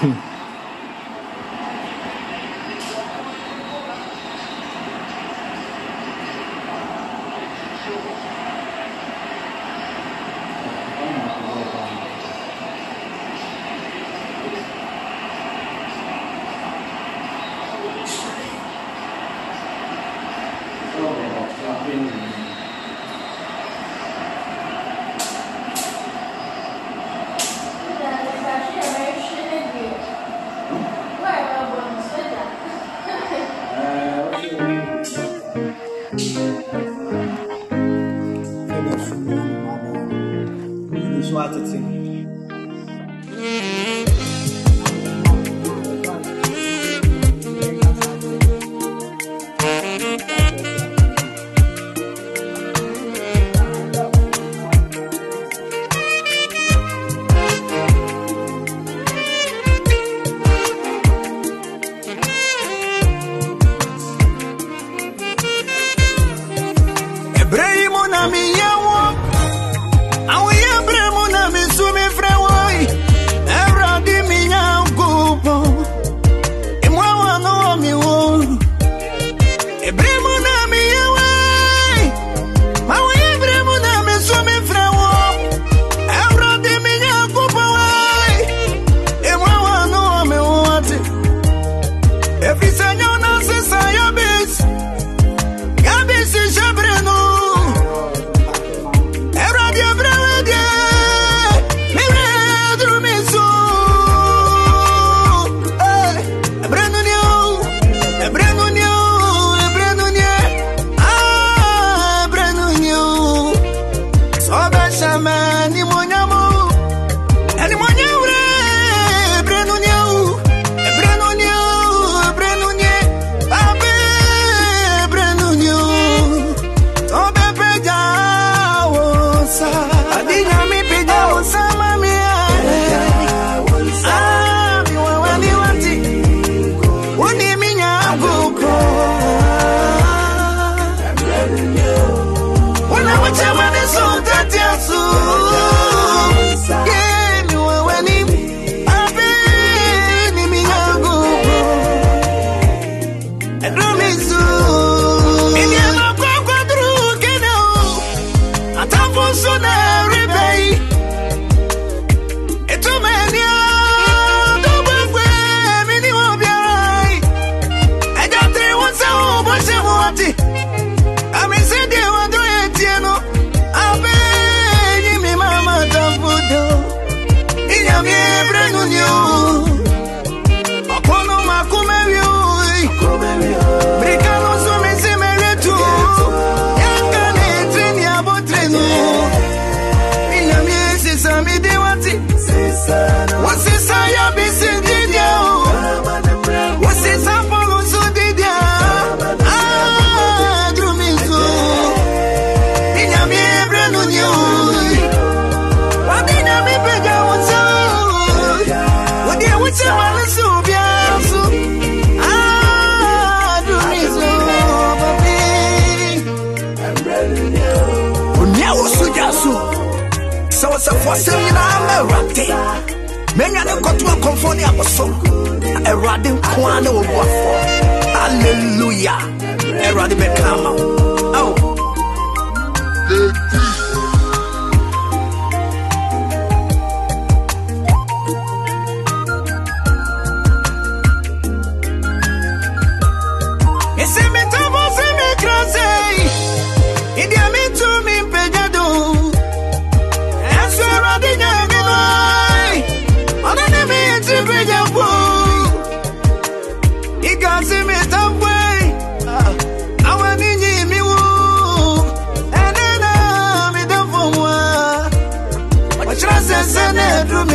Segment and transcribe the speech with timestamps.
[0.00, 0.12] wɔsɛm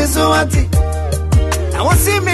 [0.07, 0.67] so auntie.
[1.75, 2.32] I want see me.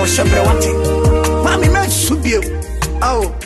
[0.00, 0.70] Wo hyɛberɛ wate.
[1.44, 2.40] Maame mɛsu bio.
[3.02, 3.22] Ao.
[3.22, 3.39] Oh,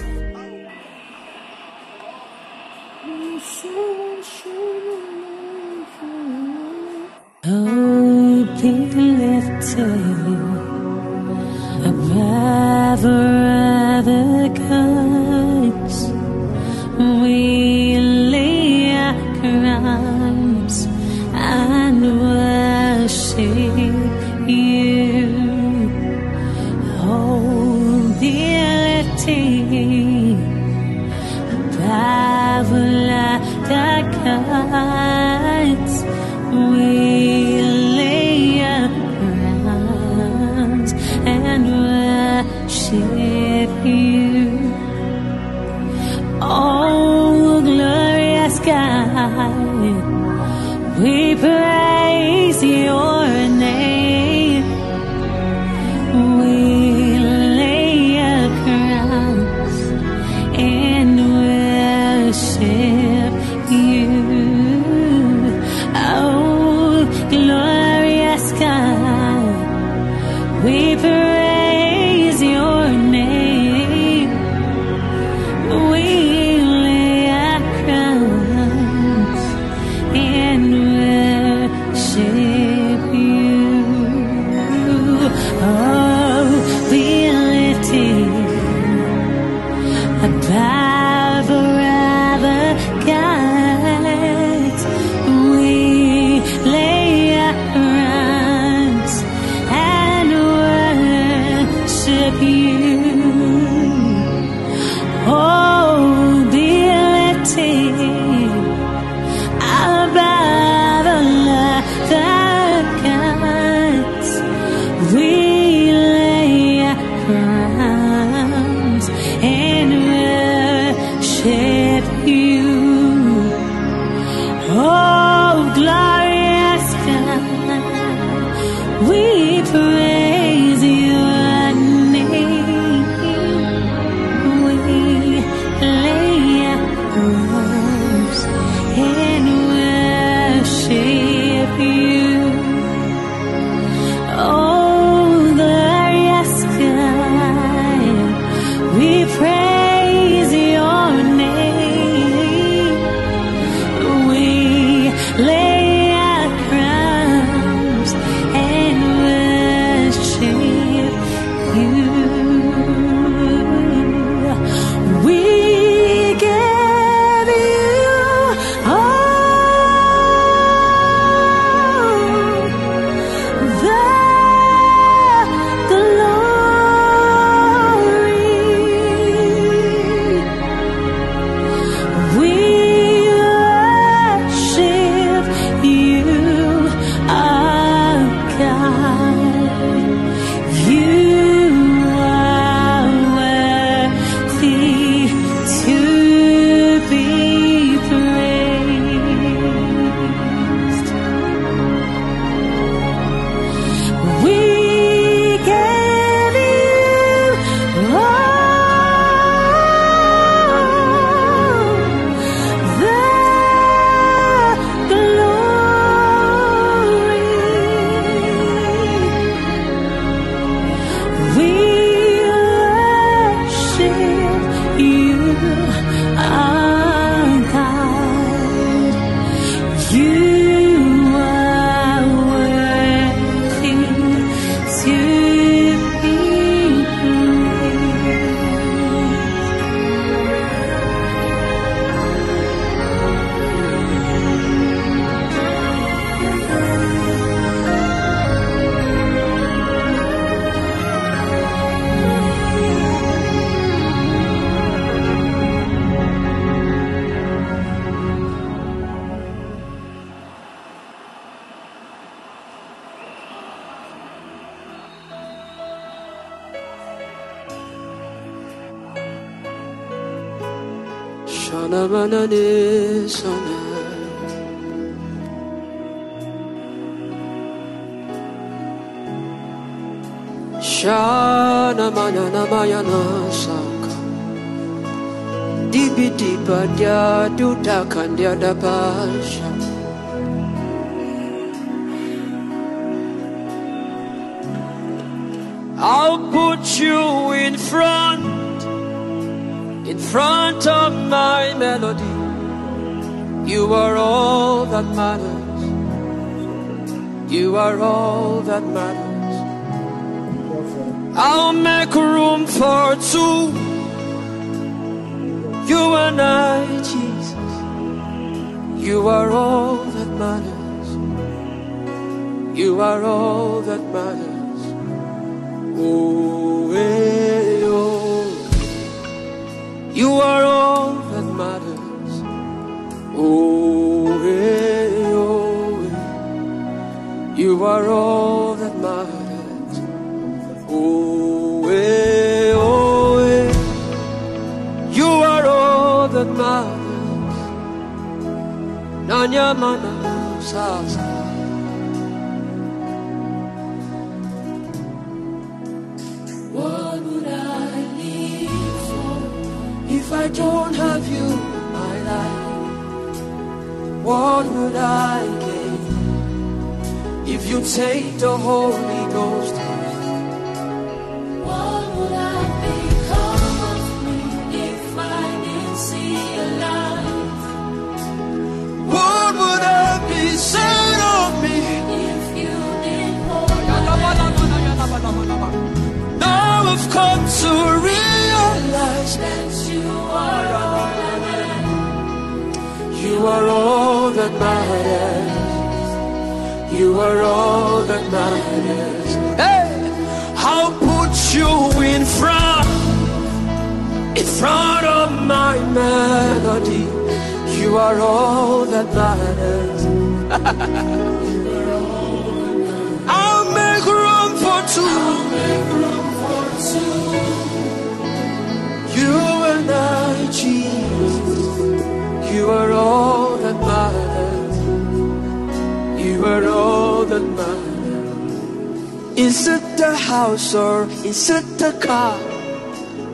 [429.36, 432.38] Is it the house or is it the car?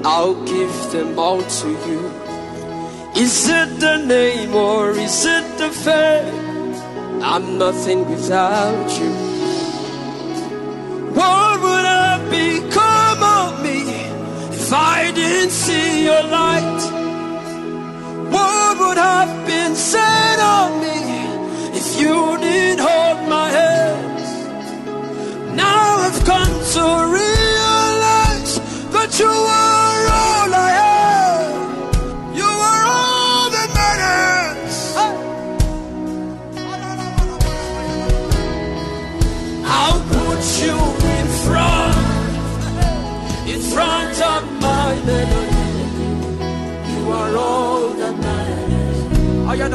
[0.03, 2.01] I'll give them all to you.
[3.15, 7.23] Is it the name or is it the fame?
[7.23, 9.13] I'm nothing without you.
[11.13, 13.83] What would have become of me
[14.57, 16.83] if I didn't see your light?
[18.33, 21.00] What would have been said of me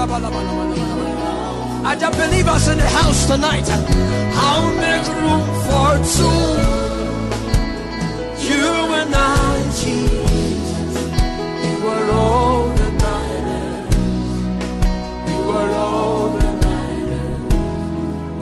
[0.08, 3.68] I just believe us in the house tonight.
[3.68, 6.46] I'll make room for two.
[8.48, 8.68] You
[9.00, 11.10] and I, Jesus.
[11.66, 13.96] You are all that matters.
[15.32, 17.42] You are all that matters.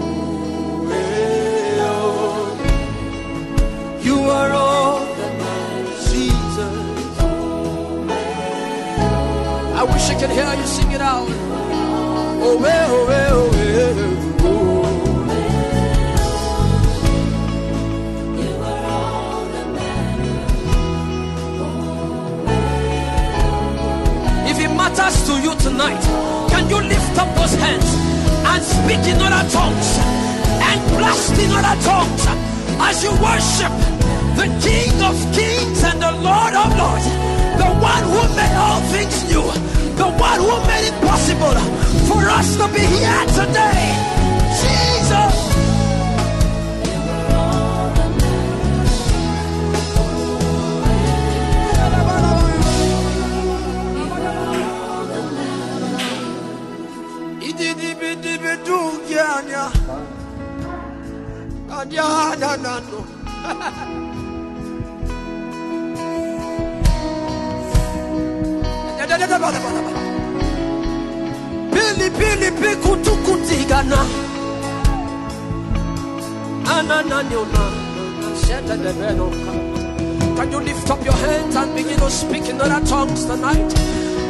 [0.02, 2.60] Oh, eh, oh.
[4.02, 7.20] You are all that matters, Jesus.
[9.80, 11.53] I wish I could hear you sing it out.
[34.36, 37.06] The King of Kings and the Lord of Lords,
[37.60, 41.56] the one who made all things new, the one who made it possible
[42.08, 43.84] for us to be here today.
[44.62, 45.54] Jesus.
[71.72, 74.06] Pili pili pikutukutigana.
[76.66, 77.64] Anananiona.
[80.36, 83.74] Can you lift up your hands and begin to speak in other tongues tonight?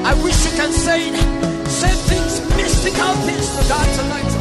[0.05, 1.11] I wish you can say.
[1.67, 4.31] Say things, mystical things to God tonight.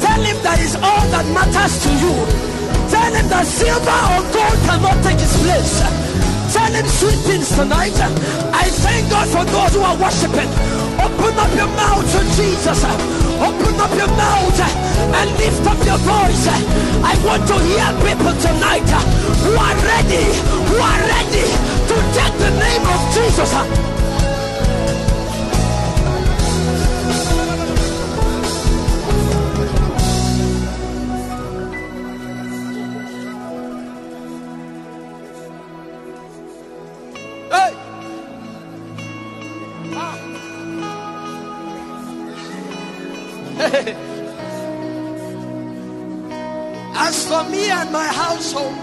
[0.00, 2.57] Tell him that is all that matters to you.
[2.98, 5.78] Tell him that silver oh or gold cannot take his place.
[6.50, 7.94] Tell him sweet things tonight.
[8.50, 10.50] I thank God for those who are worshiping.
[10.98, 12.82] Open up your mouth to Jesus.
[13.38, 14.58] Open up your mouth
[15.14, 16.46] and lift up your voice.
[17.06, 18.90] I want to hear people tonight
[19.46, 20.26] who are ready,
[20.66, 21.46] who are ready
[21.86, 23.97] to take the name of Jesus.
[48.28, 48.76] Household,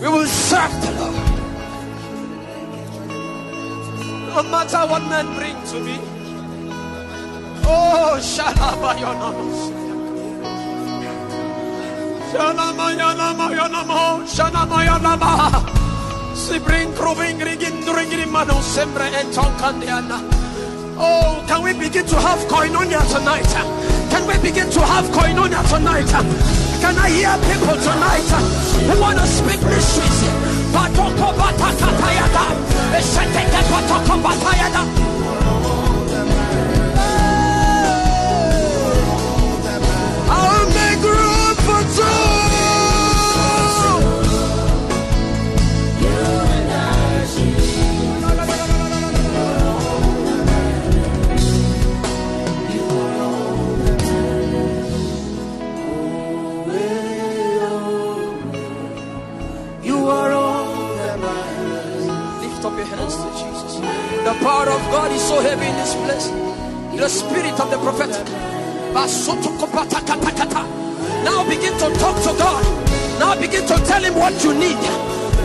[0.00, 1.14] we will serve the Lord.
[4.34, 5.96] No matter what men bring to me.
[7.70, 9.58] Oh, Shalabayonamos.
[12.30, 14.02] Shalamayanamayanamo,
[14.34, 15.32] Shalamayanama.
[16.34, 20.18] Sibring proving rigin ringin mano sembre and tonkandiana.
[20.98, 23.52] Oh, can we begin to have koinonia tonight?
[24.10, 26.57] Can we begin to have koinonia tonight?
[26.80, 28.28] Can I hear people tonight
[28.88, 30.18] who want to speak mysteries?
[40.30, 42.37] I'll make room for two.
[74.08, 74.78] Him what you need.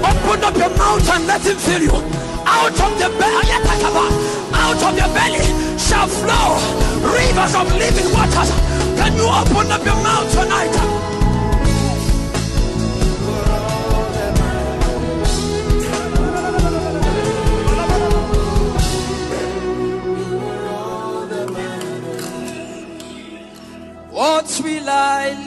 [0.04, 1.98] Open up your mouth and let him fill you.
[2.46, 3.52] Out of the belly,
[4.54, 5.44] out of your belly
[5.78, 6.58] shall flow
[7.14, 8.52] rivers of living waters.
[8.98, 11.04] Can you open up your mouth tonight?
[24.10, 25.43] What will I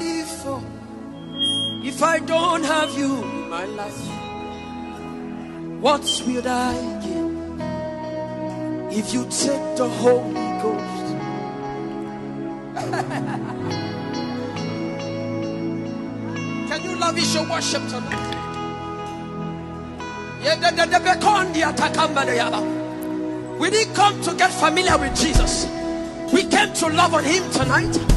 [2.06, 4.06] I don't have you in my life?
[5.82, 7.60] What will I gain
[8.92, 11.06] if you take the Holy Ghost?
[16.68, 18.34] Can you love lavish your worship tonight?
[23.58, 25.66] We didn't come to get familiar with Jesus.
[26.32, 28.15] We came to love on him tonight.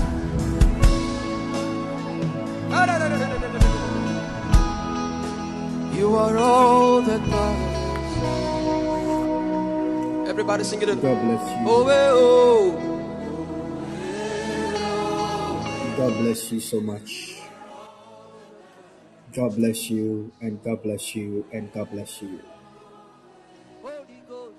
[6.10, 7.94] You are all that matters.
[10.28, 10.88] Everybody sing it.
[10.88, 11.66] God bless you.
[11.70, 12.98] Oh, eh, oh.
[15.98, 17.42] God bless you so much.
[19.36, 22.40] God bless you and God bless you and God bless you.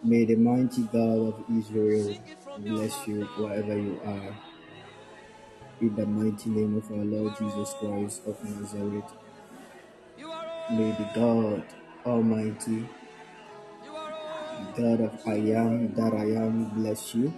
[0.04, 2.14] May the mighty God of Israel
[2.58, 4.36] bless you wherever you are.
[5.80, 9.19] In the mighty name of our Lord Jesus Christ of Nazareth, You are all.
[10.70, 11.64] May the God
[12.06, 12.88] Almighty.
[14.76, 17.32] God of I am that I am, bless you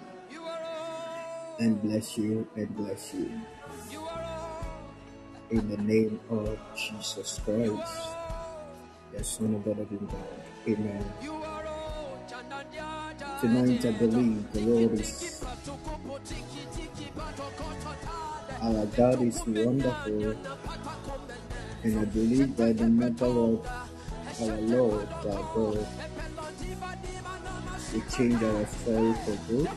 [1.59, 3.31] and bless you and bless you.
[5.51, 8.17] In the name of Jesus Christ,
[9.13, 10.43] the Son of the living God.
[10.69, 11.05] Amen.
[13.41, 15.45] Tonight, I believe the Lord is,
[18.63, 20.35] our God is wonderful,
[21.85, 23.67] and I believe that no matter what
[24.41, 25.87] our Lord, God, will
[28.11, 29.69] change our story for good,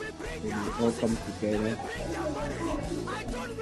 [0.41, 1.77] when we all come together,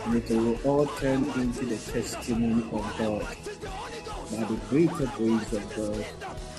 [0.06, 3.26] and it will all turn into the testimony of God
[4.32, 6.06] by the greater grace of God.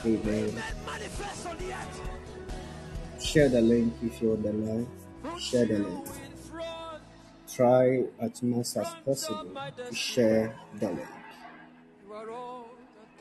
[0.06, 0.62] Amen.
[3.20, 4.88] Share the link if you're on the line.
[5.38, 6.08] Share the link.
[7.52, 11.13] Try as much as possible to share the link.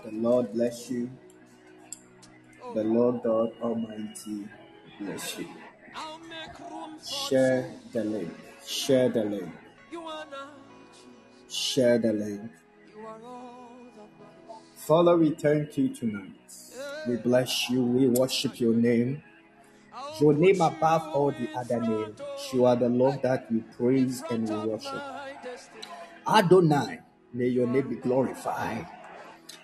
[0.05, 0.21] You are all.
[0.21, 1.09] The Lord bless you.
[2.73, 2.83] The oh.
[2.83, 4.47] Lord God Almighty
[4.99, 5.47] bless you.
[5.95, 8.33] I'll make room for Share the link.
[8.65, 9.53] Share the link.
[9.91, 10.53] you are not.
[11.49, 12.51] Share the link.
[12.95, 13.53] You are all.
[14.75, 16.35] Father, we thank you tonight.
[17.07, 17.81] We bless you.
[17.83, 19.23] We worship your name.
[20.19, 22.19] Your name above all the other names.
[22.51, 25.01] You are the Lord that we praise and we worship.
[26.27, 26.99] Adonai,
[27.33, 28.85] may your name be glorified.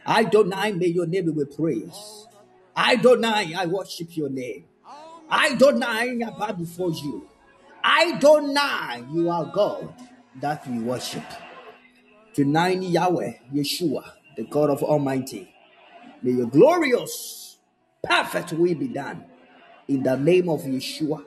[0.10, 2.28] Adonai, may your name be praised.
[2.76, 4.66] Adonai, I worship your name.
[5.32, 7.28] Adonai, I bow before you.
[7.84, 9.94] I Adonai, you are God
[10.42, 11.24] that we worship.
[12.34, 14.04] Tonight, Yahweh, Yeshua,
[14.36, 15.54] the God of Almighty,
[16.24, 17.58] may your glorious,
[18.04, 19.26] perfect will be done.
[19.88, 21.24] In the name of Yeshua,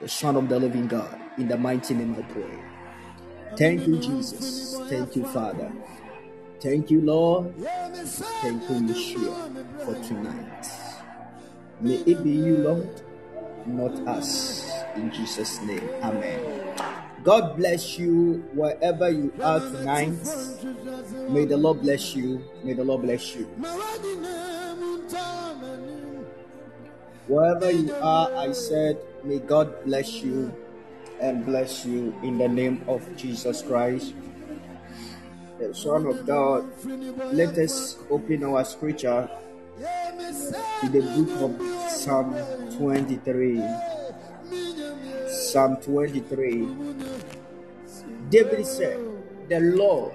[0.00, 2.58] the Son of the living God, in the mighty name I pray.
[3.56, 4.76] Thank you, Jesus.
[4.88, 5.72] Thank you, Father.
[6.66, 7.54] Thank you, Lord.
[8.42, 10.66] Thank you, Yeshua, for tonight.
[11.80, 13.02] May it be you, Lord,
[13.66, 14.68] not us.
[14.96, 16.42] In Jesus' name, Amen.
[17.22, 20.18] God bless you wherever you are tonight.
[21.30, 22.42] May the Lord bless you.
[22.64, 23.44] May the Lord bless you.
[27.28, 30.52] Wherever you are, I said, may God bless you
[31.20, 34.14] and bless you in the name of Jesus Christ,
[35.58, 36.64] the Son of God.
[37.32, 39.28] Let us open our scripture
[39.78, 42.34] to the book of Psalm
[42.76, 43.62] 23.
[45.28, 46.68] Psalm 23.
[48.28, 48.98] David said,
[49.48, 50.12] The Lord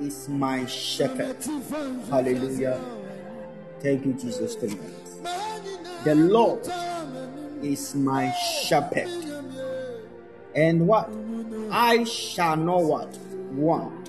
[0.00, 1.36] is my shepherd.
[2.08, 2.80] Hallelujah.
[3.80, 4.54] Thank you, Jesus.
[4.56, 6.66] The Lord
[7.62, 9.08] is my shepherd.
[10.54, 11.10] And what?
[11.70, 13.16] I shall not what?
[13.52, 14.01] Want.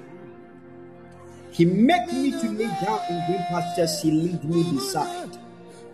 [1.53, 4.01] He made me to lay down in green pastures.
[4.01, 5.37] He lead me beside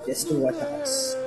[0.05, 1.17] the still waters.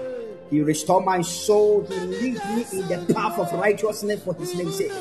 [0.49, 1.87] He restored my soul.
[1.87, 4.93] He lead me in the path of righteousness for his name's sake.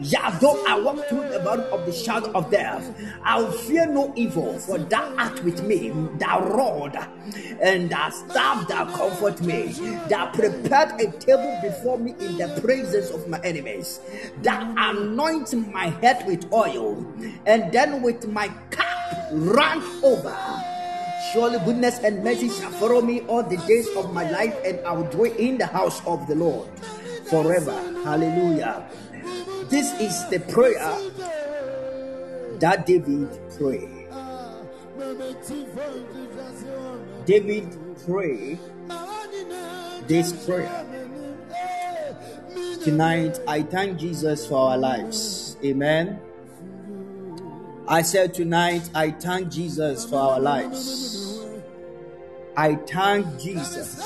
[0.00, 4.12] Yea, though I walk through the valley of the shadow of death, I'll fear no
[4.16, 6.96] evil, for thou art with me, thou rod
[7.60, 9.72] and thy staff thou comfort me.
[10.08, 14.00] Thou prepared a table before me in the presence of my enemies.
[14.42, 17.06] Thou anoint my head with oil,
[17.46, 18.86] and then with my cup
[19.32, 20.36] run over.
[21.32, 24.92] Surely goodness and mercy shall follow me all the days of my life, and I
[24.92, 26.68] will dwell in the house of the Lord
[27.28, 27.74] forever.
[28.04, 28.88] Hallelujah.
[29.68, 30.94] This is the prayer
[32.60, 34.06] that David prayed.
[37.26, 37.76] David
[38.06, 38.58] prayed
[40.06, 40.86] this prayer.
[42.84, 45.56] Tonight, I thank Jesus for our lives.
[45.64, 46.20] Amen.
[47.88, 51.40] I said tonight, I thank Jesus for our lives.
[52.56, 54.00] I thank Jesus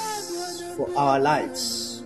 [0.75, 2.03] for our lives.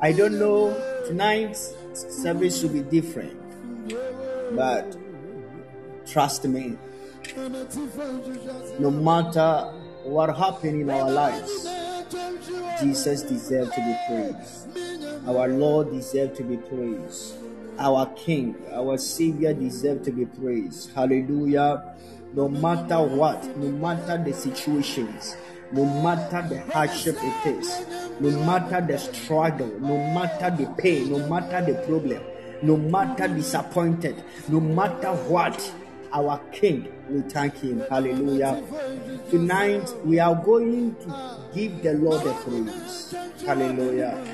[0.00, 0.72] I don't know,
[1.06, 1.58] tonight
[1.96, 3.36] service should be different,
[4.54, 4.96] but
[6.06, 6.76] trust me,
[8.78, 9.72] no matter
[10.04, 11.66] what happened in our lives,
[12.80, 14.68] Jesus deserves to be praised.
[15.26, 17.36] Our Lord deserves to be praised.
[17.78, 20.90] Our King, our Savior deserves to be praised.
[20.94, 21.94] Hallelujah.
[22.34, 25.36] No matter what, no matter the situations,
[25.72, 27.86] no matter the hardship it is,
[28.20, 32.22] no matter the struggle, no matter the pain, no matter the problem,
[32.62, 35.72] no matter disappointed, no matter what,
[36.12, 37.82] our King, we thank Him.
[37.90, 38.62] Hallelujah.
[39.30, 43.14] Tonight we are going to give the Lord a praise.
[43.44, 44.24] Hallelujah.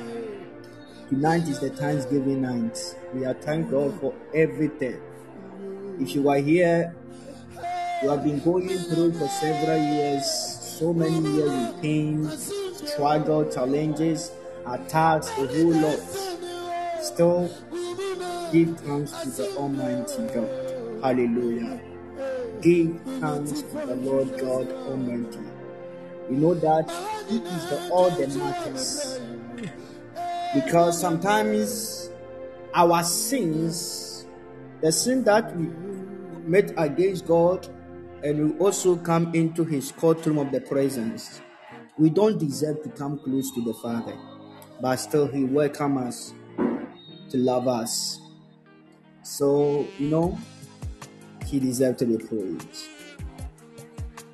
[1.09, 2.79] Tonight is the Thanksgiving night.
[3.15, 5.01] We are thank God for everything.
[5.99, 6.95] If you are here,
[8.03, 10.50] you have been going through for several years,
[10.81, 14.33] so many years with pain, struggle, challenges,
[14.67, 15.99] attacks, a whole lot.
[17.03, 17.51] Still,
[18.51, 21.05] give thanks to the Almighty God.
[21.05, 21.79] Hallelujah.
[22.63, 25.41] Give thanks to the Lord God Almighty.
[26.31, 26.89] We know that
[27.29, 29.21] it is the all that matters.
[30.55, 32.09] Because sometimes
[32.73, 34.25] our sins,
[34.81, 35.67] the sin that we
[36.47, 37.69] made against God,
[38.23, 41.41] and we also come into His courtroom of the presence,
[41.99, 44.17] we don't deserve to come close to the Father,
[44.81, 46.35] but still He welcomes us
[47.31, 48.21] to love us.
[49.23, 50.39] So, you know,
[51.47, 52.87] He deserves to be praised.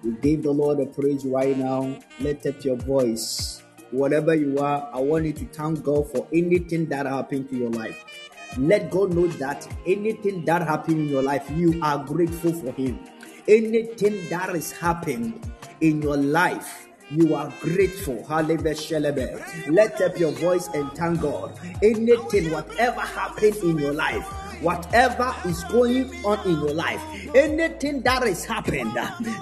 [0.02, 1.98] We give the Lord a praise right now.
[2.20, 3.62] Let up your voice.
[3.90, 7.70] Whatever you are, I want you to thank God for anything that happened to your
[7.70, 8.04] life.
[8.58, 12.98] Let God know that anything that happened in your life, you are grateful for Him.
[13.48, 15.40] Anything that has happened
[15.80, 18.26] in your life, You are grateful.
[18.28, 21.56] Let up your voice and thank God.
[21.80, 24.24] Anything, whatever happened in your life,
[24.60, 27.00] whatever is going on in your life,
[27.32, 28.92] anything that has happened,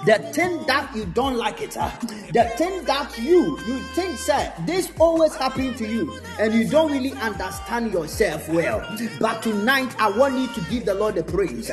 [0.05, 4.91] the thing that you don't like it, the thing that you you think, sir, this
[4.99, 8.85] always happen to you, and you don't really understand yourself well.
[9.19, 11.71] But tonight, I want you to give the Lord the praise.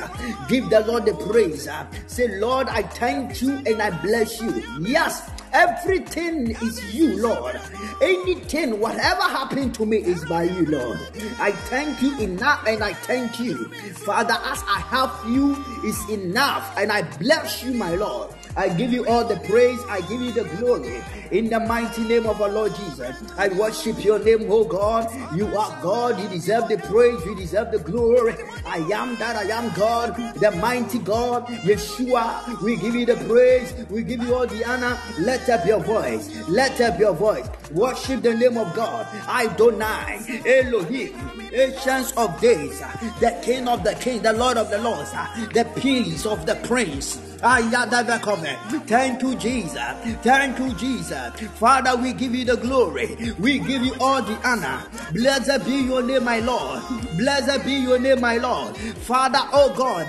[0.49, 1.69] Give the Lord the praise.
[2.07, 4.63] Say, Lord, I thank you and I bless you.
[4.81, 5.29] Yes.
[5.53, 7.61] Everything is you, Lord.
[8.01, 10.99] Anything, whatever happened to me is by you, Lord.
[11.38, 13.69] I thank you enough and I thank you.
[14.05, 18.31] Father, as I have you is enough and I bless you, my Lord.
[18.57, 21.03] I give you all the praise, I give you the glory.
[21.31, 25.09] In the mighty name of our Lord Jesus, I worship your name, oh God.
[25.37, 28.35] You are God, you deserve the praise, you deserve the glory.
[28.67, 32.61] I am that I am God, the mighty God, Yeshua.
[32.62, 34.99] We give you the praise, we give you all the honor.
[35.19, 37.49] Let up your voice, let up your voice.
[37.71, 39.07] Worship the name of God.
[39.27, 41.15] I Adonai, Elohim,
[41.53, 42.81] ancients of days,
[43.21, 45.11] the King of the King, the Lord of the Lords,
[45.53, 47.32] the Prince of the Prince.
[47.43, 49.75] Thank you, Jesus.
[50.23, 51.41] Thank you, Jesus.
[51.59, 53.35] Father, we give you the glory.
[53.41, 54.85] We give you all the honor.
[55.13, 56.83] Blessed be your name, my Lord.
[57.19, 58.77] Blessed be your name, my Lord.
[58.77, 60.07] Father, oh God,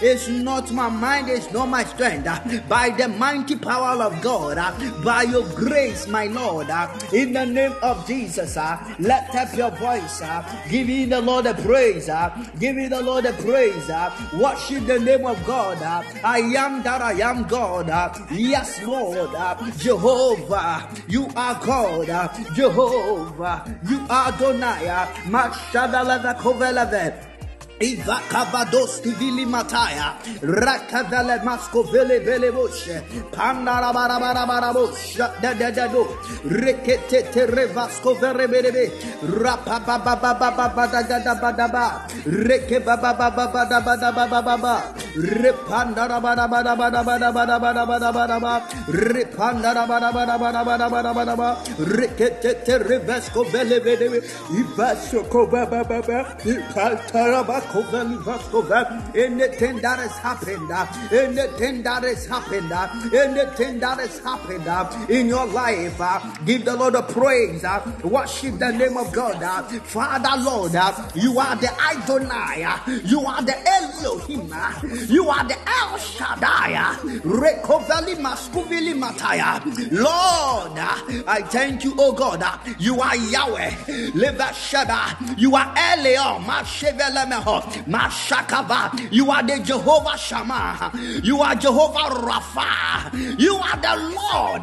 [0.00, 2.28] it's not my mind, it's not my strength.
[2.68, 4.56] By the mighty power of God,
[5.04, 6.68] by your grace, my Lord,
[7.12, 8.56] in the name of Jesus,
[9.00, 10.22] let up your voice.
[10.70, 12.08] Give you the Lord the praise.
[12.60, 13.88] Give you the Lord the praise.
[14.40, 15.82] Worship the name of God.
[16.22, 17.88] I am that I am God.
[18.30, 19.30] Yes, Lord.
[19.78, 22.06] Jehovah, you are God.
[22.54, 24.32] Jehovah, you are
[26.38, 27.35] Kovelave.
[27.80, 32.88] Iva Kavadoski Vili Mataya, Rakavele Masko Vele Vele Bush,
[33.30, 36.04] Pandara Bara Bara Bara Bush, Da Da Da Do,
[36.48, 38.90] Rekete Revasco Vere Berebe,
[39.22, 44.12] Rapa Baba Baba Baba Da Da Da Ba Da Ba, Reke Baba Baba Baba Baba
[44.12, 50.38] Baba Baba, Repandara Bara Bara Bara Bara Bara Bara Bara Bara Bara, Repandara Bara Bara
[50.38, 53.80] Bara Bara Bara Bara Bara, Rekete Revasco Vele.
[53.80, 57.65] Berebe, Ivasco Baba Baba, Ipantara Koveli Vaskova,
[59.14, 60.70] anything that has happened,
[61.12, 62.72] anything that has happened,
[63.14, 68.58] anything that has happened in your life, uh, give the Lord a praise, uh, worship
[68.58, 73.42] the name of God, uh, Father Lord, uh, you are the Adonai, uh, you are
[73.42, 74.72] the Elohim, uh,
[75.08, 79.60] you are the El Shaddai, Rekoveli Maskuvili Mataya,
[79.92, 80.78] Lord,
[81.26, 82.44] I thank you, oh God,
[82.78, 86.44] you are Yahweh, Leva Sheba, you are Elion,
[87.62, 89.12] Mashevelemeho, Mashakava.
[89.12, 90.92] You are the Jehovah Shammah.
[91.22, 93.38] You are Jehovah Rapha.
[93.38, 94.62] You are the Lord,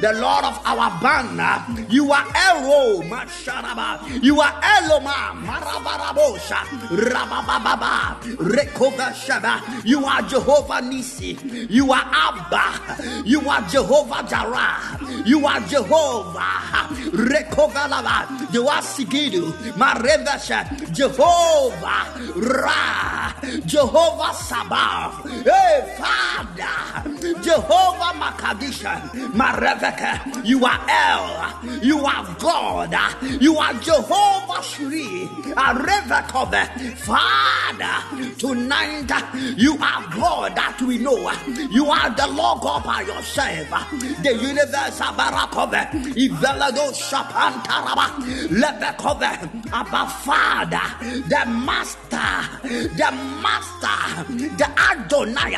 [0.00, 1.64] the Lord of our banner.
[1.90, 4.22] You are Ero, Masharaba.
[4.22, 9.84] You are Eloma, Marabarabosha, Rabababa, Rekova Shaba.
[9.84, 11.38] You are Jehovah Nisi.
[11.70, 13.24] You are Abba.
[13.24, 15.24] You are Jehovah Jireh.
[15.26, 18.52] You are Jehovah Rekovalava.
[18.52, 22.06] You are Sigidu, Marevasha, Jehovah.
[22.36, 23.32] Ra,
[23.66, 27.10] Jehovah Sabaoth, hey Father,
[27.42, 32.94] Jehovah Makadisha, Mareveke, you are El, you are God,
[33.40, 39.10] you are Jehovah Shri, Arevekove, Father, tonight
[39.56, 41.30] you are God that we know,
[41.70, 43.68] you are the Lord God by yourself,
[44.22, 48.06] the universe Barakove, Ivelado Shapantaraba,
[48.48, 50.80] Levekove, Abba Father,
[51.28, 52.17] the Master,
[52.62, 53.10] the
[53.42, 54.24] Master,
[54.56, 55.56] the Adonai,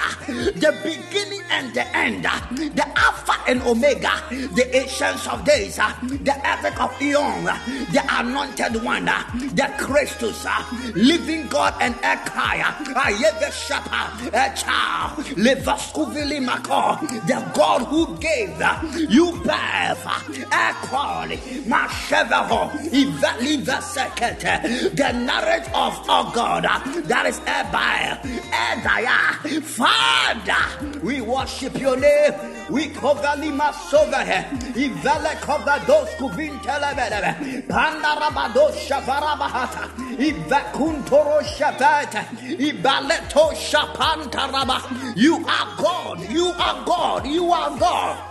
[0.55, 6.81] the beginning and the end, the Alpha and Omega, the Ancients of Days, the Epic
[6.81, 10.47] of Eon, the Anointed One, the Christus,
[10.95, 18.51] living God and Ekaya, Ayeve Shapa, Echa, Levaskuvili Mako, the God who gave
[19.11, 20.07] you birth,
[20.53, 28.19] Equality, Mashevaho, Ivali Vesekete, the knowledge of our God, that is Ebai,
[28.51, 32.33] Edaya, Father, we worship your name.
[32.71, 34.89] We cover lima soga he.
[34.89, 37.67] Ivele cover those kuvin telebele.
[37.67, 39.89] Pandarabado shavarabahata.
[40.17, 42.25] Ivakuntoro shavata.
[42.59, 45.17] Ibaleto shapantaraba.
[45.17, 46.31] You are God.
[46.31, 47.27] You are God.
[47.27, 48.30] You are God.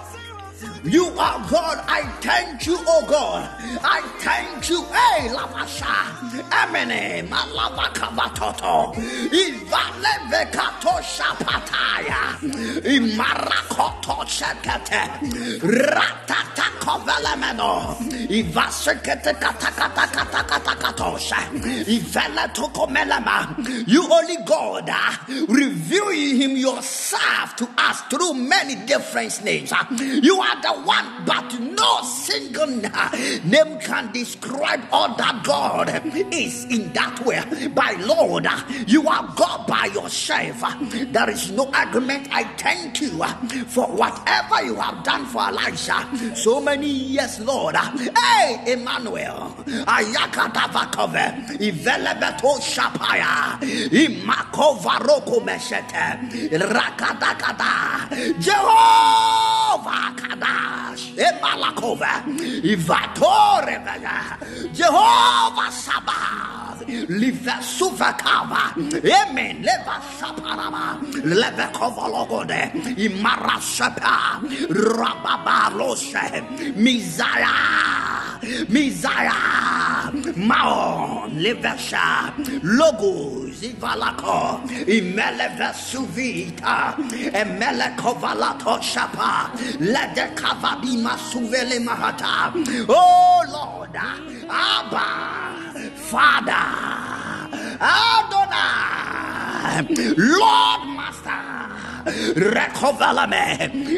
[0.83, 1.83] You are God.
[1.87, 3.49] I thank you, oh God.
[3.83, 4.83] I thank you.
[4.85, 6.39] Hey, Lavasha.
[6.49, 8.93] Emene, Malava Kavatoto.
[8.95, 12.39] Ivale Vekato Shapataya.
[12.83, 15.59] Imarakoto Shekete.
[15.61, 17.95] Ratata Kovelemeno.
[18.29, 21.37] Ivasekete Katakata Katakata Katosha.
[21.85, 23.87] Ivele Tokomelema.
[23.87, 24.89] You only God.
[24.89, 25.11] uh,
[25.47, 29.71] Reveal him yourself to us through many different names.
[29.71, 29.83] uh.
[29.99, 35.89] You are the one, but no single name can describe all that God
[36.33, 37.41] is in that way.
[37.69, 38.47] By Lord,
[38.87, 40.63] you are God by yourself.
[40.91, 42.27] There is no argument.
[42.31, 43.09] I thank you
[43.67, 46.07] for whatever you have done for Elijah.
[46.35, 47.75] So many years, Lord.
[47.75, 49.55] Hey, Emmanuel.
[51.59, 53.59] Ivelebeto Shapaya.
[53.89, 56.19] Imakova Roko Meshete.
[56.59, 58.09] Rakadakada.
[58.39, 60.58] Jehovah Kadash.
[61.17, 62.23] Emalakova.
[62.63, 64.37] Ivatore Vega.
[64.73, 66.58] Jehovah Sabbath.
[66.87, 68.73] Live Suvakava.
[68.77, 69.61] Amen.
[69.61, 70.99] Leva Saparama.
[71.23, 72.71] Leve Kovalogode.
[72.97, 74.39] Imara Shapa.
[74.69, 76.41] Rababa Loshe.
[76.75, 77.53] Mizaya.
[78.69, 80.11] Mizaya.
[80.37, 81.31] Maon.
[81.31, 82.33] Levesha.
[82.63, 83.61] Logos.
[83.61, 84.61] Ivalako.
[84.87, 86.95] Imele Vesuvita.
[87.33, 89.51] Emele Kovalato Shapa.
[89.79, 92.53] Lede Kavadima Suvele Mahata.
[92.87, 93.95] Oh Lord.
[94.49, 95.59] Abba.
[96.09, 96.68] Father.
[97.81, 99.85] Adonai.
[100.17, 101.88] Lord Master.
[102.35, 103.13] Recover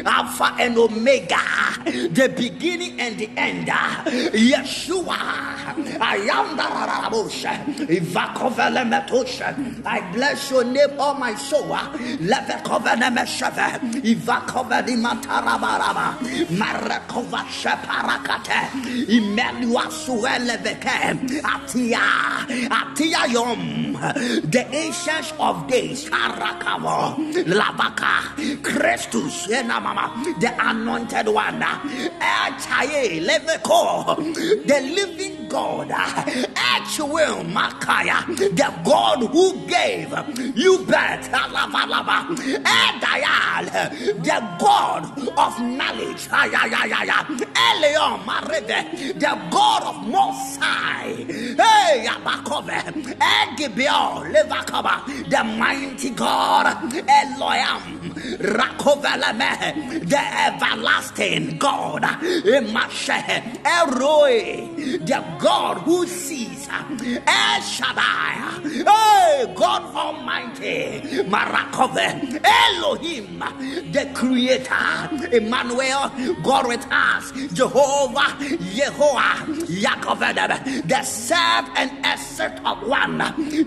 [0.04, 1.38] Alpha and Omega,
[1.84, 3.68] the beginning and the end.
[3.68, 5.16] Yeshua,
[6.00, 7.64] I am the Rabosha.
[7.86, 9.84] Ivakovelemetosha.
[9.86, 11.62] I bless your name, all my soul.
[11.68, 13.78] Levekovenemesheve.
[14.02, 16.16] Ivakovedimatarabaraba.
[16.58, 18.70] Marakova Sheparakate.
[19.08, 21.16] Emmanuel Sueleveke.
[21.42, 22.46] Atia.
[22.68, 23.92] Atia Yom.
[24.50, 26.08] The ancients of days.
[26.08, 27.16] Karakavo.
[27.44, 27.91] Lavaka.
[28.62, 29.46] Christus.
[29.46, 31.62] The anointed one.
[31.62, 34.16] Eh, Leveko.
[34.66, 35.90] The living God.
[35.90, 36.44] Eh,
[37.44, 38.26] Makaya.
[38.36, 40.10] The God who gave
[40.56, 41.30] you birth.
[41.32, 42.26] Alavalaba.
[42.64, 42.92] Eh,
[44.22, 45.04] the God
[45.38, 46.28] of knowledge.
[49.18, 51.26] The God of Mosai.
[55.28, 56.66] The mighty God.
[57.08, 57.81] Elohim.
[58.38, 60.00] Rakoveleme.
[60.08, 62.02] The everlasting God.
[62.02, 63.60] Emashe.
[63.64, 64.98] El Roi.
[64.98, 66.68] The God who sees.
[66.68, 68.60] El Shaddai.
[68.62, 71.00] Hey, God Almighty.
[71.24, 72.40] Marakove.
[72.44, 73.38] Elohim.
[73.92, 75.36] The Creator.
[75.36, 76.10] Emmanuel.
[76.42, 77.32] God with us.
[77.52, 78.36] Jehovah.
[78.58, 79.46] Yehovah.
[79.66, 80.88] Yakoveh.
[80.88, 83.18] The served and asset of one.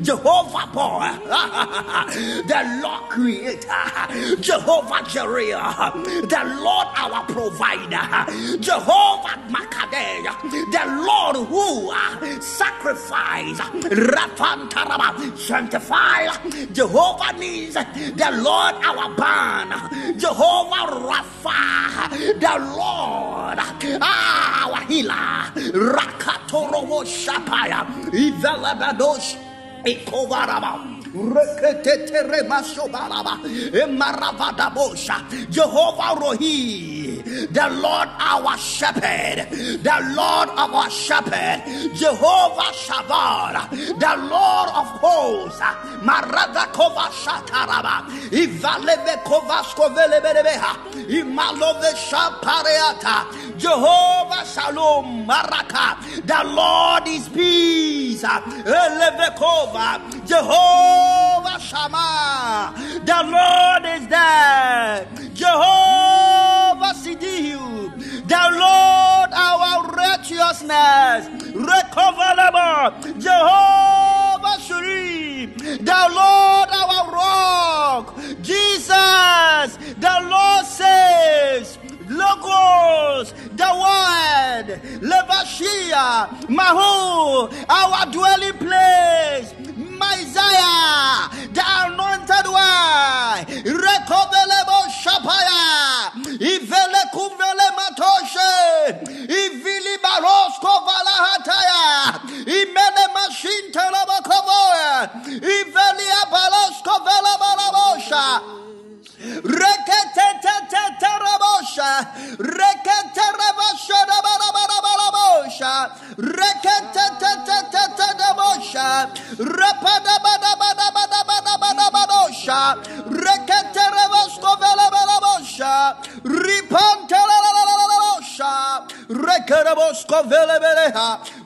[0.04, 1.10] Jehovah Boy.
[2.48, 4.05] the Lord Creator.
[4.42, 5.92] Jehovah Jireh.
[6.28, 8.06] The Lord our provider.
[8.60, 10.26] Jehovah Makadesh.
[10.72, 13.60] The Lord who uh, sacrifice.
[13.60, 15.38] Rafantaraba.
[15.38, 16.28] Sanctify.
[16.72, 18.16] Jehovah Nissi.
[18.16, 19.70] The Lord our ban.
[20.18, 22.10] Jehovah Rapha.
[22.40, 23.58] The Lord
[24.02, 25.52] ah, our healer.
[25.96, 27.86] Rakatorobo Shapaya.
[28.12, 29.38] Ivelabadosh.
[29.86, 30.95] Ikovaraba.
[35.50, 39.48] Jehovah Rohi, the Lord our shepherd,
[39.82, 41.64] the Lord of our shepherd,
[41.96, 45.62] Jehovah Shabbat, the Lord of hosts,
[46.04, 50.74] Maravakova Shataraba, Ivaleve Kovaskovelebelebeha,
[51.08, 61.05] Imalove Shapareata, Jehovah Shalom, Maraka, the Lord is peace, Elevekova, Jehovah
[61.66, 62.74] Shammah,
[63.06, 67.90] the Lord is there, Jehovah Tsidkenu,
[68.28, 71.26] the Lord our righteousness,
[71.56, 81.80] recoverable, Jehovah Shuri, the Lord our rock, Jesus, the Lord saves.
[82.10, 97.04] Logos, the word, Levashia, Mahu, our dwelling place, Messiah, the anointed one, Rekovelebo Shapaya, Ivele
[97.14, 98.54] Kuvele Matoshe,
[99.26, 105.10] Ivili Barosko Valahataya, Imele Mashin Telabakovoya,
[105.42, 108.26] Iveli Abalosko Velabalabosha.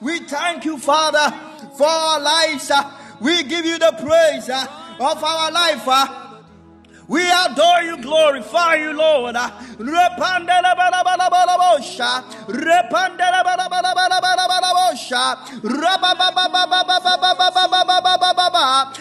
[0.01, 1.33] We thank you, Father,
[1.77, 2.71] for our lives.
[3.21, 6.18] We give you the praise of our life.
[7.09, 9.35] We adore you, glorify you, Lord.
[9.35, 12.23] Repandalabalabalabalabosha.
[18.59, 18.91] Rama,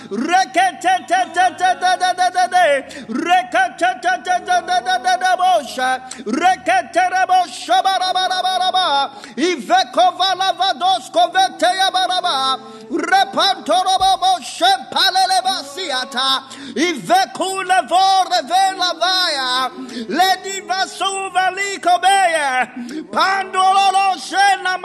[20.09, 22.69] Lady Vasuva Likobeya,
[24.19, 24.79] Shena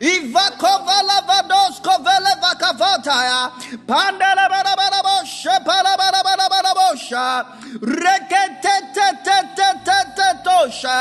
[0.00, 3.50] Ivakova lavados kovele vakavotaya
[3.86, 7.44] pandela barabo shepala barabo barabosha
[7.82, 10.98] rekete te te te te te tosha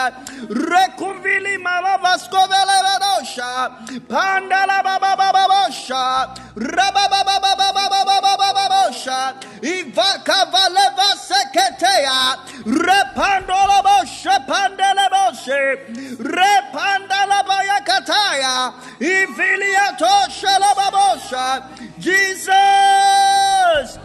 [0.49, 3.51] rekuvili malavas kovele vadosha
[4.09, 6.03] pandela babababosha
[6.55, 7.76] rabababababosha
[17.43, 18.73] bayakataya.
[18.99, 21.63] Iviliato shalababosha.
[21.99, 23.99] Jesus.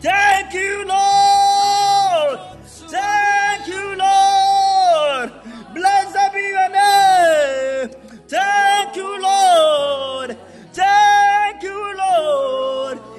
[0.00, 2.38] Thank you, Lord.
[2.64, 5.32] Thank you, Lord.
[5.74, 7.90] Blessed be your name.
[8.28, 10.36] Thank you, Lord.
[10.72, 13.00] Thank you, Lord.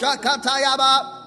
[0.00, 1.18] shakatayaba.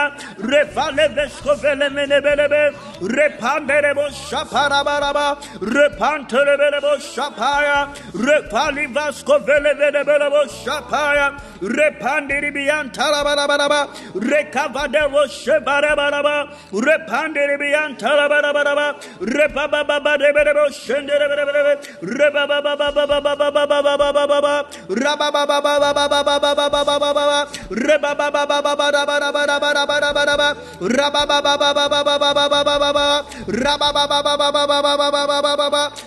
[0.00, 0.40] Reketaravaseketaya.
[0.40, 2.72] Revaleveskovelemenebelebe.
[3.00, 5.36] Repanderebo shaparabaraba.
[5.60, 7.88] Repantelebelebo shapaya.
[8.14, 11.36] Repalivaskovelemenebelebo shapaya.
[11.60, 13.80] Repandiribiantarabaraba.
[14.14, 16.48] Rekavadero shebarabaraba.
[16.72, 18.94] Repandiribiantarabaraba.
[19.20, 21.80] Repabababadebelebo shenderebelebe.
[22.02, 24.64] Rebababababababababababa.
[24.88, 27.46] Rabababababababababababa.
[27.70, 29.89] Rebababababababababababa.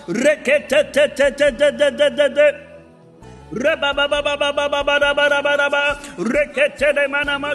[0.08, 0.80] Rekete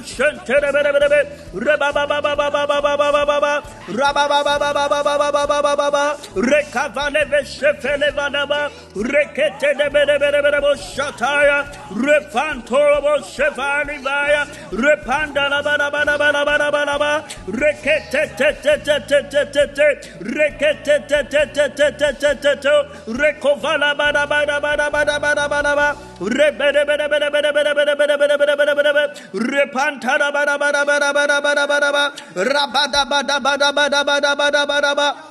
[0.02, 1.28] Shentere bere bere bere.
[1.54, 3.64] Rebabababababababababa.
[4.00, 6.18] Rabababababababababa.
[6.36, 8.70] Rekavale veshefele vanaba.
[8.96, 11.66] Bere bo shataya.
[11.92, 14.46] Refantoro bo shefali vaya.
[14.72, 17.24] Repandala bana bana bana bana bana ba.
[17.48, 19.98] Reketetetetetetetete.
[20.38, 22.86] Reketetetetetetetete.
[23.20, 25.88] Rekovala bana bana bana bana bana bana ba.
[26.20, 29.08] Rebede bede bede bede bede bede bede bede bede bede bede bede.
[29.54, 32.04] Repantara bana bana bana bana bana bana ba.
[32.36, 35.29] Rabada bada bada bada bada bada bada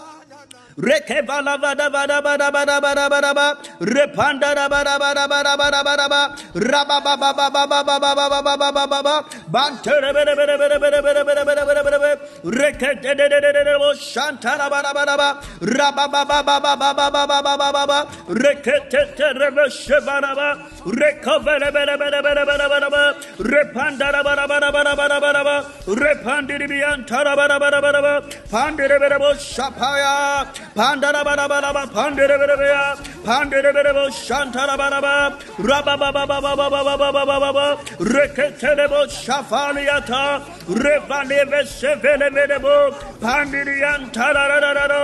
[0.78, 0.88] ba.
[0.88, 3.56] Rekevala vada vada vada vada vada vada ba.
[3.80, 6.36] Repanda da vada vada vada vada vada ba.
[6.54, 9.24] Raba ba ba ba ba ba ba ba ba ba ba ba ba ba ba.
[9.50, 12.18] Bantere bere bere bere bere bere bere bere bere bere bere.
[12.44, 15.40] Rekete de de de de de bo shantara vada vada ba.
[15.60, 18.06] Raba ba ba ba ba ba ba ba ba ba ba ba ba.
[18.28, 20.48] Rekete te rebe shevana ba.
[20.86, 23.14] Rekovere bere bere bere bere bere ba.
[23.38, 25.56] Repanda da vada vada vada vada vada ba.
[25.86, 28.14] Repandiri biantara vada vada vada ba.
[28.50, 30.67] Pandere bere bo shapaya.
[30.78, 31.86] Pandara vada vada ba.
[31.88, 32.94] Pandere bere bere ya.
[33.26, 35.36] Pandere bere bo shantara vada ba.
[35.58, 37.66] Raba ba ba ba ba ba ba ba ba ba ba ba ba.
[37.98, 40.38] Rekete de bo shafaliata.
[40.82, 42.92] Revale vesevele vele bo.
[43.18, 45.00] Pandiri antara da da da da.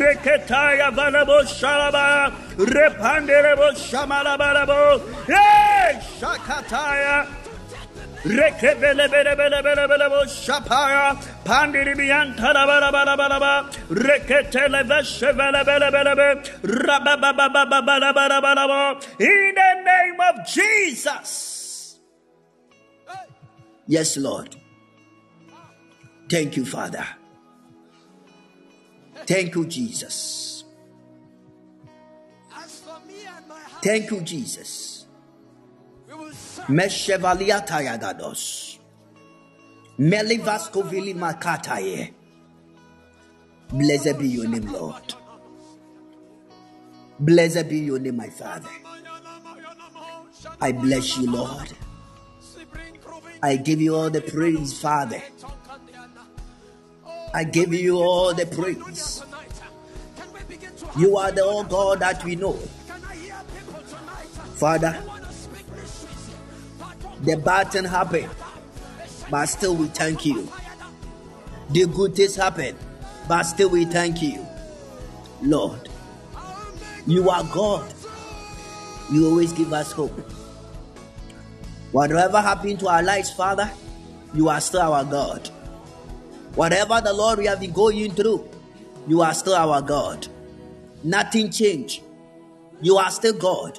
[0.00, 2.32] Reketaya vale bo shalaba.
[2.56, 4.80] Repandere bo shamala vale bo.
[5.26, 6.00] Hey!
[6.18, 7.39] Shakataya.
[8.24, 16.44] Rekebelebelebelebelebo Shapara Pandiribian Tarabarabaraba Reketeleve Shevelebelebelebe
[18.68, 19.00] ba.
[19.18, 21.98] In the name of Jesus.
[23.86, 24.56] Yes, Lord.
[26.28, 27.06] Thank you, Father.
[29.26, 30.64] Thank you, Jesus.
[33.82, 34.89] Thank you, Jesus.
[36.68, 38.78] Meshevalia Tayagados.
[39.98, 42.12] Melivaskovili Makataye.
[43.72, 45.14] Blessed be your name, Lord.
[47.18, 48.68] Blessed be your name, my Father.
[50.60, 51.70] I bless you, Lord.
[53.42, 55.22] I give you all the praise, Father.
[57.32, 59.22] I give you all the praise.
[60.98, 62.54] You are the all God that we know.
[64.56, 65.02] Father,
[67.22, 68.30] the bad thing happened,
[69.30, 70.48] but still we thank you.
[71.70, 72.76] The good things happened,
[73.28, 74.46] but still we thank you.
[75.42, 75.88] Lord,
[77.06, 77.92] you are God.
[79.12, 80.18] You always give us hope.
[81.92, 83.70] Whatever happened to our lives, Father,
[84.32, 85.48] you are still our God.
[86.54, 88.48] Whatever the Lord we have been going through,
[89.08, 90.26] you are still our God.
[91.02, 92.02] Nothing changed.
[92.80, 93.78] You are still God.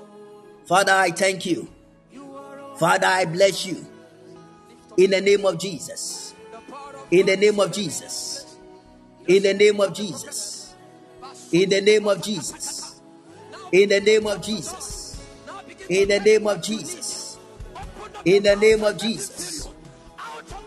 [0.65, 1.67] Father, I thank you.
[2.77, 3.85] Father, I bless you.
[4.97, 6.33] In the name of Jesus.
[7.11, 8.57] In the name of Jesus.
[9.27, 10.73] In the name of Jesus.
[11.51, 13.01] In the name of Jesus.
[13.71, 15.19] In the name of Jesus.
[15.89, 17.37] In the name of Jesus.
[18.25, 19.67] In the name of Jesus.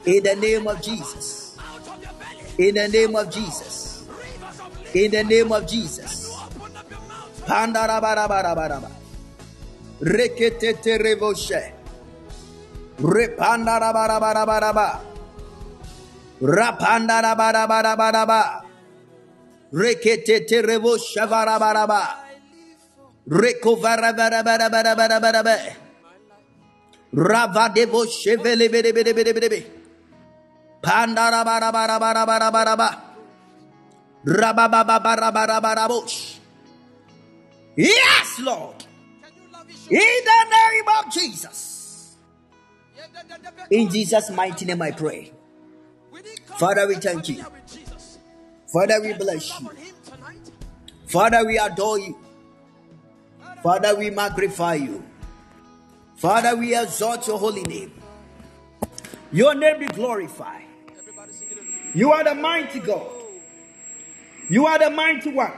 [0.07, 1.57] In the name of Jesus.
[2.59, 4.07] In the name of Jesus.
[4.95, 6.31] In the name of Jesus.
[7.47, 8.91] Pandarabarabaraba.
[10.01, 11.74] Rekete revoshe.
[12.99, 15.01] Repanda rabarabaraba.
[16.41, 18.63] Rapanda rabarabaraba.
[19.75, 22.03] Reketete ba shavarabaraba.
[23.27, 25.57] Rekovarabarabarabarabaraba.
[27.15, 29.67] Ravadevo shevelebedebedebedebe.
[30.83, 32.89] Pandarabarabarabarabaraba.
[34.25, 36.39] Rabababarabarabarabosh.
[37.77, 38.85] Yes, Lord.
[39.91, 41.74] In the name of Jesus.
[43.71, 45.33] In Jesus' mighty name I pray.
[46.57, 47.45] Father, we thank you.
[48.73, 49.71] Father, we bless you.
[51.07, 52.19] Father, we adore you.
[53.63, 55.05] Father, we magnify you.
[56.17, 57.93] Father, we exalt your holy name.
[59.33, 60.65] Your name be glorified.
[61.95, 63.11] You are the mighty God.
[64.49, 65.53] You are the mighty one.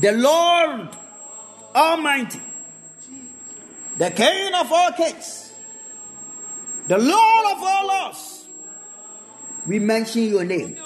[0.00, 0.88] The Lord
[1.74, 2.40] Almighty.
[3.98, 5.45] The King of all kings.
[6.86, 8.46] The Lord of all us.
[9.66, 10.78] We mention your name.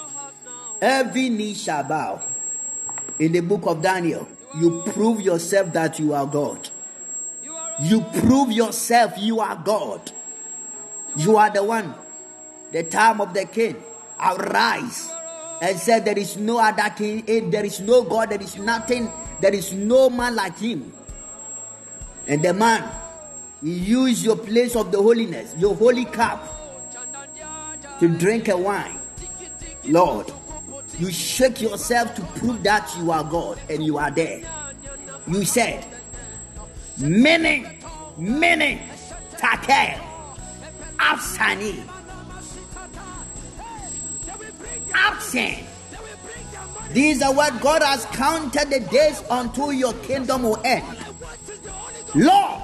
[0.81, 2.21] Every knee shall bow.
[3.19, 4.27] In the book of Daniel,
[4.59, 6.69] you prove yourself that you are God.
[7.81, 10.11] You prove yourself you are God.
[11.15, 11.93] You are the one.
[12.71, 13.75] The time of the king.
[14.19, 15.11] Arise
[15.61, 19.11] and said, There is no other king, eh, there is no God, there is nothing,
[19.39, 20.91] there is no man like him.
[22.27, 22.89] And the man,
[23.61, 26.57] he used your place of the holiness, your holy cup,
[27.99, 28.97] to drink a wine.
[29.85, 30.31] Lord,
[30.97, 34.41] you shake yourself to prove that you are God and you are there.
[35.27, 35.85] You said,
[36.97, 37.65] Many,
[38.17, 38.81] many,
[39.37, 39.99] tekel,
[40.97, 41.87] absani,
[44.93, 45.67] absent.
[46.91, 50.85] These are what God has counted the days until your kingdom will end.
[52.13, 52.61] Lord,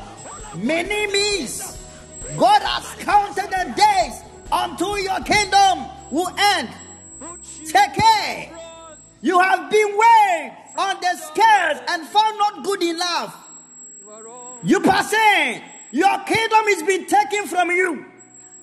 [0.58, 1.78] many means
[2.38, 6.70] God has counted the days until your kingdom will end.
[7.66, 8.52] Take care.
[9.22, 13.36] You have been weighed on the scales and found not good enough.
[14.64, 15.64] You passing.
[15.92, 18.06] Your kingdom is being taken from you.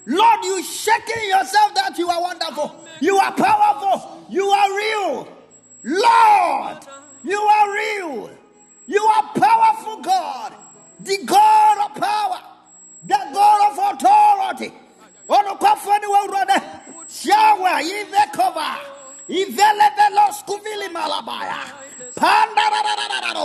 [0.07, 2.86] Lord, you shaking yourself that you are wonderful.
[3.01, 4.26] You are powerful.
[4.28, 5.28] You are real.
[5.82, 6.86] Lord,
[7.22, 8.30] you are real.
[8.86, 10.55] You are powerful God.
[11.05, 12.40] The God of power.
[13.05, 14.72] The God of authority.
[15.28, 16.59] Onukwafani wa urode.
[17.09, 18.78] Shawa ive cover.
[19.28, 21.61] Ivele velo skuvili malabaya.
[22.14, 22.62] Panda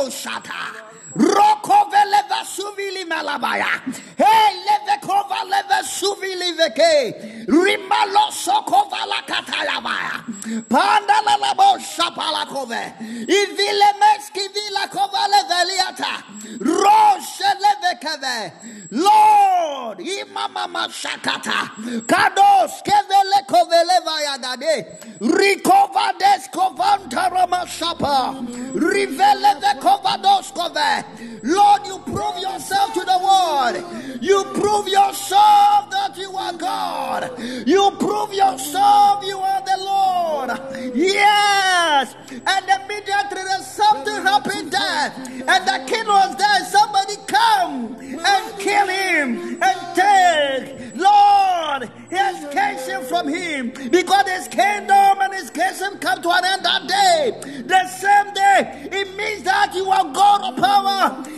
[0.10, 0.99] shata.
[1.16, 3.82] Roko vele vasuvili malabaya.
[4.18, 7.46] Hey leve kova leve suvili veke.
[7.48, 10.24] Rimalo soko vala katayabaya.
[10.70, 12.94] Panda la labo shapala kove.
[13.28, 16.24] Ivile meski vila kova leveliata.
[16.60, 18.52] Roshe leve keve.
[18.92, 21.72] Lord, imama shakata.
[22.08, 24.76] Kados kevele kovele vayagade.
[25.22, 28.36] Rikova deskovanta rama shapa.
[28.74, 30.99] Rivele ve kovados kove.
[31.44, 34.22] Lord, you prove yourself to the world.
[34.22, 37.40] You prove yourself that you are God.
[37.68, 40.96] You prove yourself you are the Lord.
[40.96, 42.16] Yes.
[42.30, 45.14] And immediately there's something happened there.
[45.48, 46.66] And the king was there.
[46.66, 50.96] Somebody come and kill him and take.
[50.96, 53.72] Lord, he his kingship from him.
[53.90, 57.64] Because his kingdom and his kingship come to an end that day.
[57.66, 58.90] The same day.
[58.92, 60.89] It means that you are God of power.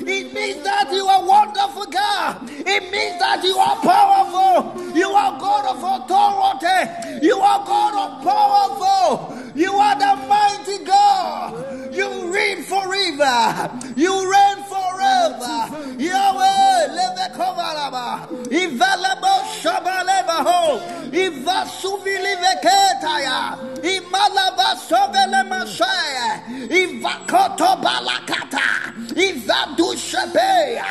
[0.04, 2.49] It means that you are wonderful God.
[2.49, 4.95] It means that you are powerful.
[4.95, 7.26] You are God of authority.
[7.26, 9.38] You are God of powerful.
[9.56, 11.93] You are the mighty God.
[11.93, 13.70] You reign forever.
[13.95, 15.56] You reign forever.
[16.02, 18.27] Yahweh, leve kovalaba.
[18.49, 20.79] Ivalabo shabaleba ho.
[21.11, 23.57] Ivasuvili veketaya.
[23.84, 26.41] Imalaba sovele masaya.
[26.69, 28.93] Ivakoto balakata.
[29.15, 30.86] Ivadu shebeya.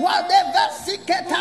[0.00, 1.36] Whatever siketa.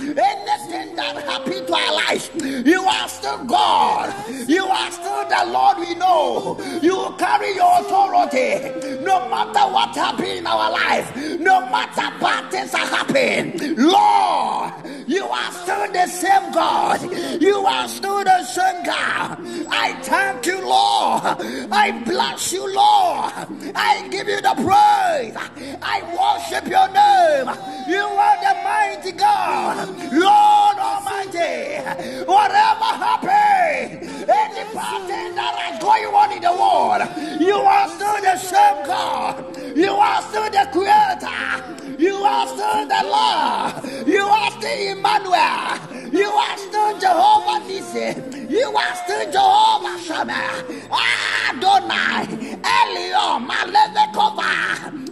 [0.00, 2.30] Anything that happened to our lives,
[2.66, 4.12] you are still God.
[4.48, 6.58] You are still the Lord we know.
[6.82, 8.98] You carry your authority.
[9.04, 14.72] No matter what happened in our life, no matter bad things are happening, Lord,
[15.08, 17.42] you are still the same God.
[17.42, 19.38] You are still the same God.
[19.68, 21.22] I thank you, Lord.
[21.72, 23.32] I bless you, Lord.
[23.74, 25.34] I give you the praise.
[25.82, 27.50] I worship your name.
[27.88, 31.82] You are the mighty God, Lord Almighty.
[32.26, 38.36] Whatever happened, any pattern that is going on in the world, you are still the
[38.36, 39.76] same God.
[39.76, 41.80] You are still the Creator.
[41.98, 44.06] You are still the Lord.
[44.08, 46.12] You are still Emmanuel.
[46.12, 48.50] You are still Jehovah Nissi.
[48.50, 50.88] You are still Jehovah Shammah.
[50.90, 52.26] Ah, Adonai.
[52.62, 53.46] Elion.
[53.46, 54.50] Malevekova.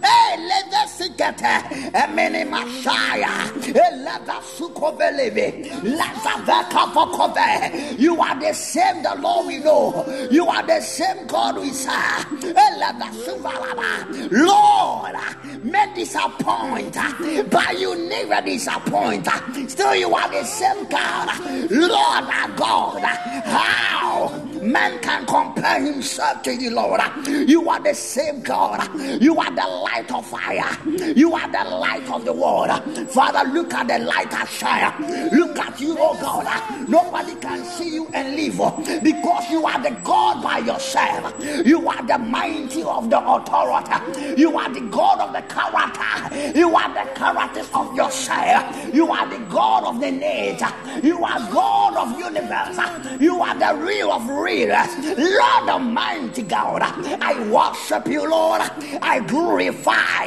[0.01, 1.91] Eleve Sikete.
[1.93, 3.49] Emini Messiah.
[3.63, 5.69] Eleva Sukoveleve.
[5.81, 7.97] Lazaveka Vokove.
[7.99, 10.05] You are the same, the Lord we know.
[10.29, 12.25] You are the same God we serve.
[12.41, 14.31] Eleva Suvalaba.
[14.31, 15.15] Lord,
[15.63, 16.93] may disappoint,
[17.49, 19.27] but you never disappoint.
[19.69, 21.29] Still, you are the same God.
[21.69, 23.03] Lord God.
[23.03, 24.29] How
[24.61, 27.01] man can compare himself to you, Lord?
[27.27, 28.89] You are the same God.
[29.21, 30.77] You are the light of fire.
[31.15, 32.69] You are the light of the world.
[33.11, 35.29] Father, look at the light that shine.
[35.31, 36.89] Look at you, oh God.
[36.89, 38.57] Nobody can see you and live
[39.03, 41.33] because you are the God by yourself.
[41.65, 44.39] You are the mighty of the authority.
[44.39, 46.57] You are the God of the character.
[46.57, 47.09] You are the
[47.59, 48.93] characters of yourself.
[48.93, 50.67] You are the God of the nature.
[51.03, 52.77] You are God of universe.
[53.21, 54.69] You are the real of real.
[54.69, 56.81] Lord Almighty God.
[56.83, 58.61] I worship you, Lord.
[59.01, 60.25] I glorify.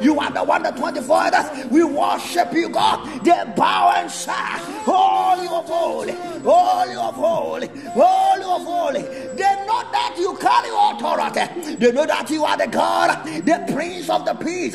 [0.00, 1.57] You ah, are the one that 24 hours.
[1.70, 3.24] We worship you, God.
[3.24, 9.27] They bow and say, Holy of holy, holy of holy, holy of holy.
[9.38, 11.76] They know that you carry authority.
[11.76, 14.74] They know that you are the God, the Prince of the Peace.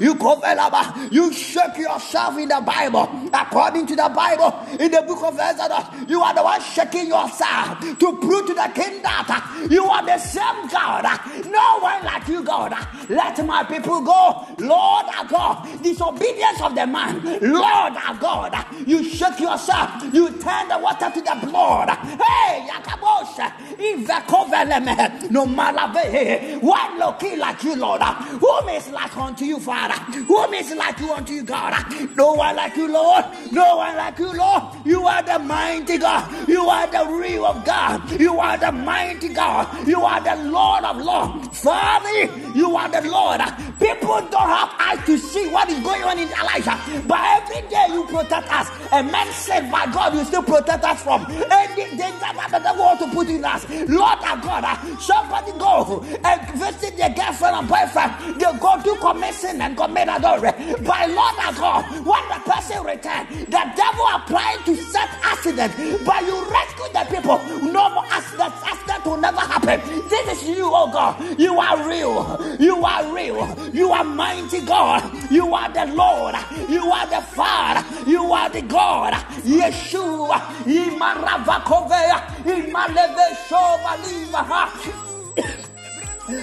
[0.00, 1.12] You covelaba.
[1.12, 3.08] You shake yourself in the Bible.
[3.32, 7.80] According to the Bible, in the book of Exodus, you are the one shaking yourself
[7.80, 11.04] to prove to the king that ah, you are the same God.
[11.46, 12.74] No one like you, God.
[13.08, 14.46] Let my people go.
[14.58, 17.22] Lord our God, disobedience of the man.
[17.40, 20.02] Lord our God, you shake yourself.
[20.12, 21.88] You turn the water to the blood.
[21.90, 26.60] Hey, Yakabosha, Ivakoveleme, no malave.
[26.60, 28.02] One looking like you, Lord.
[28.02, 29.94] Whom is like unto you, Father?
[30.24, 31.72] Whom is like you unto you, God?
[32.16, 33.24] No one like you, Lord.
[33.52, 34.62] No one like you, Lord.
[34.84, 36.48] You are the mighty God.
[36.48, 38.20] You are the real of God.
[38.20, 39.86] You are the mighty God.
[39.86, 41.60] You are the Lord of Lords.
[41.60, 42.08] Father,
[42.54, 43.40] you are the Lord.
[43.78, 46.66] People don't have eyes to see what is going on in life,
[47.06, 48.68] but every day you protect us.
[48.92, 52.84] A man said, by God, you still protect us from any danger that the devil
[52.84, 53.68] want to put in us.
[53.68, 58.40] Lord our God, uh, somebody go and visit their girlfriend and boyfriend.
[58.40, 60.52] They go to commit sin and commit adultery.
[60.88, 65.76] By Lord our God, when the person return, the devil applying to set accident,
[66.06, 67.36] but you rescue the people.
[67.68, 68.56] No more accidents.
[68.64, 69.80] Accident will never happen.
[70.08, 71.38] This is you, oh God.
[71.38, 72.56] You are real.
[72.58, 73.68] You are real.
[73.74, 75.02] You are mighty God.
[75.30, 76.34] You are the Lord.
[76.70, 77.84] You are the Father.
[78.10, 79.12] You are the God.
[79.44, 80.21] Yeshua.
[80.66, 82.18] Imaravakovea.
[82.44, 83.92] Imaleve Shova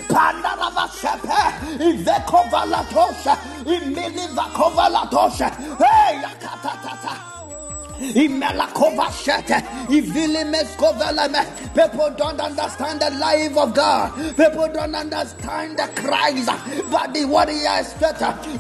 [0.09, 1.39] Pandarabashepe,
[1.79, 7.38] Iveko Valatosha, Imili Vakovalatosha, Hey.
[11.75, 14.35] People don't understand the life of God.
[14.35, 16.49] People don't understand the Christ.
[16.89, 17.83] But the what they are.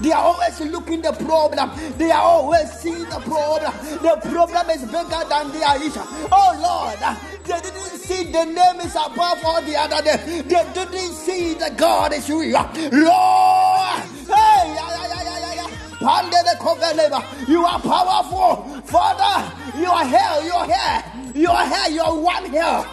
[0.01, 1.71] They are always looking the problem.
[1.97, 3.73] They are always seeing the problem.
[4.01, 6.01] The problem is bigger than their issue.
[6.31, 6.99] Oh Lord,
[7.45, 10.47] they didn't see the name is above all the other name.
[10.47, 12.61] They didn't see the God is real.
[12.91, 15.18] Lord, hey,
[16.01, 18.63] You are powerful.
[18.83, 20.43] Father, you are here.
[20.45, 21.03] You are here.
[21.35, 21.95] You are here.
[21.95, 22.85] You are one here.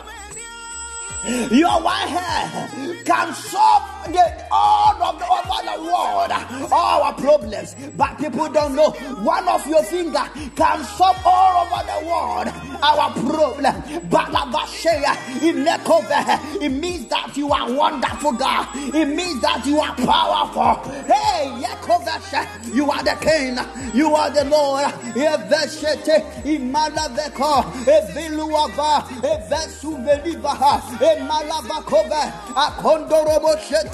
[1.50, 7.76] Your one hand can solve the, all of the over the world, all our problems.
[7.96, 8.90] But people don't know
[9.22, 10.22] one of your finger
[10.54, 13.74] can solve all over the world our problem.
[14.08, 18.68] Balabashaya, it It means that you are wonderful, God.
[18.94, 20.92] It means that you are powerful.
[21.04, 23.58] Hey, Yakovasha, you are the King.
[23.94, 24.84] You are the Lord.
[25.16, 32.32] Eveshete, Imalaveko, Eviluava, Evesuvelivaha, Emalabakove,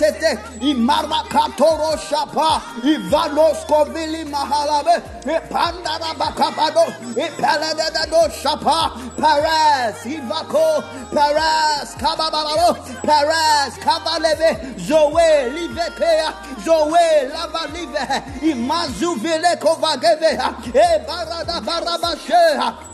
[0.03, 13.79] Akondorobo Shetete, Imarakatoro Shapa, Ivanos Kovili Mahalabe, Epandarabakabado, Epaladado Shapa, Perez, Ivako, Perez, Kababalo, Perez,
[13.79, 16.35] Kabaleve, Zoe, Livekea,
[16.65, 20.37] Zoe, Lavalive, Imazu Vilekovageve,
[20.73, 22.92] Ebarada Barabashea.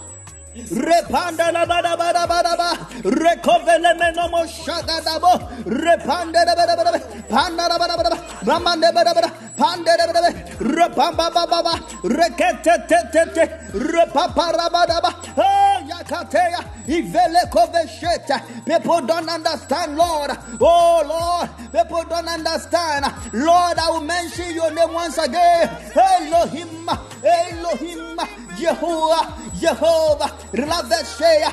[0.66, 2.70] Repanda la bada bada bada ba.
[3.02, 5.64] Rekovele menomo shagadabo.
[5.64, 7.00] Repanda la bada bada ba.
[7.28, 8.18] Panda la bada bada ba.
[8.44, 9.30] Ramande bada bada.
[9.56, 10.58] Panda la bada bada.
[10.58, 11.74] Repamba baba ba.
[12.04, 13.44] Rekete te te te.
[13.72, 15.10] Repapa rabada ba.
[15.36, 16.60] Oh yakateya.
[16.88, 18.64] Ivele koveshete.
[18.64, 20.30] People don't understand, Lord.
[20.60, 23.04] Oh Lord, people don't understand.
[23.32, 25.68] Lord, I will mention your name once again.
[25.94, 26.88] Elohim,
[27.22, 28.16] Elohim,
[28.58, 31.50] Jehovah, Jehovah, Raveshea,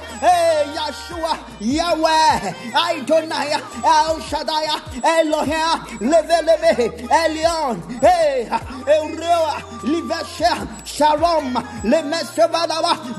[0.75, 3.51] Yeshua, Yahweh, Adonai,
[3.83, 4.67] El Shaddai,
[5.03, 11.53] Elohim, Leve Leve, Elion, hey, Eurea, Liveshe, Shalom,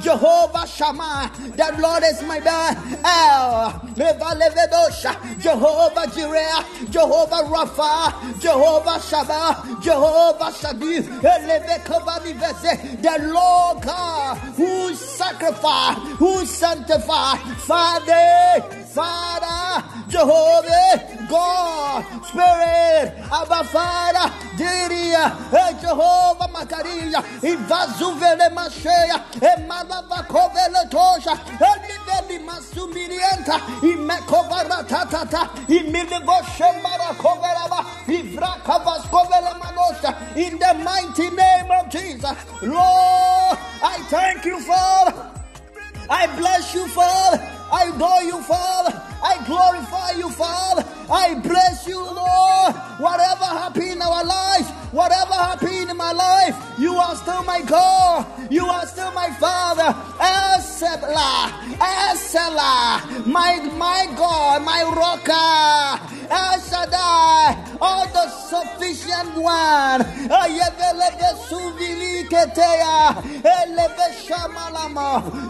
[0.01, 2.75] Jehovah Shammah, the Lord is my God,
[3.05, 3.71] El,
[5.39, 10.53] Jehovah Jireh, Jehovah Rapha, Jehovah Shabbat, Jehovah
[11.21, 11.85] Eleve
[13.03, 25.37] the Lord God who sacrifice, who sanctify, Father, Father, Jehovah, God, Spirit, Abba Father, Diria,
[25.83, 39.03] Jehovah Makaria, Invazuvele Mashea, Emalava Kovele Tosha, Eliveli Masumirienta, Imekovara Tatata, Imilivo Shemara Koverava, Ivrakavas
[39.13, 45.33] Kovele Manosha, in the mighty name of Jesus, Lord, I thank you, Father.
[46.09, 47.56] I bless you, Father.
[47.71, 49.03] I adore you, Father.
[49.23, 50.85] I glorify you, Father.
[51.11, 52.75] I bless you, Lord.
[52.99, 58.27] Whatever happened in our lives, whatever happened in my life, you are still my God.
[58.51, 59.95] You are still my Father.
[60.19, 66.17] Esela, Esela, my my God, my rocker.
[66.31, 66.57] El
[67.81, 70.03] all the sufficient one.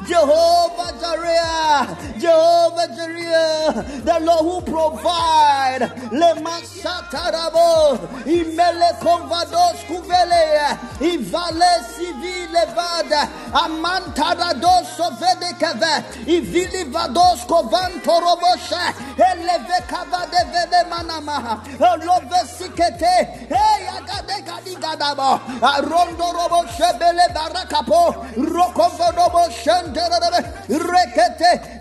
[0.06, 5.90] Jehovah Jireh, Jehovah Jireh, the Lord who provide.
[6.12, 17.44] Lema satarabo, imele konvado Rados Kuvele, Ivale Civile Vada, Amantara doso Vede Kave, Ivili Vados
[17.46, 21.60] Kovanto Robosha, Eleve Kavade Vede Manamaha,
[22.04, 31.78] Love Sikete, Hey, Agade Gadigadabo, Arondo Robo Shebele Barakapo, Rokovo Robo Shentere, Rekete,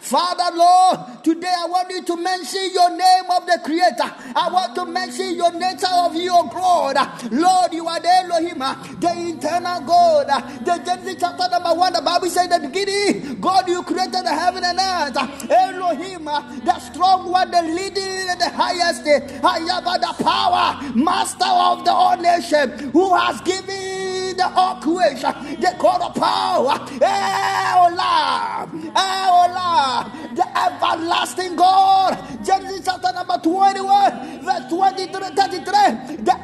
[0.00, 4.14] Father Lord, today I want you to mention your name of the Creator.
[4.34, 6.96] I want to mention your nature of your God.
[7.32, 10.26] Lord, you are the Elohim, the eternal God.
[10.64, 14.64] The Genesis chapter number one, the Bible said that beginning, God, you created the heaven
[14.64, 15.50] and earth.
[15.50, 19.06] Elohim, the strong one, the leading, the highest.
[19.44, 25.32] I have the power, master of the whole nation, who has given the all creation,
[25.60, 26.78] the God of power.
[27.00, 32.16] Eh, oh Eola, Eola, eh, oh the everlasting God.
[32.44, 36.16] Genesis chapter number 21, verse 23, 33.
[36.22, 36.36] The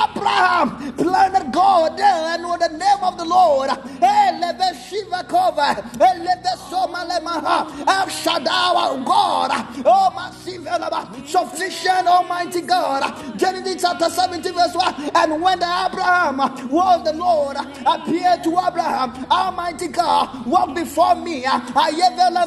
[0.00, 3.70] Abraham planted God and with the name of the Lord.
[7.88, 9.50] El Shaddai, God.
[9.84, 10.68] Oh, massive,
[11.26, 13.38] sufficient, Almighty God.
[13.38, 15.10] Genesis chapter 17, verse 1.
[15.14, 16.38] And when the Abraham
[16.68, 21.42] was the Lord, appeared to Abraham, Almighty God, walk before me.
[21.44, 22.46] Ayevele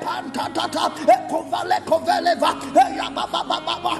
[0.01, 3.57] Pantatata, eh, Ekovale Koveleva, Eyabababa,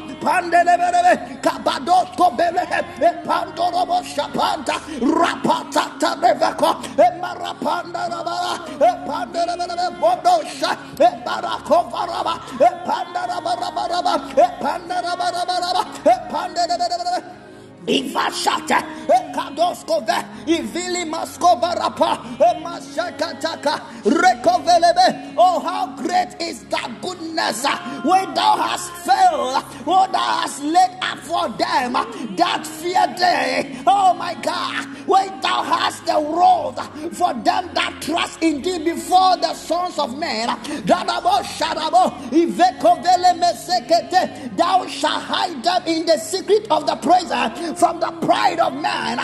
[0.10, 2.66] eh, Pandelebere, Kabados Kobele,
[3.00, 17.41] Epandorobo eh, Shapanta, Rapatata Reveko, Emarapanda Rabara, Epandelebere Bodosha, Ebarakovaraba, Epandarabaraba, Epandarabaraba, Epandelebere.
[17.88, 25.34] Ivashata, Ekadoskove, Ivili Maskovarapa, Emashakataka, Rekovelebe.
[25.38, 30.98] Oh, how great is thy goodness uh, when thou hast failed, oh, thou hast laid
[31.02, 32.06] up for them uh,
[32.36, 33.84] that fear thee.
[33.88, 36.76] Oh, my God, when thou hast the road
[37.16, 40.50] for them that trust in thee before the sons of men.
[40.86, 48.00] Dadabo Shadabo, Ivekovele Mesekete, thou shalt hide them in the secret of the prison from
[48.00, 49.18] the pride of man.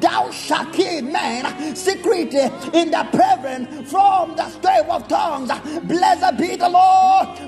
[0.00, 5.50] Thou shalt kill man secretly in the prevent from the strife of tongues.
[5.84, 7.43] Blessed be the Lord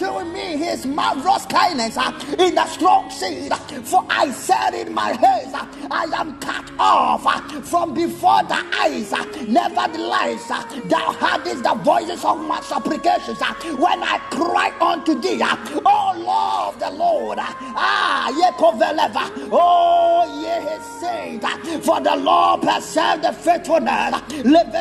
[0.00, 3.52] shown me his marvelous kindness uh, in the strong seed.
[3.52, 7.22] Uh, for I said in my haste, uh, I am cut off
[7.68, 9.12] from before the eyes.
[9.48, 15.40] Nevertheless, thou hadst the voices of my supplications when I cried unto thee.
[15.42, 17.38] Oh Lord the Lord.
[17.40, 19.48] Ah, Yekoveleva.
[19.52, 21.44] Oh, ye his saint.
[21.84, 24.14] For the Lord preserved the faithfulness.
[24.44, 24.74] Live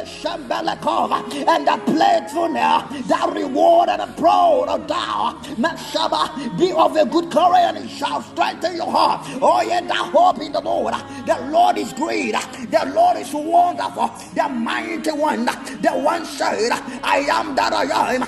[1.48, 3.08] and the playfulness.
[3.08, 5.34] The reward and the proud of oh, thou.
[5.56, 9.26] Meshaba, be of a good courage and it shall strengthen your heart.
[9.42, 10.94] Oh, yeah, the hope in the Lord.
[11.26, 12.32] The Lord is great.
[12.32, 14.12] The Lord is wonderful.
[14.36, 15.46] The mighty one.
[15.46, 16.72] The one said,
[17.04, 17.84] I am that I
[18.16, 18.22] am.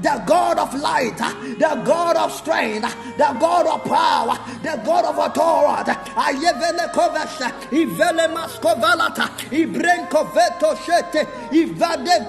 [0.00, 1.16] The God of light.
[1.16, 2.94] The God of strength.
[3.16, 4.38] The God of power.
[4.62, 5.92] The God of authority.
[6.92, 7.50] Kovesha.
[7.70, 9.28] Ivele maskovalata.
[9.50, 11.26] Ibrenko veto shete.
[11.50, 12.28] Ivade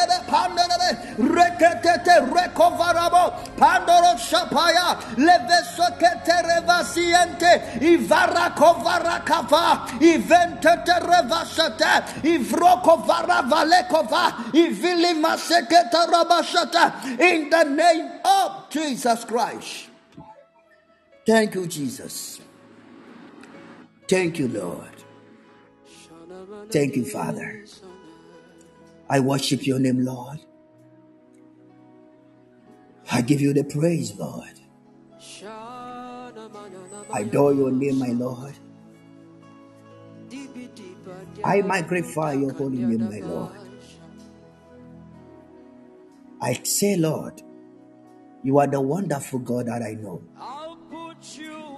[0.00, 0.90] Panderebe panderebe.
[1.18, 3.56] Reketete rekovarabo.
[3.56, 4.98] Pandoro shapaya.
[5.16, 7.80] Leve sokete revasiente.
[7.80, 9.86] Ivara kovara kava.
[10.00, 12.22] Iventete revasete.
[12.22, 14.52] Ivroko vara valekova.
[14.52, 17.20] Ivili masekete rabashata.
[17.20, 19.88] In the name of Jesus Christ.
[21.26, 22.40] Thank you, Jesus.
[24.08, 24.86] Thank you, Lord.
[26.70, 27.64] Thank you, Father.
[29.10, 30.38] I worship your name, Lord.
[33.10, 34.60] I give you the praise, Lord.
[37.12, 38.54] I adore your name, my Lord.
[41.42, 43.52] I magnify your holy name, my Lord.
[46.40, 47.42] I say, Lord,
[48.44, 50.22] you are the wonderful God that I know.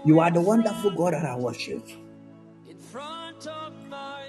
[0.05, 1.89] You are the wonderful God that I worship.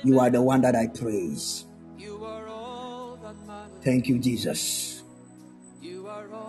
[0.05, 1.65] You are the one that I praise.
[3.83, 5.03] Thank you, Jesus.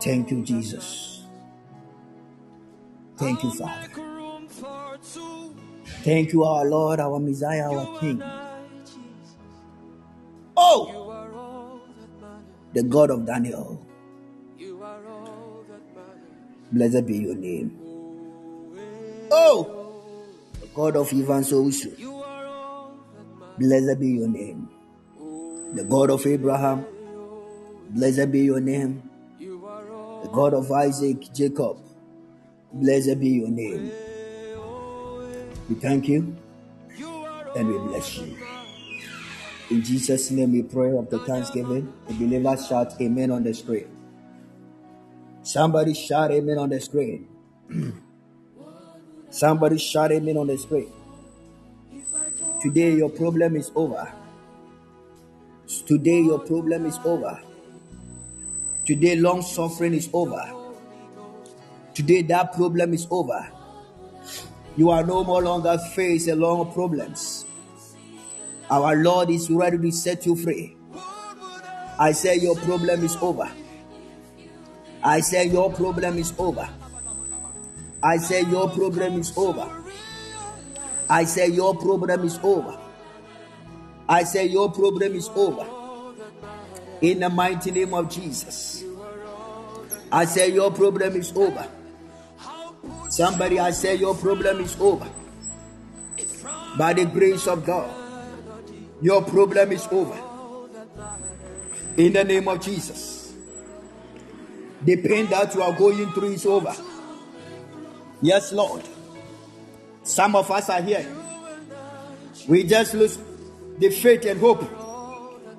[0.00, 1.22] Thank you, Jesus.
[3.16, 3.88] Thank you, Father.
[6.04, 8.22] Thank you, our Lord, our Messiah, our King.
[10.56, 11.10] Oh,
[12.72, 13.84] the God of Daniel.
[16.70, 17.76] Blessed be your name.
[19.32, 20.26] Oh,
[20.60, 21.90] the God of Ivan Sousu.
[23.58, 24.68] Blessed be your name.
[25.74, 26.84] The God of Abraham.
[27.90, 29.02] Blessed be your name.
[29.38, 31.78] The God of Isaac, Jacob.
[32.72, 33.92] Blessed be your name.
[35.68, 36.36] We thank you
[37.56, 38.36] and we bless you.
[39.70, 41.92] In Jesus' name we pray after thanksgiving.
[42.06, 43.88] The believers shout amen on the screen.
[45.42, 47.28] Somebody shout amen on the screen.
[49.30, 50.92] Somebody shout amen on the screen.
[52.60, 54.12] Today your problem is over.
[55.86, 57.40] Today your problem is over.
[58.84, 60.42] Today long suffering is over.
[61.94, 63.48] Today that problem is over.
[64.76, 67.46] You are no more longer facing long problems.
[68.70, 70.76] Our Lord is ready to set you free.
[71.98, 73.50] I say your problem is over.
[75.02, 76.68] I say your problem is over.
[78.02, 79.70] I say your problem is over.
[81.08, 82.78] I say your problem is over.
[84.08, 85.73] I say your problem is over.
[87.00, 88.84] In the mighty name of Jesus.
[90.10, 91.68] I say your problem is over.
[93.08, 95.08] Somebody, I say your problem is over.
[96.78, 97.90] By the grace of God,
[99.00, 100.18] your problem is over.
[101.96, 103.34] In the name of Jesus.
[104.82, 106.74] The pain that you are going through is over.
[108.20, 108.82] Yes, Lord.
[110.02, 111.06] Some of us are here.
[112.48, 113.18] We just lose
[113.78, 114.62] the faith and hope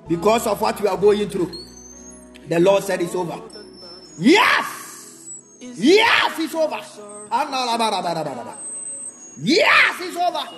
[0.08, 1.64] because of what we are going through.
[2.48, 3.40] The Lord said it's over.
[4.18, 5.30] Yes!
[5.60, 6.80] Yes, it's over.
[9.38, 10.48] Yes, it's over.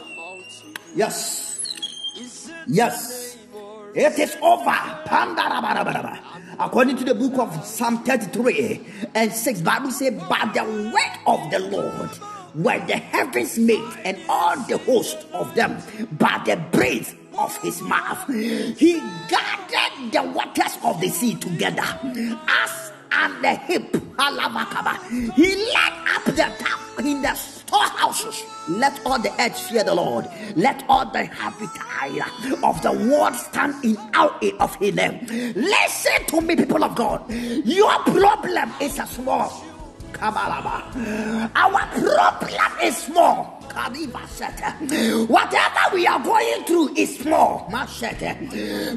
[0.95, 1.49] Yes.
[2.67, 3.37] Yes.
[3.95, 4.75] It is over.
[6.61, 11.51] According to the book of Psalm 33 and 6, Bible says, By the word of
[11.51, 12.11] the Lord
[12.55, 15.79] were the heavens made, and all the host of them
[16.13, 18.27] by the breath of his mouth.
[18.29, 23.93] He gathered the waters of the sea together as and the hip.
[25.35, 28.45] He led up the tap in the storehouses.
[28.69, 30.27] Let all the earth fear the Lord.
[30.57, 35.27] Let all the habitat of the world stand in awe of his name.
[35.55, 37.31] Listen to me, people of God.
[37.31, 39.65] Your problem is a small.
[41.55, 43.55] Our problem is small.
[45.29, 47.69] Whatever we are going through is small.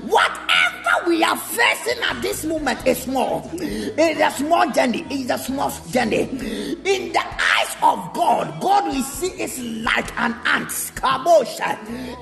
[0.08, 3.50] Whatever we are facing at this moment is small.
[3.54, 5.02] It is a small journey.
[5.10, 6.22] It is a small journey.
[6.22, 10.72] In the eyes of God, God will see it like an ant.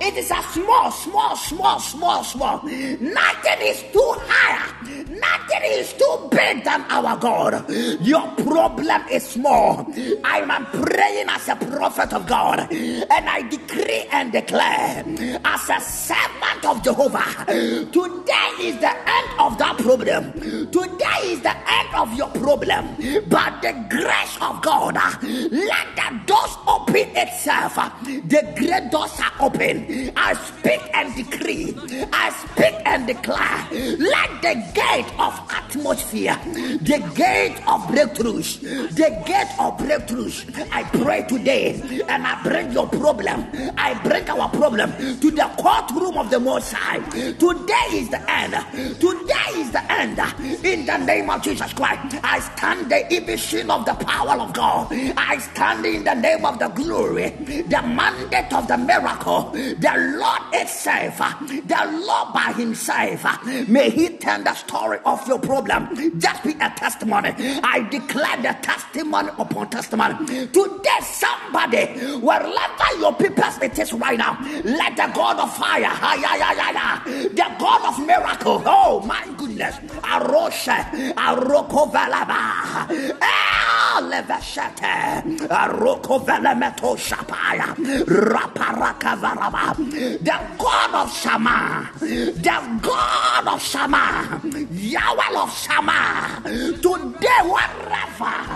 [0.02, 2.62] It is a small, small, small, small, small.
[2.64, 4.74] Nothing is too higher.
[5.10, 7.70] Nothing is too big than our God.
[8.02, 8.79] Your problem
[9.12, 9.86] is small.
[10.24, 15.04] I am praying as a prophet of God, and I decree and declare
[15.46, 17.46] as a servant of Jehovah.
[17.92, 20.34] Today is the end of that problem.
[20.72, 22.96] Today is the end of your problem.
[23.28, 27.76] But the grace of God, let the doors open itself.
[28.04, 30.12] The great doors are open.
[30.16, 31.76] I speak and decree.
[32.14, 33.68] I speak and declare.
[33.98, 36.38] Let the gate of atmosphere,
[36.82, 40.46] the gate of breakthroughs, the gate of breakthroughs.
[40.72, 43.46] I pray today and I bring your problem.
[43.78, 47.00] I bring our problem to the courtroom of the Most High.
[47.10, 48.54] Today is the end.
[49.00, 50.20] Today is the end.
[50.64, 54.54] In the name of Jesus Christ, I stand the emission of the power power of
[54.54, 54.88] God.
[55.18, 60.42] I stand in the name of the glory, the mandate of the miracle, the Lord
[60.54, 63.26] itself, the Lord by Himself.
[63.68, 66.20] May He turn the story of your problem.
[66.20, 67.34] Just be a testimony.
[67.64, 70.14] I declare the testimony upon testimony.
[70.47, 71.86] Today, somebody,
[72.20, 78.05] wherever your people it is right now, let the God of fire, the God of
[78.05, 80.84] miracle, oh my goodness, Arosha,
[81.14, 82.88] Aroko Valaba,
[83.99, 94.41] Leveshete, Aroko Velemeto Shapaya, Raparaka Varaba, the God of Shammah, the God of Shammah,
[94.72, 96.41] Yahweh of Shammah,
[96.82, 98.49] today, wherever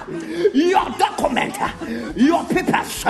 [0.53, 1.55] your document,
[2.15, 3.05] your papers,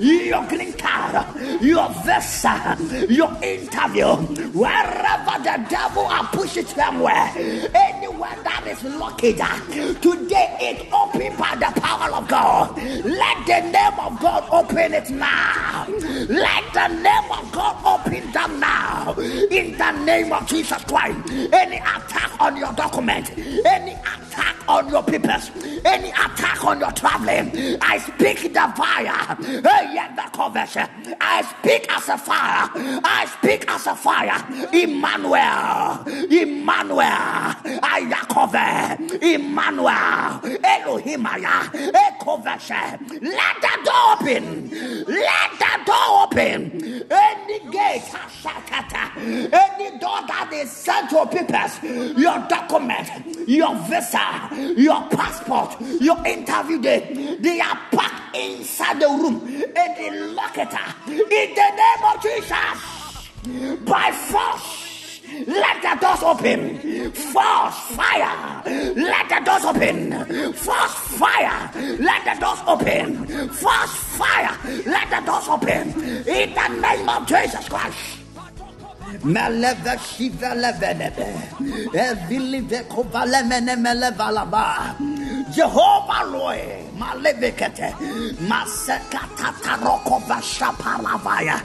[0.00, 1.26] your green card,
[1.62, 2.76] your visa,
[3.08, 4.16] your interview,
[4.52, 7.32] wherever the devil are pushing somewhere,
[7.74, 12.76] anywhere that is located, today it open by the power of God.
[13.04, 15.86] Let the name of God open it now.
[15.88, 19.14] Let the name of God open them now.
[19.50, 21.18] In the name of Jesus Christ.
[21.52, 23.30] Any attack on your document,
[23.66, 25.50] any attack on your papers,
[25.84, 26.27] any attack
[26.68, 29.36] on your traveling, I speak the fire.
[29.38, 30.88] The conversion.
[31.20, 32.68] I speak as a fire.
[33.04, 34.38] I speak as a fire.
[34.72, 36.04] Emmanuel.
[36.30, 37.54] Emmanuel.
[37.82, 39.22] Ayakove.
[39.22, 40.40] Emmanuel.
[40.62, 41.70] Elohimaya.
[42.04, 43.22] Ekoveshe.
[43.22, 44.70] Let the door open.
[45.06, 47.04] Let the door open.
[47.10, 48.02] Any gate.
[49.16, 51.82] Any door that is sent to papers,
[52.16, 53.08] your document,
[53.48, 59.40] your visa, your passport, your interview date, they are packed inside the room
[59.76, 60.94] and they lock it up.
[61.06, 62.78] In the name of Jesus,
[63.84, 64.88] by force.
[65.46, 67.12] Let the doors open.
[67.12, 68.62] Force fire.
[68.96, 70.52] Let the doors open.
[70.54, 71.70] Force fire.
[72.00, 73.26] Let the doors open.
[73.50, 74.56] Force fire.
[74.86, 75.92] Let the doors open.
[76.26, 78.18] In the name of Jesus Christ.
[79.22, 81.28] Meleve shiva levenebe.
[82.88, 84.96] Kovalemene melevalaba.
[85.52, 87.92] Jehovah Roy, Malevekete,
[88.48, 91.58] Masekata Taroko Vashapalavaya,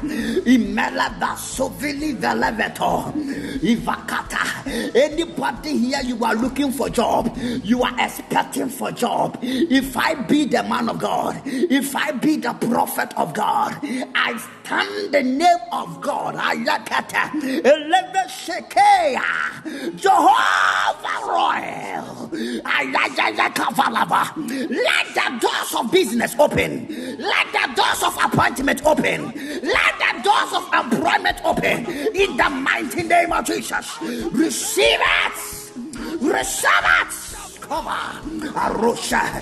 [0.45, 3.11] Imeleva Sovili Veleveto,
[3.59, 4.95] Ivakata.
[4.95, 9.37] Anybody here you are looking for job, you are expecting for job.
[9.41, 14.37] If I be the man of God, if I be the prophet of God, I
[14.63, 16.35] stand the name of God.
[16.35, 17.31] Ayakata,
[17.63, 22.29] Eleve Shekeya, Jehovah Royal.
[24.37, 26.87] Let the doors of business open.
[27.19, 29.25] Let the doors of appointment open.
[29.61, 31.85] Let the doors of employment open.
[32.15, 34.01] In the mighty name of Jesus.
[34.31, 35.37] Receive it.
[36.21, 36.69] Receive
[37.01, 37.61] it.
[37.61, 38.41] Come on.
[38.53, 39.41] Arusha.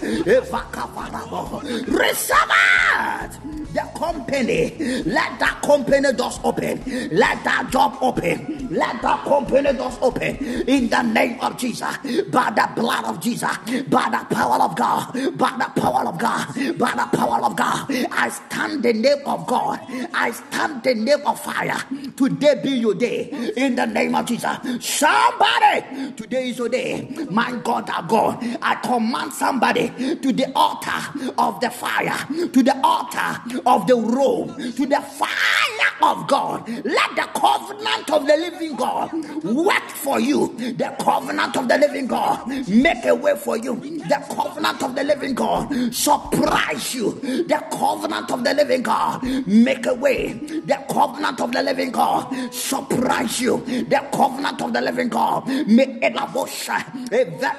[1.88, 3.61] Receive it.
[3.74, 4.76] The company.
[5.05, 6.84] Let that company doors open.
[7.11, 8.67] Let that job open.
[8.69, 10.38] Let that company doors open.
[10.67, 11.97] In the name of Jesus.
[12.32, 13.55] By the blood of Jesus.
[13.89, 15.13] By the power of God.
[15.38, 16.47] By the power of God.
[16.78, 17.88] By the power of God.
[18.11, 19.80] I stand the name of God.
[20.13, 21.78] I stand the name of fire.
[22.17, 23.53] Today be your day.
[23.55, 24.57] In the name of Jesus.
[24.80, 26.11] Somebody.
[26.17, 27.07] Today is your day.
[27.30, 28.39] My God, our God.
[28.61, 32.18] I command somebody to the altar of the fire.
[32.30, 35.61] To the altar of the robe to the fire
[36.03, 36.67] of God.
[36.67, 39.11] Let the covenant of the living God
[39.43, 40.55] work for you.
[40.57, 43.75] The covenant of the living God make a way for you.
[43.75, 47.11] The covenant of the living God surprise you.
[47.21, 50.33] The covenant of the living God make a way.
[50.65, 53.59] The covenant of the living God surprise you.
[53.65, 56.69] The covenant of the living God make a bush.
[56.69, 57.51] In the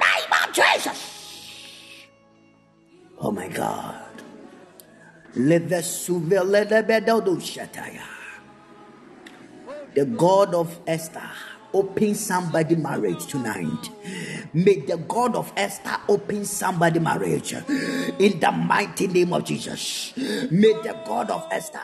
[0.00, 1.19] name of Jesus.
[3.20, 3.96] Oh my God.
[9.94, 11.30] The God of Esther
[11.72, 13.90] open somebody marriage tonight.
[14.52, 20.12] May the God of Esther open somebody marriage in the mighty name of Jesus.
[20.16, 21.80] May the God of Esther,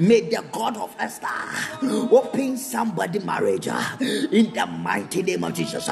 [0.00, 1.26] may the God of Esther
[2.10, 3.68] open somebody marriage
[4.00, 5.88] in the mighty name of Jesus.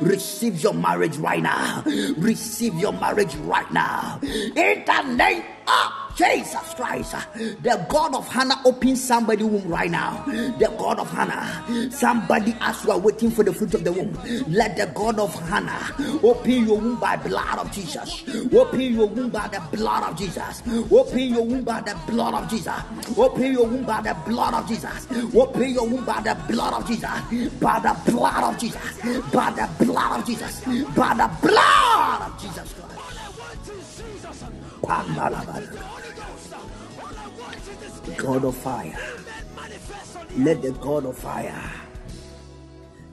[0.00, 1.82] Receive your marriage right now.
[2.16, 8.60] Receive your marriage right now in the name of Jesus Christ, the God of Hannah,
[8.64, 10.24] open somebody's womb right now.
[10.58, 14.12] The God of Hannah, somebody as you are waiting for the fruit of the womb,
[14.48, 18.24] let the God of Hannah open your womb by blood of Jesus.
[18.52, 20.62] Open your womb by the blood of Jesus.
[20.90, 22.74] Open your womb by the blood of Jesus.
[23.16, 25.06] Open your womb by the blood of Jesus.
[25.34, 27.10] Open your womb by the blood of Jesus.
[27.60, 28.98] By the blood of Jesus.
[29.32, 30.60] By the blood of Jesus.
[30.94, 32.82] By the blood of Jesus Christ.
[38.22, 38.96] God of fire.
[40.38, 41.60] Let the God of fire.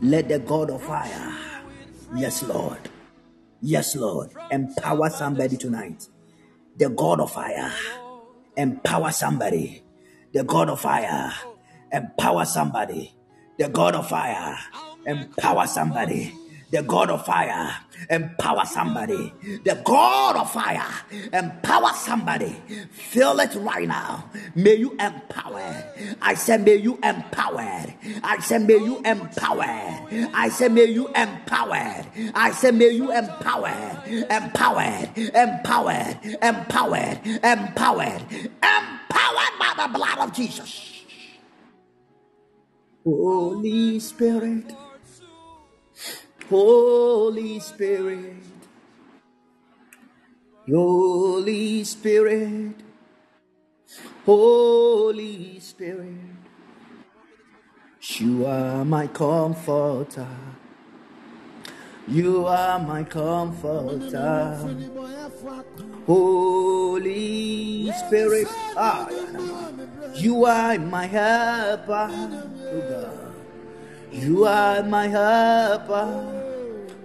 [0.02, 1.34] Let the God of fire.
[2.16, 2.78] Yes, Lord.
[3.62, 4.30] Yes, Lord.
[4.52, 6.08] Empower somebody tonight.
[6.78, 7.74] The God of fire.
[8.56, 9.82] Empower somebody.
[10.32, 11.34] The God of fire.
[11.92, 13.14] Empower somebody.
[13.58, 14.58] The God of fire.
[15.06, 16.34] Empower somebody.
[16.72, 17.76] The God of fire.
[18.10, 19.34] Empower somebody.
[19.64, 20.86] The God of fire.
[21.34, 22.56] Empower somebody.
[22.92, 24.30] Feel it right now.
[24.56, 25.84] May you empower.
[26.22, 27.86] I said, may you empower.
[28.24, 29.64] I said, may you empower.
[30.34, 32.06] I said, may you empower.
[32.36, 34.04] I said, may you empower.
[34.30, 35.10] Empowered.
[35.18, 36.20] Empowered.
[36.42, 37.20] Empowered.
[37.26, 38.22] Empowered.
[38.32, 40.86] Empowered by the blood of Jesus.
[43.04, 44.72] Holy Spirit.
[46.50, 48.44] Holy Spirit,
[50.68, 52.76] Holy Spirit,
[54.26, 56.16] Holy Spirit,
[58.18, 60.28] you are my comforter.
[62.08, 64.58] You are my comforter.
[66.08, 69.08] Holy Spirit, ah,
[70.16, 72.10] you are my helper.
[72.12, 73.22] Oh
[74.12, 76.39] You are my helper.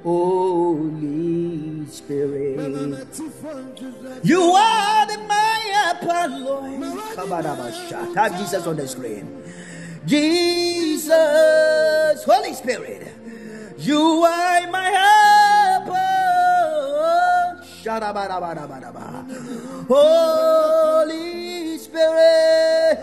[0.05, 2.59] Holy Spirit.
[4.23, 5.61] You are the my
[6.41, 6.81] Lord.
[7.17, 8.15] Kabadabasha.
[8.15, 9.43] Have Jesus on the screen.
[10.05, 11.15] Jesus,
[12.23, 13.09] Holy Spirit.
[13.79, 16.15] You are my helper.
[19.89, 22.99] Holy Spirit.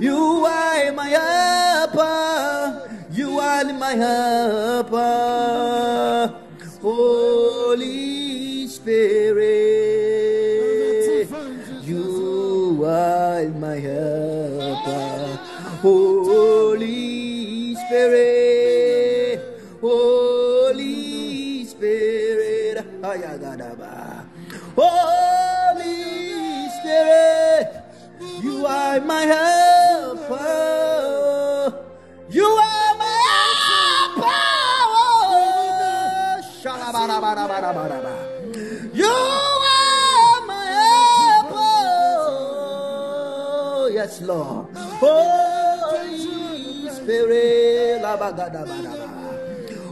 [0.00, 0.31] You
[4.00, 6.01] are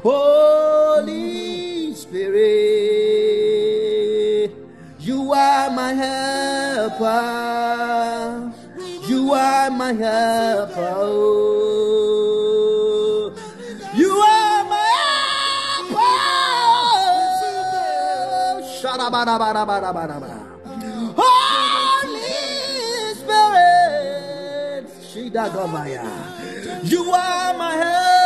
[0.02, 2.50] Holy Spirit.
[4.98, 7.20] You are my helper.
[9.06, 10.94] You are my helper.
[10.96, 12.16] oh.
[13.94, 14.76] You are my
[15.82, 16.00] helper.
[21.16, 22.44] Holy
[23.20, 24.86] Spirit.
[25.10, 26.08] Shidagomaya.
[26.84, 28.19] You are my helper.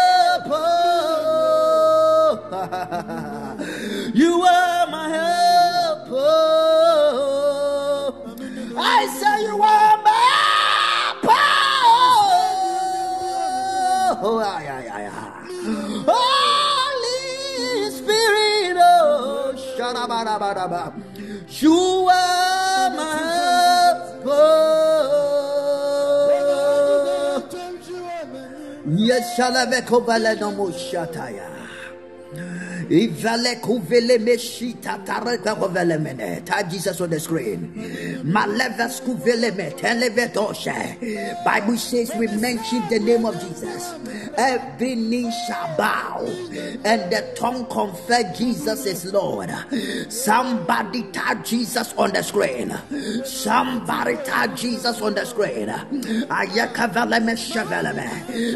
[4.14, 6.14] you are my helper.
[8.78, 11.46] I say you are my helper.
[14.22, 15.04] Oh, ay, ay, ay.
[16.06, 20.94] Holy Spirit, oh, shadabadabadaba.
[21.60, 24.74] You are my helper.
[28.86, 30.70] Yes, shalaveko valenomo
[36.46, 37.72] Type Jesus on the screen.
[41.44, 43.94] Bible says we mention the name of Jesus.
[44.36, 46.24] Every knee shall bow
[46.84, 49.50] and the tongue confess Jesus is Lord.
[50.08, 52.74] Somebody type Jesus on the screen.
[53.24, 55.68] Somebody type Jesus on the screen.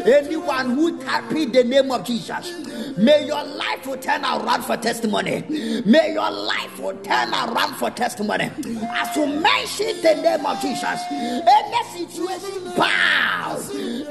[0.05, 2.53] Anyone who type in the name of Jesus,
[2.97, 5.43] may your life will turn around for testimony.
[5.85, 8.51] May your life will turn around for testimony.
[8.91, 13.57] As you mention the name of Jesus, any situation bow,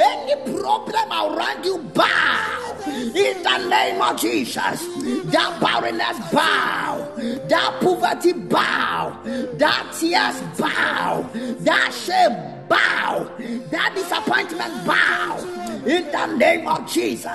[0.01, 2.75] any problem around you bow.
[2.87, 4.87] In the name of Jesus,
[5.33, 7.13] that barrenness bow.
[7.49, 11.29] that poverty bow, that tears bow,
[11.61, 13.31] that shame bow,
[13.71, 15.68] that disappointment bow.
[15.87, 17.27] In the name of Jesus,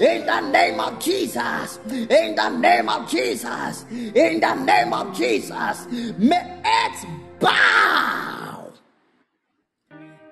[0.00, 5.86] in the name of Jesus, in the name of Jesus, in the name of Jesus,
[6.18, 7.06] may it
[7.40, 8.72] bow.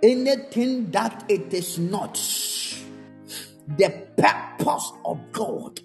[0.03, 2.15] Anything that it is not
[3.77, 5.81] the purpose of God.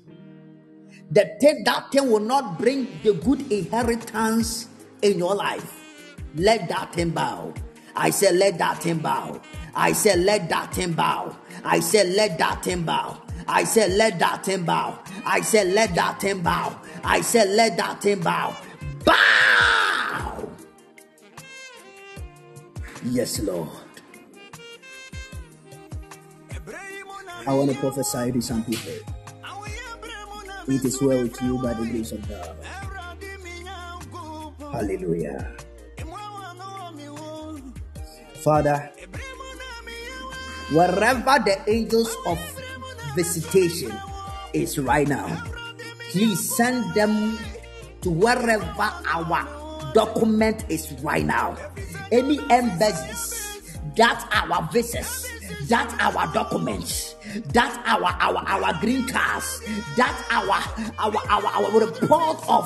[1.11, 4.67] The thing that thing will not bring the good inheritance
[5.01, 5.73] in your life.
[6.35, 7.53] Let that thing bow.
[7.95, 9.41] I said, let that thing bow.
[9.73, 11.35] I said, let that thing bow.
[11.63, 13.21] I said, let that thing bow.
[13.47, 14.99] I said, let that thing bow.
[15.25, 16.79] I said, let that thing bow.
[17.03, 18.55] I said, let that thing bow.
[19.03, 20.49] Bow.
[23.03, 23.69] Yes, Lord.
[27.47, 28.93] I want to prophesy to some people.
[30.67, 32.55] It is well with you by the grace of God.
[34.71, 35.55] Hallelujah.
[38.43, 38.91] Father,
[40.71, 42.37] wherever the angels of
[43.15, 43.91] visitation
[44.53, 45.43] is right now,
[46.11, 47.37] please send them
[48.01, 51.57] to wherever our document is right now.
[52.11, 55.27] Any embassies that our visas,
[55.67, 57.15] that our documents,
[57.53, 59.61] that our our our green cards,
[59.97, 60.61] that our
[60.97, 62.65] our our, our report of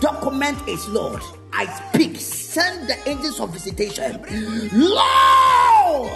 [0.00, 1.22] document is Lord.
[1.54, 4.24] I speak, send the angels of visitation.
[4.72, 6.10] Lord,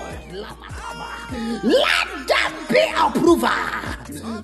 [1.62, 3.86] let them be approver.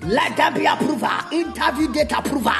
[0.05, 1.11] Let them be approver.
[1.31, 2.53] Interview date approver.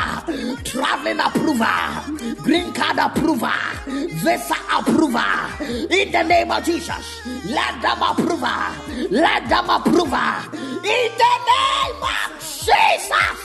[0.64, 2.36] Traveling approver.
[2.42, 3.54] Green card approver.
[3.86, 5.64] Visa approver.
[5.92, 7.22] In the name of Jesus.
[7.46, 9.08] Let them approver.
[9.12, 10.58] Let them approver.
[10.84, 13.44] In the name of Jesus.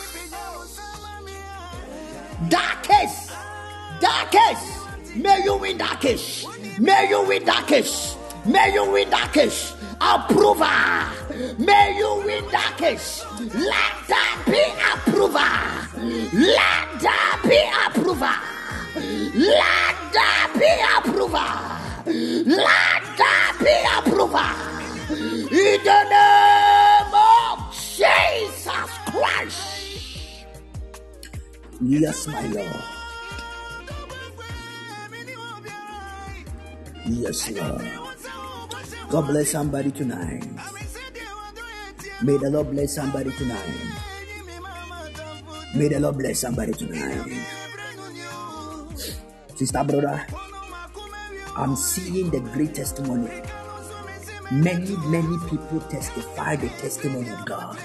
[2.48, 2.80] That
[4.30, 4.77] case.
[5.18, 6.46] May you win that case.
[6.78, 8.16] May you win that case.
[8.46, 9.74] May you win that case.
[10.00, 10.64] Approver.
[11.58, 13.24] May you win that case.
[13.40, 14.62] Let that be
[14.94, 15.50] approver.
[16.38, 18.36] Let that be approver.
[19.34, 21.50] Let that be approver.
[22.46, 24.50] Let that be approver.
[25.50, 30.46] In the name of Jesus Christ.
[31.80, 32.97] Yes, my Lord.
[37.08, 37.88] Yes, Lord.
[39.08, 40.44] God bless somebody tonight.
[42.22, 43.64] May the Lord bless somebody tonight.
[45.74, 47.24] May the Lord bless somebody tonight.
[49.56, 50.26] Sister, brother,
[51.56, 53.30] I'm seeing the great testimony.
[54.52, 57.78] Many, many people testify the testimony of God.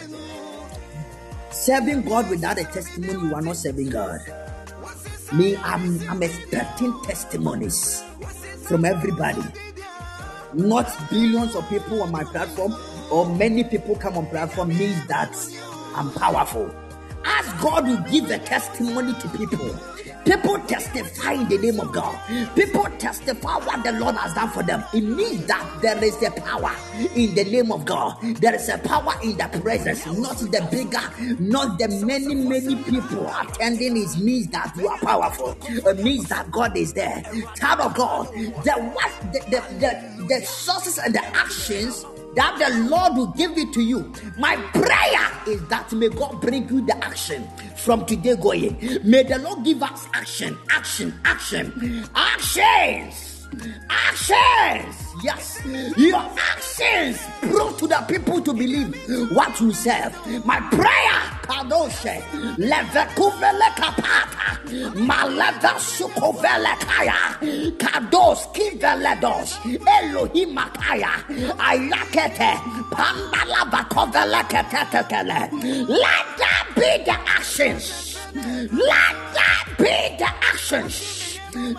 [1.52, 4.20] Serving God without a testimony, you are not serving God.
[5.32, 8.04] Me, I'm, I'm expecting testimonies
[8.64, 9.42] from everybody.
[10.54, 12.76] Not billions of people on my platform
[13.12, 15.36] or many people come on platform means that
[15.96, 16.74] I'm powerful.
[17.26, 19.76] Ask God to give a testimony to people.
[20.26, 22.18] People testify in the name of God.
[22.56, 24.84] People testify what the Lord has done for them.
[24.94, 26.72] It means that there is a power
[27.16, 28.18] in the name of God.
[28.22, 31.02] There is a power in the presence, not the bigger,
[31.40, 33.98] not the many, many people attending.
[33.98, 35.58] It means that you are powerful.
[35.68, 37.24] It means that God is there.
[37.56, 42.06] Child of God, the what the, the, the, the sources and the actions
[42.36, 44.12] that the Lord will give it to you.
[44.38, 48.78] My prayer is that may God bring you the action from today going.
[49.04, 53.33] May the Lord give us action, action, action, actions.
[53.90, 55.62] Actions, yes,
[55.98, 58.96] your actions prove to the people to believe
[59.32, 60.14] what you serve.
[60.46, 62.22] My prayer, Kadoshe,
[62.58, 64.58] Levekuvele Kapata,
[64.96, 67.38] Maleva Sukovele Kaya,
[67.78, 71.24] Kados Kiveledos, Elohim Makaya,
[71.58, 72.58] Ayakete,
[72.92, 75.52] Pandala Bakovele Ketekele.
[75.90, 78.18] Let that be the actions.
[78.34, 81.33] Let that be the actions.
[81.56, 81.78] Let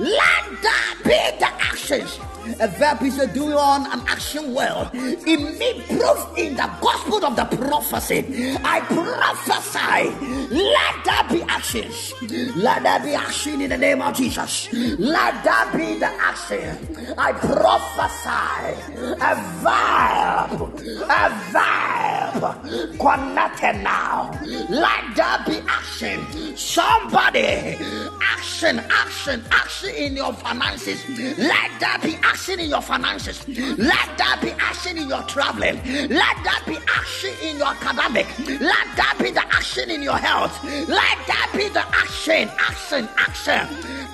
[0.63, 2.34] that be the actions.
[2.61, 4.91] A verb is a doing on an action well.
[4.93, 8.57] In me, proof in the gospel of the prophecy.
[8.63, 10.11] I prophesy.
[10.55, 12.13] Let that be actions.
[12.57, 14.69] Let that be action in the name of Jesus.
[14.73, 17.15] Let that be the action.
[17.17, 18.77] I prophesy.
[19.21, 19.35] A
[19.65, 20.61] verb.
[21.09, 22.99] A verb.
[23.01, 24.39] Connected now.
[24.69, 26.57] Let that be action.
[26.57, 27.79] Somebody.
[28.21, 31.03] Action, action, action in your finances.
[31.39, 33.47] Let that be action in your finances.
[33.49, 35.77] Let that be action in your traveling.
[36.09, 38.27] Let that be action in your academic.
[38.61, 40.63] Let that be the action action in your health.
[40.89, 43.67] Let that be the action, action, action,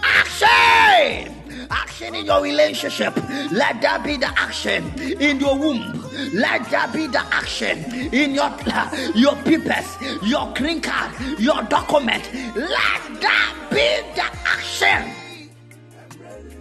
[0.03, 1.35] action.
[1.71, 3.15] Action in your relationship.
[3.51, 4.85] Let that be the action
[5.21, 6.09] in your womb.
[6.33, 7.85] Let that be the action
[8.15, 8.51] in your
[9.15, 12.31] your papers, your green card, your document.
[12.55, 15.13] Let that be the action.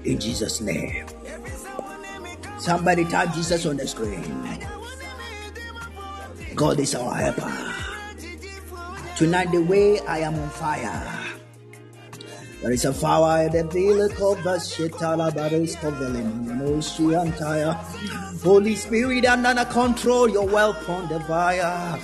[0.04, 1.09] In Jesus' name.
[2.60, 4.22] Somebody type Jesus on the screen.
[6.56, 7.76] God is our helper.
[9.16, 11.20] Tonight, the way I am on fire.
[12.62, 15.76] There is a fire in the vehicle of the Shetala Baris
[17.16, 17.74] Antire.
[18.44, 21.98] Holy Spirit, and under control, your wealth on the fire.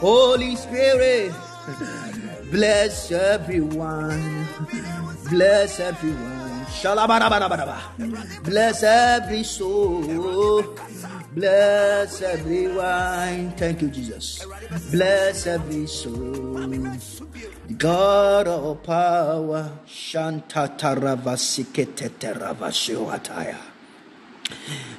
[0.00, 1.32] Holy Spirit,
[2.50, 4.46] bless everyone.
[5.30, 6.35] Bless everyone.
[8.44, 10.62] Bless every soul.
[11.34, 13.52] Bless everyone.
[13.56, 14.46] Thank you, Jesus.
[14.90, 16.54] Bless every soul.
[17.68, 19.72] The God of power.
[19.86, 23.56] Shanta taravasikete teravashiwataya.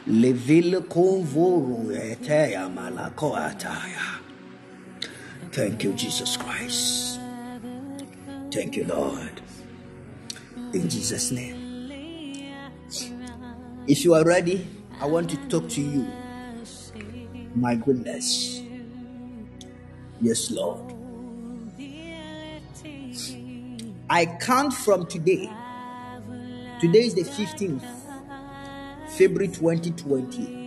[0.07, 4.19] Levile konvoru eteya malakoataya.
[5.51, 7.19] Thank you, Jesus Christ.
[8.51, 9.41] Thank you, Lord.
[10.73, 11.66] In Jesus' name.
[13.88, 14.68] If you are ready,
[14.99, 16.05] I want to talk to you.
[17.55, 18.61] My goodness.
[20.19, 20.93] Yes, Lord.
[24.09, 25.49] I count from today.
[26.81, 27.81] Today is the 15th,
[29.18, 30.65] February 2020.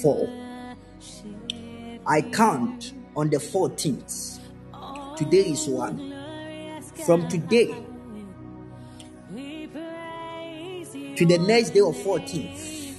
[0.00, 0.28] Four.
[2.06, 4.38] I count on the 14th.
[5.16, 6.14] Today is one.
[7.04, 7.74] From today
[11.22, 12.94] to the next day of 14th,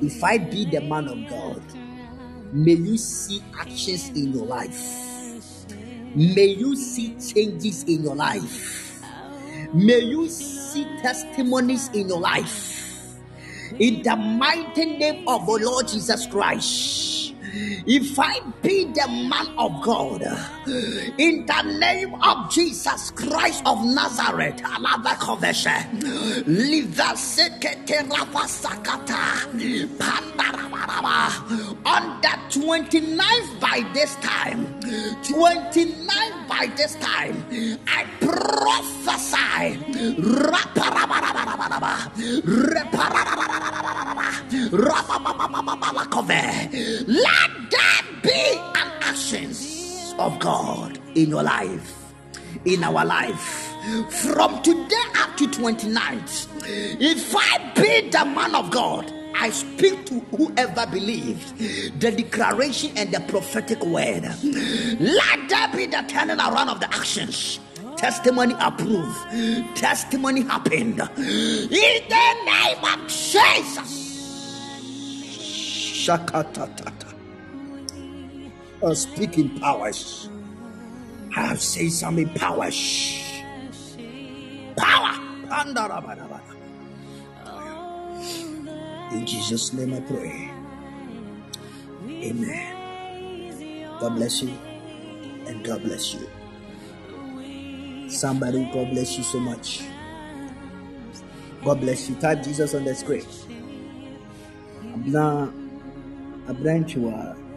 [0.00, 1.60] if I be the man of God,
[2.52, 5.66] may you see actions in your life.
[6.14, 9.02] May you see changes in your life.
[9.74, 13.18] May you see testimonies in your life.
[13.80, 17.07] In the mighty name of the Lord Jesus Christ.
[17.50, 20.22] If I be the man of God,
[21.18, 24.82] in the name of Jesus Christ of Nazareth, on
[32.20, 34.66] the 29th by this time,
[35.22, 37.44] 29th by this time,
[37.86, 39.78] I prophesy,
[40.20, 42.12] Raparabarabaraba,
[47.38, 51.94] let that be an actions of God in your life,
[52.64, 53.64] in our life.
[54.10, 56.48] From today up to 29th,
[57.00, 61.58] if I be the man of God, I speak to whoever believed
[62.00, 64.24] the declaration and the prophetic word.
[65.00, 67.60] Let there be the turning around of the actions.
[67.96, 69.16] Testimony approved.
[69.76, 71.00] Testimony happened.
[71.00, 74.08] In the name of Jesus.
[76.06, 77.17] Shakatatata.
[78.86, 80.28] I speak in powers.
[81.36, 83.24] I have said some in powers.
[84.76, 85.14] Power.
[89.12, 90.50] In Jesus' name I pray.
[92.08, 93.98] Amen.
[94.00, 94.52] God bless you.
[95.46, 96.28] And God bless you.
[98.08, 99.82] Somebody, God bless you so much.
[101.64, 102.14] God bless you.
[102.16, 103.26] Type Jesus on the screen.
[104.82, 105.52] Abna
[106.46, 107.47] Abranchua.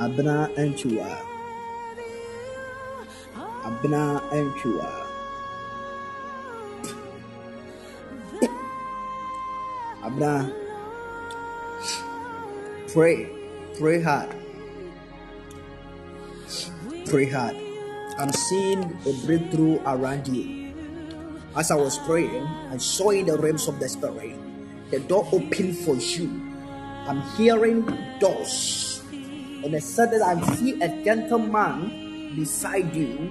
[0.00, 1.12] Abna Anchua.
[3.36, 4.88] Abna Anchua.
[10.02, 10.48] Abna.
[12.94, 13.28] Pray.
[13.78, 14.34] Pray hard.
[17.04, 17.56] Pray hard.
[18.18, 20.72] I'm seeing a breakthrough around you.
[21.54, 24.34] As I was praying, I saw in the realms of the spirit
[24.90, 26.32] the door open for you.
[27.04, 27.84] I'm hearing
[28.18, 28.89] doors.
[29.64, 33.30] And I said that I see a gentleman beside you,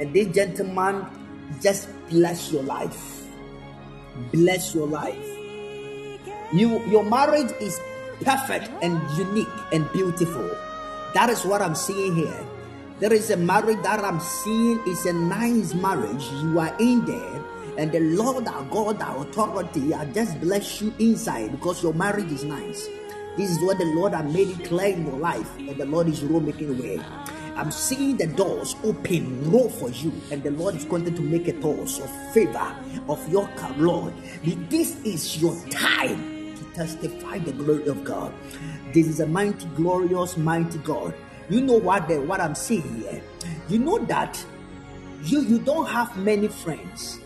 [0.00, 1.06] and this gentleman
[1.62, 3.26] just bless your life.
[4.32, 5.26] Bless your life.
[6.52, 7.78] You your marriage is
[8.24, 10.50] perfect and unique and beautiful.
[11.14, 12.44] That is what I'm seeing here.
[12.98, 16.24] There is a marriage that I'm seeing is a nice marriage.
[16.42, 17.44] You are in there,
[17.78, 22.30] and the Lord our God, our authority, I just bless you inside because your marriage
[22.32, 22.88] is nice.
[23.40, 26.08] This is what the Lord has made it clear in your life, and the Lord
[26.08, 27.00] is roll making way.
[27.56, 31.48] I'm seeing the doors open, roll for you, and the Lord is going to make
[31.48, 32.76] a doors of favor
[33.08, 34.12] of your car, Lord.
[34.68, 38.34] This is your time to testify the glory of God.
[38.92, 41.14] This is a mighty, glorious, mighty God.
[41.48, 43.22] You know what the, what I'm saying here?
[43.70, 44.38] You know that
[45.22, 47.20] you you don't have many friends.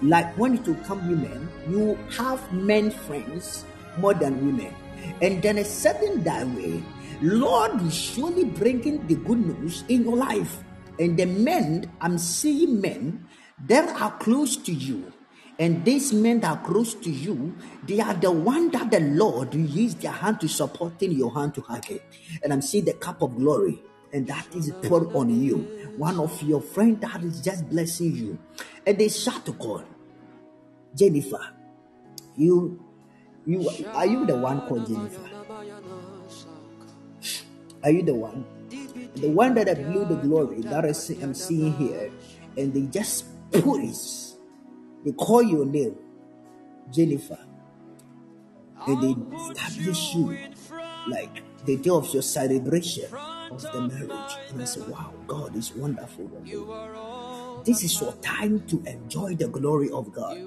[0.00, 3.66] Like when it will come women, you have men friends
[3.98, 4.74] more than women.
[5.22, 6.82] And then a certain that way,
[7.20, 10.62] Lord is surely bringing the good news in your life.
[10.98, 13.26] And the men, I'm seeing men
[13.66, 15.12] that are close to you.
[15.58, 17.54] And these men that are close to you,
[17.86, 21.34] they are the one that the Lord will use their hand to support in your
[21.34, 22.02] hand to hug it.
[22.42, 23.82] And I'm seeing the cup of glory,
[24.14, 25.58] and that is poured on you.
[25.98, 28.38] One of your friends that is just blessing you.
[28.86, 29.84] And they shout to God,
[30.94, 31.46] Jennifer,
[32.36, 32.82] you
[33.46, 35.28] you are you the one called Jennifer?
[37.82, 38.44] Are you the one?
[39.16, 42.10] The one that I blew the glory that I see, I'm seeing here,
[42.56, 43.96] and they just put it.
[45.04, 45.96] They call your name,
[46.92, 47.38] Jennifer,
[48.86, 49.14] and they
[49.56, 50.38] establish you
[51.08, 53.04] like the day of your celebration
[53.50, 54.32] of the marriage.
[54.50, 56.30] And I said, Wow, God is wonderful.
[57.64, 60.38] This is your time to enjoy the glory of God.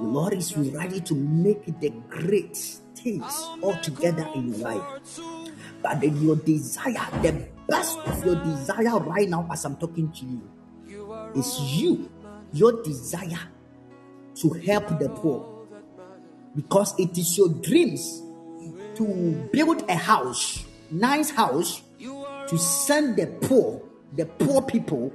[0.00, 2.56] Lord is ready to make the great
[2.94, 4.82] things all together in your life.
[5.82, 10.42] But your desire, the best of your desire right now, as I'm talking to you,
[11.36, 12.10] is you,
[12.52, 13.48] your desire
[14.36, 15.66] to help the poor.
[16.54, 18.22] Because it is your dreams
[18.96, 23.82] to build a house, nice house, to send the poor,
[24.14, 25.12] the poor people.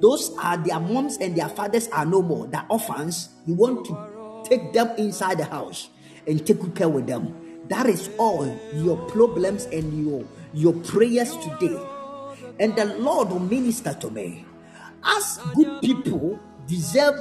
[0.00, 2.46] Those are their moms and their fathers are no more.
[2.46, 5.90] The orphans, you want to take them inside the house
[6.26, 7.34] and take good care with them.
[7.68, 11.78] That is all your problems and your your prayers today.
[12.58, 14.44] And the Lord will minister to me.
[15.04, 17.14] As good people deserve,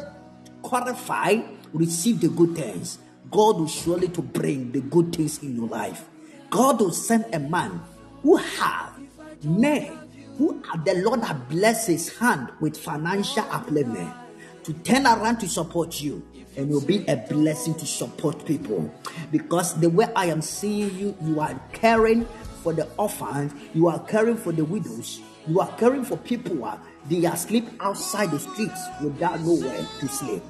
[0.62, 1.42] qualify,
[1.72, 3.00] receive the good things.
[3.30, 6.10] God will surely to bring the good things in your life.
[6.50, 7.82] God will send a man
[8.24, 9.00] who have
[9.44, 9.98] men
[10.40, 14.16] who the Lord has blessed his hand with financial upliftment
[14.64, 16.26] to turn around to support you
[16.56, 18.90] and will be a blessing to support people
[19.34, 22.24] because the way I am seeing you, you are caring
[22.64, 26.64] for the orphans, you are caring for the widows, you are caring for people who
[26.64, 26.80] are
[27.10, 30.44] they are sleep outside the streets without nowhere to sleep.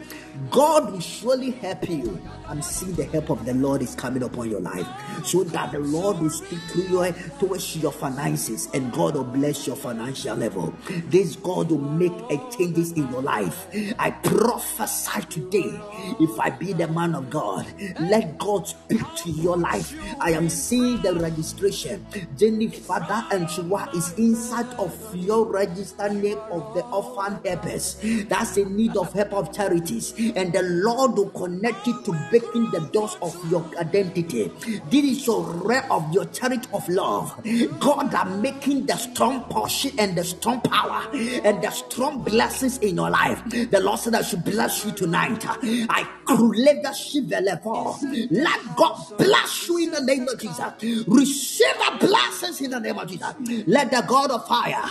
[0.49, 2.19] God will surely help you.
[2.47, 4.87] I'm seeing the help of the Lord is coming upon your life,
[5.23, 9.67] so that the Lord will speak through you towards your finances, and God will bless
[9.67, 10.73] your financial level.
[11.05, 13.67] This God will make a changes in your life.
[13.99, 15.79] I prophesy today,
[16.19, 17.67] if I be the man of God,
[17.99, 19.93] let God speak to your life.
[20.19, 22.05] I am seeing the registration.
[22.37, 27.97] Jenny, Father, and Shua is inside of your registered name of the orphan helpers.
[28.27, 32.71] That's a need of help of charities, and the Lord will connect you to breaking
[32.71, 34.51] the doors of your identity.
[34.89, 37.35] This is your ray of your charity of love.
[37.79, 42.95] God are making the strong portion and the strong power and the strong blessings in
[42.95, 43.41] your life.
[43.49, 45.43] The Lord said I should bless you tonight.
[45.47, 47.97] I create the level.
[48.29, 51.05] Let God bless you in the name of Jesus.
[51.07, 53.33] Receive the blessings in the name of Jesus.
[53.67, 54.83] Let the God of fire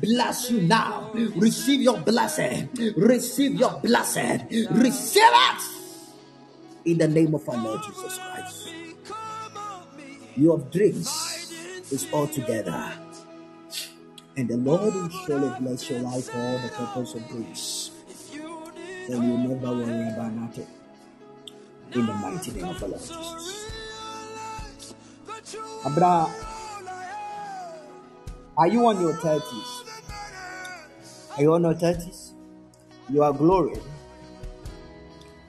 [0.00, 1.10] bless you now.
[1.36, 2.68] Receive your blessing.
[2.96, 4.46] Receive your blessing.
[4.74, 5.62] Receive it
[6.86, 8.68] in the name of our Lord Jesus Christ.
[10.36, 11.08] Your dreams
[11.90, 12.92] is all together.
[14.36, 17.90] And the Lord will surely bless your life for all the purpose of grace.
[18.32, 20.66] And you never worry about nothing.
[21.92, 23.68] In the mighty name of our Lord Jesus.
[25.84, 26.30] Abra,
[28.56, 29.84] are you on your 30s?
[31.36, 32.32] Are you on your 30s?
[33.10, 33.78] You are glory.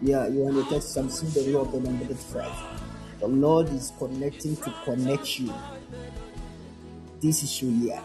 [0.04, 0.98] Yeah, you want to your 30s.
[0.98, 2.52] I'm seeing the of the number 35.
[3.22, 5.54] The Lord is connecting to connect you.
[7.22, 8.02] This is your year.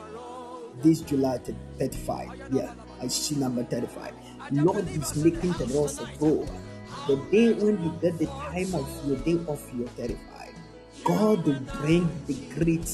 [0.80, 2.52] This July 35.
[2.52, 2.72] Yeah,
[3.02, 4.12] I see number 35.
[4.52, 6.46] Lord is making the doors of door.
[7.08, 10.54] The day when you get the time of your day of your 35,
[11.02, 12.88] God will bring the great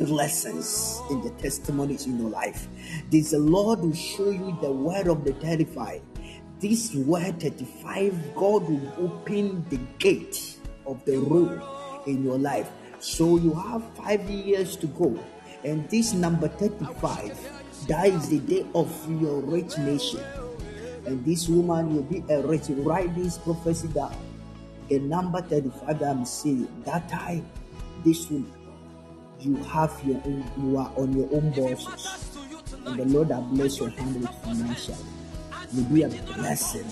[0.00, 2.68] blessings in the testimonies in your life.
[3.10, 6.00] This the Lord will show you the word of the 35.
[6.60, 10.56] This word 35, God will open the gate
[10.86, 11.62] of the road
[12.08, 12.68] in your life.
[12.98, 15.16] So you have five years to go.
[15.62, 18.90] And this number 35, that is the day of
[19.20, 20.20] your rich nation.
[21.06, 22.64] And this woman will be a rich.
[22.70, 24.16] Write this prophecy down.
[24.88, 27.48] The number 35 that I'm saying, that time,
[28.04, 28.52] this woman,
[29.38, 32.36] you have your own, you are on your own bosses.
[32.84, 34.96] And the Lord will bless your hand with financial.
[35.74, 36.86] Will be a blessing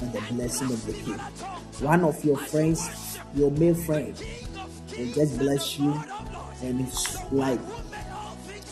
[0.00, 1.18] and the blessing of the King.
[1.80, 4.14] one of your friends, your male friend,
[4.96, 5.92] will just bless you,
[6.62, 7.60] and it's like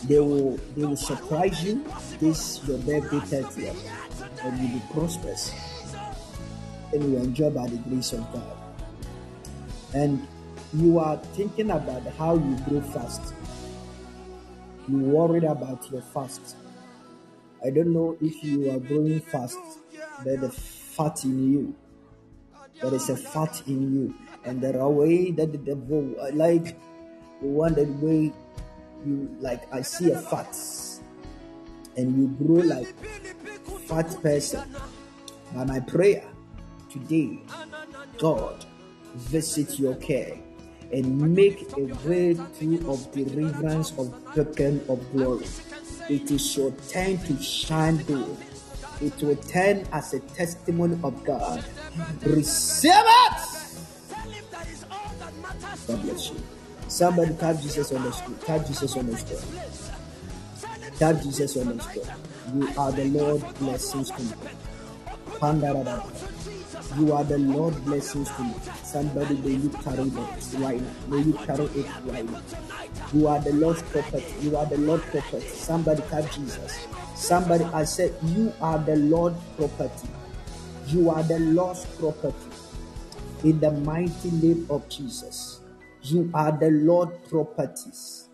[0.05, 1.85] they will they will surprise you
[2.21, 5.53] this your birthday 30th, and you'll be prosperous,
[6.93, 8.57] and you enjoy by the grace of God.
[9.93, 10.27] And
[10.73, 13.35] you are thinking about how you grow fast.
[14.89, 16.57] You worried about your fast.
[17.65, 19.59] I don't know if you are growing fast,
[20.23, 21.75] there's a fat in you.
[22.83, 24.15] There is a fat in you,
[24.45, 26.77] and there are ways that the devil I like
[27.41, 28.33] the one that way
[29.07, 29.73] you like.
[29.73, 30.55] I see a fat,
[31.97, 32.93] and you grow like
[33.87, 34.63] fat person.
[35.55, 36.25] By my prayer
[36.91, 37.41] today,
[38.19, 38.67] God
[39.15, 40.37] visit your care
[40.93, 45.47] and make a way through of deliverance of beacon of glory.
[46.09, 48.37] It is your time to shine through.
[49.01, 51.65] It will turn as a testimony of God.
[52.27, 53.51] Receive it.
[55.87, 56.43] God bless you.
[56.89, 58.39] Somebody type Jesus on the screen.
[58.39, 59.41] Type Jesus on the screen.
[60.99, 62.05] Type Jesus on the screen.
[62.55, 64.33] You are the Lord blessings to me.
[66.99, 68.55] You are the Lord blessings to me.
[68.83, 70.91] Somebody may you carry it right now.
[71.09, 72.41] May you carry it right now.
[73.13, 74.35] You are the Lord's property.
[74.41, 75.47] You are the Lord property.
[75.47, 76.87] Somebody type Jesus.
[77.17, 80.09] Somebody, I said, you are the Lord property.
[80.89, 82.35] You are the Lord's property.
[83.43, 85.61] In the mighty name of Jesus.
[86.03, 88.29] You are the Lord properties.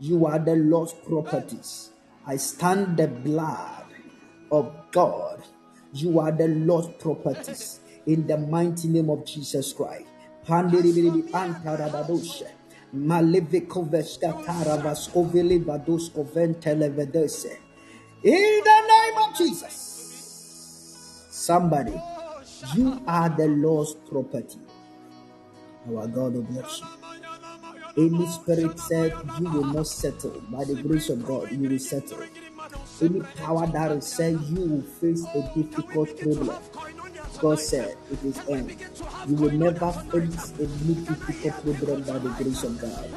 [0.00, 1.90] You are the Lord's properties.
[2.26, 3.86] I stand the blood
[4.50, 5.42] of God.
[5.92, 7.80] You are the Lord's properties.
[8.06, 10.06] In the mighty name of Jesus Christ.
[10.48, 10.76] In the
[18.88, 21.26] name of Jesus.
[21.30, 22.00] Somebody,
[22.74, 24.58] you are the Lord's property.
[25.88, 26.86] Our God will bless you.
[27.96, 32.18] Any spirit said you will not settle by the grace of God, you will settle.
[33.02, 36.58] Any power that will say you will face a difficult problem,
[37.40, 38.76] God said it is end.
[39.26, 43.08] You will never face a difficult problem by the grace of God.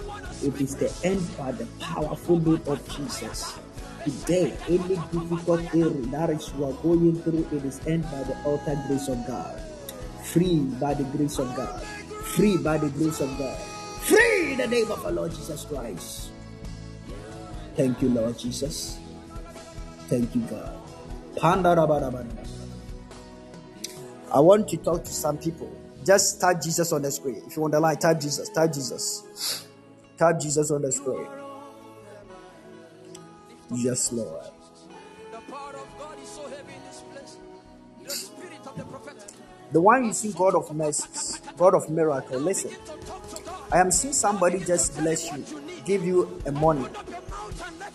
[0.42, 3.60] It is the end by the powerful name of Jesus.
[4.06, 8.38] Today, any difficult area that is you are going through, it is end by the
[8.46, 9.60] altar grace of God.
[10.24, 11.82] Free by the grace of God.
[12.36, 13.58] Free by the grace of God.
[14.04, 16.32] Free in the name of our Lord Jesus Christ.
[17.76, 19.03] Thank you, Lord Jesus.
[20.10, 20.80] Thank you, God.
[24.32, 25.72] I want to talk to some people.
[26.06, 27.42] Just type Jesus on the screen.
[27.48, 28.50] If you want to line, type Jesus.
[28.50, 29.66] Type Jesus.
[30.18, 31.28] Type Jesus on the screen.
[33.72, 34.46] Yes, Lord.
[35.32, 37.38] The power of God is so heavy in this place.
[38.04, 39.30] The spirit of the prophetic.
[39.72, 42.40] The one you see, God of mercies, God of miracle.
[42.40, 42.72] Listen,
[43.72, 45.44] I am seeing somebody just bless you,
[45.84, 46.86] give you a money.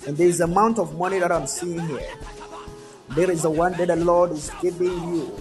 [0.09, 2.09] And there is amount of money that I'm seeing here.
[3.11, 5.39] There is the one that the Lord is giving you.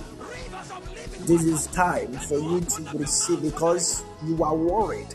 [1.21, 5.07] This is time for you to receive because you are worried.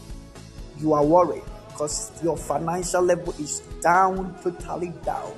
[0.78, 5.34] You are worried because your financial level is down, totally down.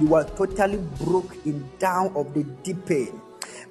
[0.00, 3.20] You are totally broken down of the deep pain.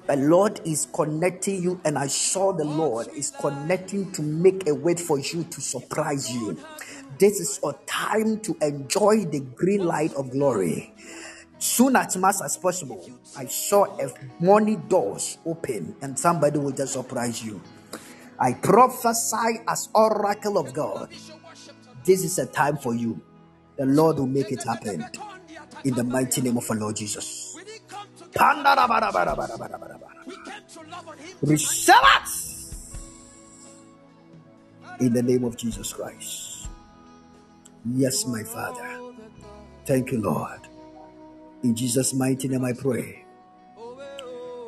[0.06, 4.74] But Lord is connecting you, and I saw the Lord is connecting to make a
[4.76, 6.56] way for you to surprise you.
[7.18, 10.94] This is a time to enjoy the green light of glory.
[11.58, 13.04] Soon as much as possible,
[13.36, 17.60] I saw a money doors open, and somebody will just surprise you.
[18.38, 21.10] I prophesy as oracle of God.
[22.04, 23.20] This is a time for you.
[23.76, 25.04] The Lord will make it happen
[25.84, 27.56] in the mighty name of our Lord Jesus.
[31.42, 32.48] Receive it
[35.00, 36.47] in the name of Jesus Christ.
[37.84, 39.00] Yes, my Father.
[39.86, 40.60] Thank you, Lord.
[41.62, 43.24] In Jesus' mighty name I pray.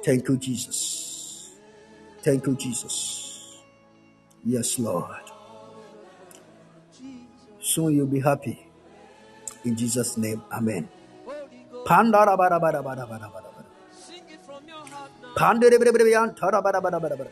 [0.05, 1.51] Thank you, Jesus.
[2.23, 3.63] Thank you, Jesus.
[4.45, 5.31] Yes, Lord.
[7.61, 8.67] Soon you'll be happy.
[9.65, 10.89] In Jesus' name, Amen.
[11.87, 13.65] Pandarabarabarabarabarabarabara.
[13.93, 15.35] Sing it from your heart now.
[15.37, 17.31] Panderebrebriantarabarabarabarabara.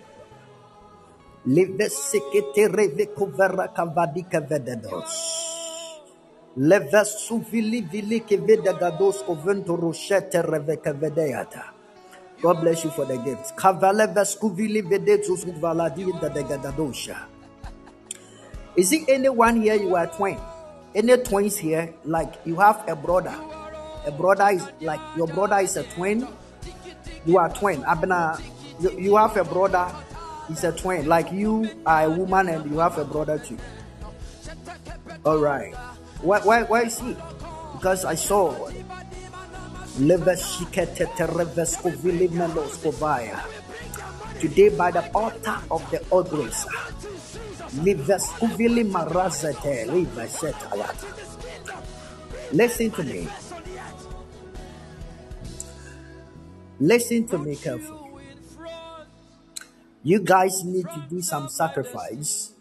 [1.47, 5.48] Levesekete revekuvera kavadika vededos.
[6.59, 11.65] Levesuvili vili kevedegados kovento roshete reveke vedeata.
[12.43, 13.53] God bless you for the gifts.
[13.53, 16.05] Kavaleveskuvili vedetus uvaladi
[16.35, 17.17] degadadosha.
[18.77, 20.39] Is it anyone here you are twin?
[20.95, 21.95] Any twins here?
[22.05, 23.35] Like you have a brother.
[24.07, 26.27] A brother is like your brother is a twin.
[27.25, 27.83] You are twin.
[27.83, 28.41] Abena
[28.81, 29.91] You, you have a brother,
[30.47, 31.07] he's a twin.
[31.07, 33.59] Like you are a woman and you have a brother too.
[35.25, 35.75] All right.
[36.23, 37.15] Where, where, where is he?
[37.75, 38.69] Because I saw
[44.41, 46.05] Today, by the altar of the
[49.87, 51.07] livesetayata.
[52.53, 53.29] Listen to me.
[56.81, 58.11] Listen to me carefully.
[60.03, 62.53] You guys need to do some sacrifice.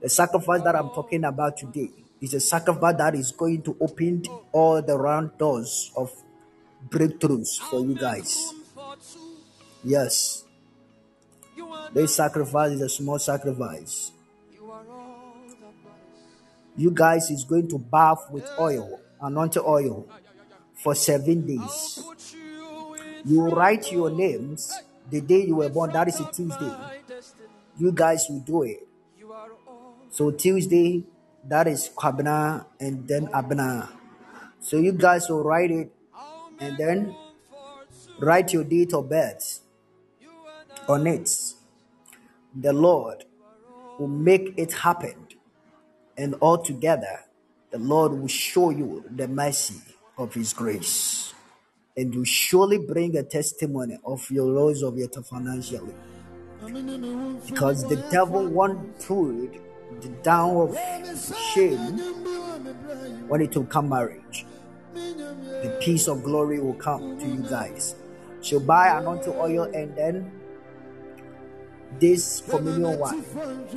[0.00, 4.24] The sacrifice that I'm talking about today is a sacrifice that is going to open
[4.50, 6.10] all the round doors of
[6.88, 8.52] breakthroughs for you guys.
[9.84, 10.44] Yes,
[11.94, 14.10] this sacrifice is a small sacrifice.
[16.76, 20.08] You guys is going to bath with oil, anointed oil,
[20.74, 22.02] for seven days.
[23.24, 24.72] You write your names
[25.08, 25.92] the day you were born.
[25.92, 26.74] That is a Tuesday.
[27.78, 28.86] You guys will do it.
[30.10, 31.04] So Tuesday,
[31.48, 33.88] that is Kwabena and then Abena.
[34.60, 35.92] So you guys will write it
[36.58, 37.14] and then
[38.18, 39.60] write your date of birth
[40.88, 41.30] on it.
[42.54, 43.24] The Lord
[43.98, 45.14] will make it happen.
[46.18, 47.20] And altogether,
[47.70, 49.80] the Lord will show you the mercy
[50.16, 51.34] of His grace.
[51.96, 55.94] And will surely bring a testimony of your loss of your financially.
[57.46, 59.60] Because the devil won't put
[60.00, 60.78] the down of
[61.54, 61.98] shame
[63.28, 64.46] when it will come marriage.
[64.94, 67.96] The peace of glory will come to you guys.
[68.40, 70.30] So buy anointing oil and then
[71.98, 73.24] this communion wine.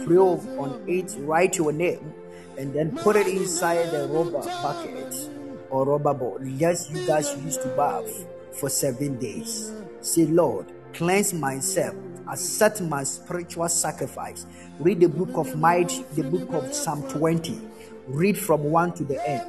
[0.05, 2.13] Pray on it, write your name,
[2.57, 5.29] and then put it inside the rubber bucket
[5.69, 6.39] or rubber bowl.
[6.43, 8.25] Yes, you guys used to bath
[8.59, 9.71] for seven days.
[10.01, 11.95] Say, Lord, cleanse myself,
[12.29, 14.45] accept my spiritual sacrifice.
[14.79, 17.59] Read the book of Might, the book of Psalm 20.
[18.07, 19.43] Read from one to the end.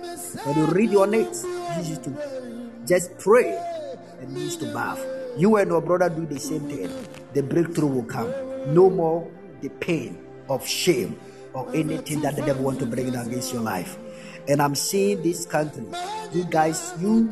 [0.45, 3.57] When you read your next, it to just pray
[4.21, 5.01] and use to bath.
[5.39, 6.91] You and your brother do the same thing.
[7.33, 8.35] The breakthrough will come.
[8.75, 9.31] No more
[9.61, 11.17] the pain of shame
[11.53, 13.99] or anything that the devil want to bring against your life.
[14.49, 15.87] And I'm seeing this country.
[16.33, 17.31] You guys, you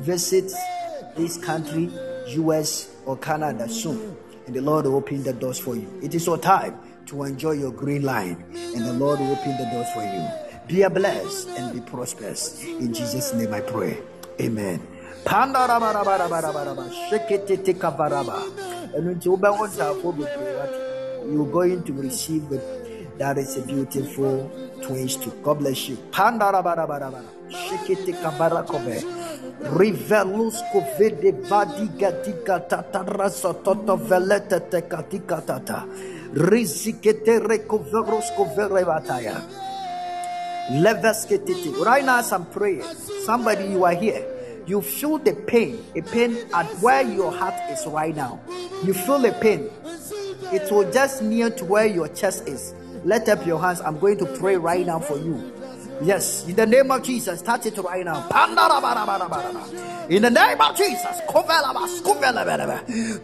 [0.00, 0.52] visit
[1.16, 1.90] this country,
[2.26, 4.18] US or Canada soon.
[4.46, 5.98] And the Lord will open the doors for you.
[6.02, 6.78] It is your time
[7.10, 8.42] to enjoy your green line.
[8.54, 10.26] And the Lord will open the doors for you.
[10.66, 12.62] Be blessed and be prosperous.
[12.64, 13.98] In Jesus' name I pray.
[14.40, 14.80] Amen.
[15.26, 15.56] Until
[19.42, 19.66] oh,
[21.30, 22.80] you're going to receive the
[23.18, 24.50] that is a beautiful
[24.80, 25.30] twins too.
[25.44, 25.96] God bless you.
[26.10, 27.52] Pandarabarabarabara.
[27.52, 29.04] Sheketekabarakove.
[29.76, 35.84] Rivelus kovede vadiga diga tata rasa toto velete tata.
[41.84, 42.82] Right now, as I'm praying,
[43.24, 44.24] somebody you are here.
[44.66, 48.40] You feel the pain, a pain at where your heart is right now.
[48.84, 49.70] You feel the pain.
[50.52, 52.74] It will just near to where your chest is.
[53.04, 53.80] Let up your hands.
[53.80, 55.52] I'm going to pray right now for you.
[56.02, 58.26] Yes, in the name of Jesus, touch it right now.
[60.08, 61.20] In the name of Jesus,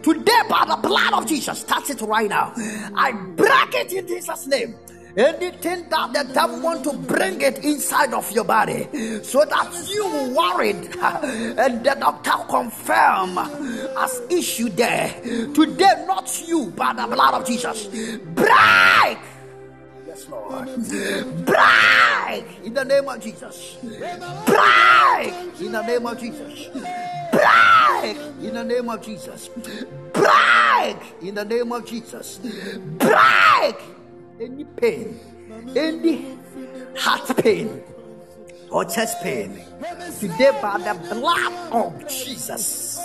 [0.03, 2.53] today by the blood of Jesus, touch it right now.
[2.95, 4.75] I break it in Jesus' name.
[5.17, 8.87] Anything that the devil want to bring it inside of your body,
[9.23, 10.05] so that you
[10.37, 13.39] worried and the doctor confirm
[13.97, 15.19] as issue there.
[15.55, 17.87] Today, not you, by the blood of Jesus,
[18.35, 19.17] break.
[20.17, 20.65] Yes, Lord.
[21.45, 23.77] Break in the name of Jesus.
[23.83, 26.69] Break in the name of Jesus.
[27.31, 29.49] Break in the name of Jesus.
[30.13, 32.39] Break in the name of Jesus.
[32.97, 33.75] Break
[34.41, 35.19] any pain,
[35.75, 36.35] any
[36.97, 37.83] heart pain
[38.71, 39.61] or chest pain.
[40.19, 42.99] Today, by the blood of Jesus,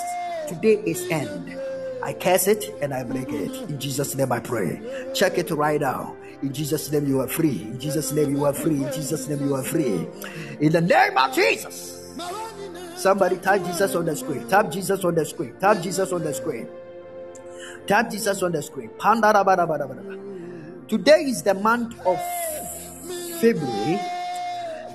[0.48, 1.58] today is end.
[2.02, 3.70] I curse it and I break it.
[3.70, 4.80] In Jesus' name I pray.
[5.14, 6.16] Check it right now.
[6.42, 7.62] In Jesus' name you are free.
[7.62, 8.84] In Jesus' name you are free.
[8.84, 10.08] In Jesus' name you are free.
[10.60, 12.12] In the name of Jesus.
[12.96, 14.48] Somebody type Jesus on the screen.
[14.48, 15.54] Tap Jesus on the screen.
[15.60, 16.68] Tap Jesus on the screen.
[17.86, 18.90] Tap Jesus on the screen.
[20.88, 22.18] Today is the month of
[23.40, 24.21] February.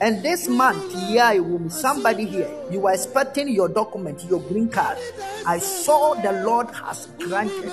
[0.02, 2.50] And this month, yeah, it will be somebody here.
[2.72, 4.98] You are expecting your document, your green card.
[5.46, 7.72] I saw the Lord has granted.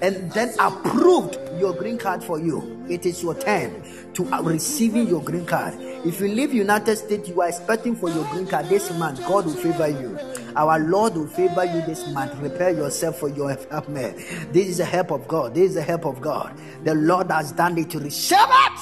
[0.00, 2.84] and then approved your green card for you.
[2.88, 3.82] It is your turn
[4.14, 5.74] to uh, receiving your green card.
[5.78, 9.20] If you leave United States, you are expecting for your green card this month.
[9.26, 10.18] God will favor you.
[10.56, 12.38] Our Lord will favor you this month.
[12.38, 13.88] Prepare yourself for your help.
[13.88, 14.14] man.
[14.52, 15.54] This is the help of God.
[15.54, 16.56] This is the help of God.
[16.84, 18.80] The Lord has done it to receive it.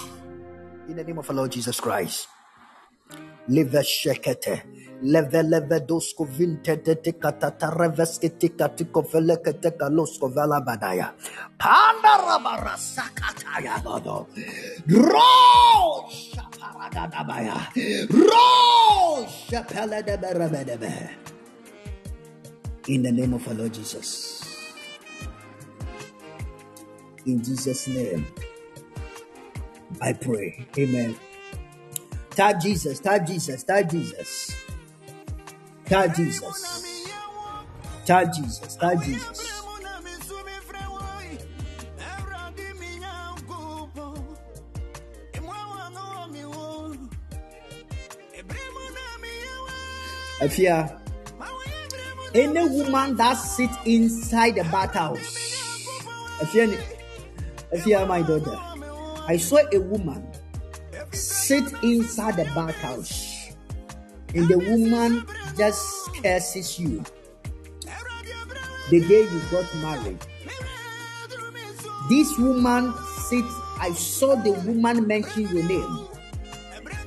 [0.88, 2.28] In the name of our Lord Jesus Christ.
[3.48, 4.62] Live shekete.
[5.02, 11.12] Leve leve dosko vinte te katata reveske tika tiko veleke teka losko vela badaya.
[11.58, 14.28] Panda rabara sakataya dodo.
[14.88, 17.58] Ro shaparadadabaya.
[18.10, 21.10] Ro shapele de berebedebe.
[22.88, 24.64] In the name of our Lord Jesus.
[27.26, 28.26] In Jesus' name.
[30.02, 30.66] I pray.
[30.78, 31.16] Amen.
[32.36, 34.54] Tag Jesus, tag Jesus, tag Jesus.
[35.86, 36.84] Tag Jesus.
[38.04, 39.52] Tag Jesus, tag Jesus.
[50.38, 51.00] Afia,
[52.34, 55.24] any woman that sit inside the bathhouse,
[56.42, 56.78] Afia,
[57.72, 58.60] Afia, my daughter,
[59.26, 60.22] I saw a woman
[61.16, 63.52] sit inside the bathhouse,
[64.34, 65.26] and the woman
[65.56, 67.02] just curses you.
[68.90, 70.18] The day you got married,
[72.08, 72.94] this woman
[73.28, 73.52] sits.
[73.78, 76.06] I saw the woman mention your name,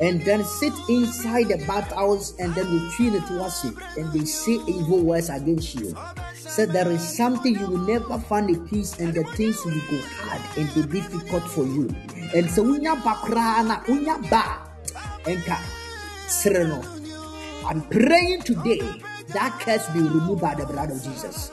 [0.02, 4.60] and then sit inside the bathhouse, and then you the two us, and they say
[4.68, 5.96] evil words against you.
[6.50, 10.02] Said there is something you will never find a peace, and the things will go
[10.18, 11.94] hard and be difficult for you.
[12.34, 14.66] And so unya bakra na unya ba
[15.30, 15.62] enka
[16.26, 16.82] sereno.
[17.70, 18.82] I'm praying today
[19.34, 21.52] that curse be removed by the blood of Jesus.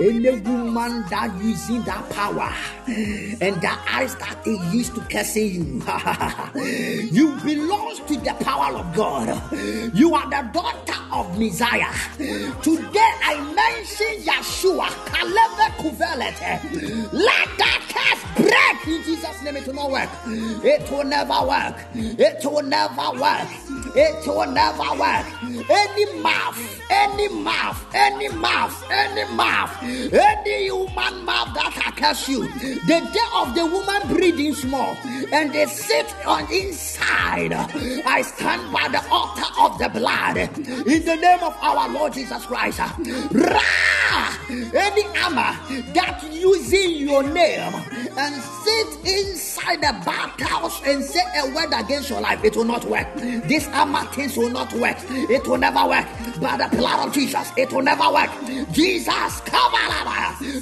[0.00, 2.52] Any woman that using that power
[2.86, 5.82] and the eyes that they used to cursing you,
[7.12, 9.28] you belong to the power of God.
[9.94, 11.92] You are the daughter of Messiah.
[12.62, 17.12] Today I mention Yeshua, Kaleve Kuvelete.
[17.12, 19.56] Let that curse break in Jesus' name.
[19.56, 20.10] It will not work.
[20.64, 21.76] It will never work.
[21.94, 23.48] It will never work.
[23.94, 25.26] It will never work.
[25.68, 32.48] Any mouth, any mouth, any mouth, any mouth, any human mouth that can curse you.
[32.48, 34.96] The day of the woman breathing small
[35.32, 37.52] and they sit on inside.
[37.52, 42.44] I stand by the altar of the blood in the name of our Lord Jesus
[42.46, 42.78] Christ.
[43.32, 44.38] Rah!
[44.74, 45.56] Any armor
[45.94, 47.74] that using your name
[48.16, 52.84] and sit inside the bathhouse and say a word against your life, it will not
[52.84, 53.06] work.
[53.14, 54.96] This armor things will not work.
[55.10, 56.06] It will never work.
[56.40, 58.30] By the blood of Jesus, it will never work.
[58.72, 60.12] Jesus, come on,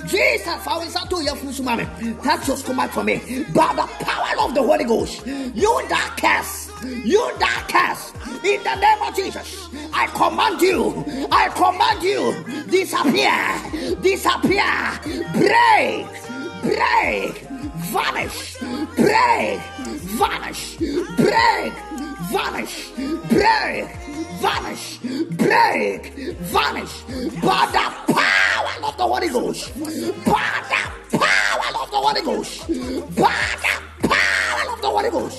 [0.07, 1.87] Jesus, I will to your food, mommy.
[2.23, 3.17] Touch your stomach for me.
[3.55, 6.71] By the power of the Holy Ghost, you that curse,
[7.05, 8.13] you that curse,
[8.45, 12.33] in the name of Jesus, I command you, I command you,
[12.71, 15.01] disappear, disappear,
[15.33, 16.07] break,
[16.63, 17.49] break,
[17.91, 18.57] vanish,
[18.97, 19.61] break,
[20.19, 20.77] vanish,
[21.17, 21.73] break,
[22.31, 22.91] vanish,
[23.29, 24.00] break,
[24.41, 24.99] vanish,
[25.37, 26.15] break,
[26.55, 27.03] vanish,
[27.43, 29.73] by the power of the Holy Ghost,
[30.25, 32.67] by the power of the Holy Ghost,
[33.17, 33.35] by
[33.65, 35.39] the power of the Holy Ghost,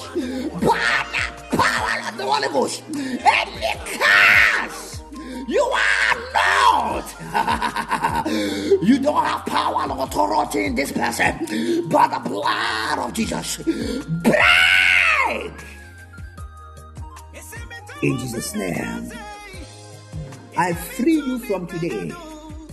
[0.62, 5.02] by the power of the Holy Ghost, any curse
[5.48, 7.08] you are not.
[8.28, 13.58] you don't have power and authority in this person, but the blood of Jesus.
[14.22, 15.54] Break!
[18.02, 19.12] In Jesus' name.
[20.58, 22.12] I free you from today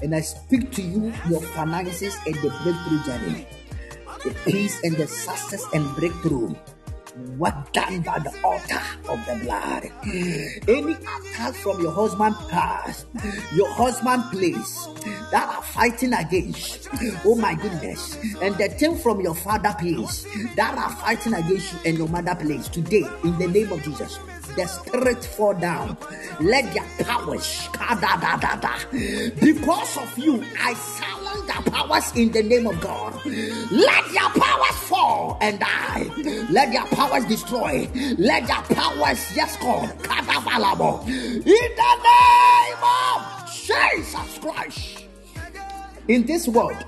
[0.03, 3.47] and I speak to you your finances and the breakthrough journey,
[4.25, 6.55] the peace and the success and breakthrough.
[7.37, 9.91] What done by the altar of the blood?
[10.67, 13.07] Any attack from your husband past,
[13.55, 14.89] your husband place
[15.31, 16.89] that are fighting against,
[17.25, 20.27] oh my goodness, and the thing from your father place
[20.57, 24.19] that are fighting against you and your mother place today, in the name of Jesus,
[24.59, 25.97] the spirit fall down.
[26.41, 27.69] Let their powers,
[29.41, 33.15] because of you, I silence the powers in the name of God.
[33.71, 36.11] Let their powers fall and die.
[36.51, 37.89] Let their powers destroy.
[38.19, 40.07] Let their powers, yes, God, in
[41.47, 45.05] the name of Jesus Christ.
[46.09, 46.85] In this world,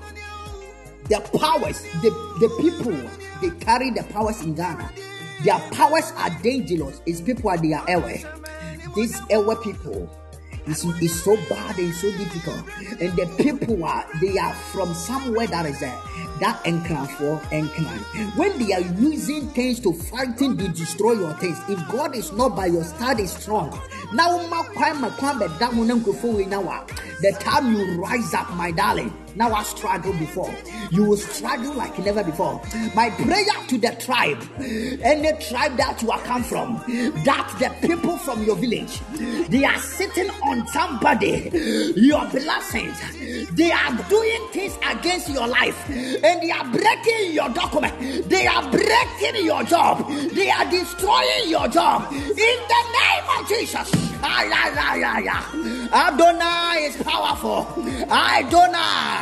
[1.07, 2.09] the powers, the,
[2.41, 3.09] the people,
[3.41, 4.91] they carry the powers in Ghana.
[5.43, 7.01] Their powers are dangerous.
[7.05, 8.21] It's people are they are aware.
[8.95, 10.09] These aware people,
[10.67, 12.63] is, is so bad and so difficult.
[12.99, 15.97] And the people are they are from somewhere that is there.
[16.39, 18.37] That encran for encran.
[18.37, 22.55] When they are using things to fighting to destroy your things, if God is not
[22.55, 23.79] by your side is strong.
[24.13, 24.37] Now
[26.47, 26.61] now.
[26.67, 26.85] Uh,
[27.21, 29.13] the time you rise up, my darling.
[29.35, 30.53] Now I struggle before.
[30.91, 32.61] You will struggle like never before.
[32.95, 36.81] My prayer to the tribe, any tribe that you are come from,
[37.25, 38.99] that the people from your village,
[39.49, 41.49] they are sitting on somebody,
[41.95, 42.97] your blessings.
[43.51, 48.29] They are doing things against your life, and they are breaking your document.
[48.29, 50.07] They are breaking your job.
[50.33, 52.11] They are destroying your job.
[52.11, 53.91] In the name of Jesus.
[55.93, 57.67] Adonai is powerful.
[58.09, 59.20] Adonai.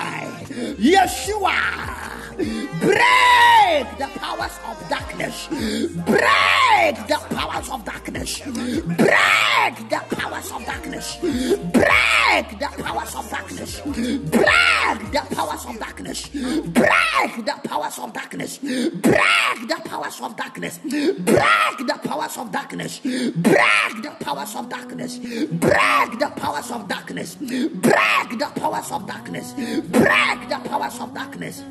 [0.80, 2.09] Yeshua.
[2.40, 5.48] Break the powers of darkness.
[5.50, 8.40] Break the powers of darkness.
[8.40, 11.18] Break the powers of darkness.
[11.22, 13.82] Break the powers of darkness.
[13.82, 16.30] Break the powers of darkness.
[16.30, 18.58] Break the powers of darkness.
[18.60, 20.80] Break the powers of darkness.
[20.80, 23.00] Break the powers of darkness.
[23.00, 25.18] Break the powers of darkness.
[25.20, 27.36] Break the powers of darkness.
[27.36, 29.54] Break the powers of darkness.
[29.92, 31.64] Break the powers of darkness.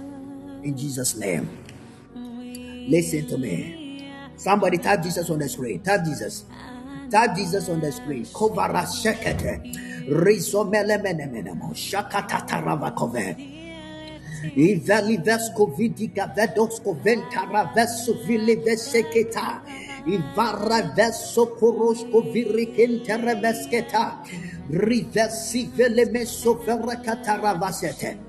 [0.69, 1.49] In Jesus' name.
[2.93, 4.05] Listen to me.
[4.37, 5.81] Somebody tap Jesus on the screen.
[5.81, 6.45] Tap Jesus.
[7.09, 8.27] Tap Jesus on the screen.
[8.27, 9.65] Kovara shekete.
[10.13, 11.73] Rizo mele mene mene mo.
[11.73, 13.33] Shakata tarava kove.
[14.57, 19.63] Iveli vesko vidiga vedosko ventara veso vili veseketa.
[20.05, 24.21] Ivara veso korosko virikintera vesketa.
[24.69, 28.28] Rivesi vele meso verakatara vasete.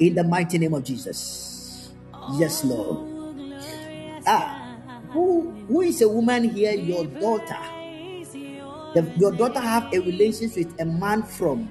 [0.00, 1.90] In the mighty name of Jesus.
[2.38, 3.10] Yes, Lord.
[4.26, 4.76] Ah,
[5.12, 6.72] who, who is a woman here?
[6.72, 7.58] Your daughter.
[8.94, 11.68] The- your daughter have a relationship with a man from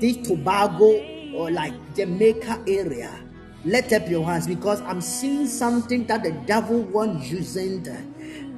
[0.00, 1.02] this Tobago
[1.34, 3.18] or like Jamaica area.
[3.64, 7.96] Let up your hands because I'm seeing something that the devil wants using the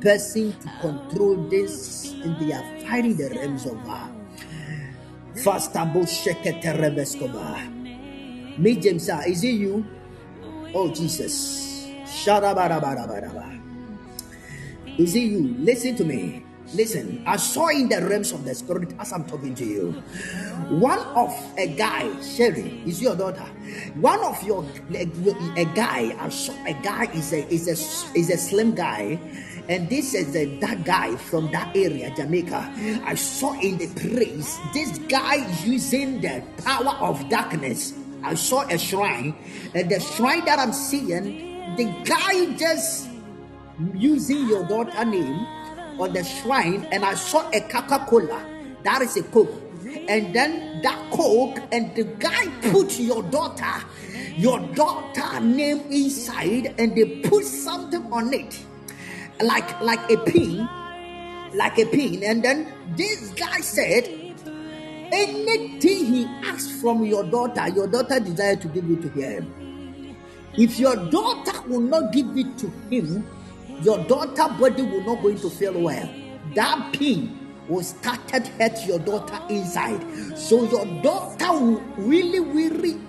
[0.00, 4.10] person to control this, and they are fighting the realms of God.
[5.34, 7.83] Fastabo shekete rebeskoba.
[8.58, 9.84] Me James, is it you?
[10.74, 11.88] Oh Jesus.
[14.98, 15.56] Is it you?
[15.58, 16.44] Listen to me.
[16.74, 19.92] Listen, I saw in the realms of the spirit as I'm talking to you.
[20.70, 23.46] One of a guy, Sherry, is your daughter.
[24.00, 24.64] One of your
[25.56, 27.76] a guy, I saw a guy is a is a
[28.18, 29.18] is a slim guy,
[29.68, 32.72] and this is that guy from that area, Jamaica.
[33.04, 37.94] I saw in the praise this guy using the power of darkness.
[38.24, 39.34] I saw a shrine,
[39.74, 43.08] and the shrine that I'm seeing, the guy just
[43.94, 45.46] using your daughter name
[45.98, 48.44] on the shrine and I saw a Coca-Cola.
[48.82, 49.50] That is a Coke.
[50.08, 53.84] And then that Coke and the guy put your daughter,
[54.36, 58.58] your daughter name inside and they put something on it.
[59.40, 60.68] Like like a pin.
[61.54, 62.22] Like a pin.
[62.22, 64.23] And then this guy said,
[65.14, 70.16] anything he asks from your daughter, your daughter desire to give it to him.
[70.56, 73.26] If your daughter will not give it to him,
[73.82, 76.08] your daughter body will not going to feel well.
[76.54, 77.38] That pain
[77.68, 80.04] will started hurt your daughter inside.
[80.36, 83.00] So your daughter will really, really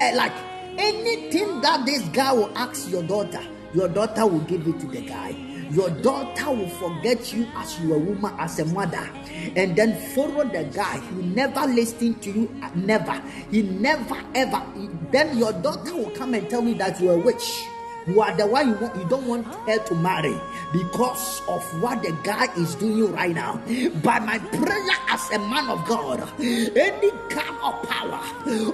[0.00, 0.32] eh, like
[0.78, 3.42] anything that this guy will ask your daughter,
[3.74, 5.51] your daughter will give it to the guy.
[5.72, 9.08] Your daughter will forget you as your woman, as a mother,
[9.56, 11.00] and then follow the guy.
[11.16, 13.22] Will never listen to you, never.
[13.50, 14.62] He never ever.
[15.10, 17.64] Then your daughter will come and tell me that you're a witch.
[18.06, 20.34] You are the one you want, you don't want her to marry
[20.72, 23.60] because of what the guy is doing right now.
[24.02, 28.20] By my prayer as a man of God, any kind of power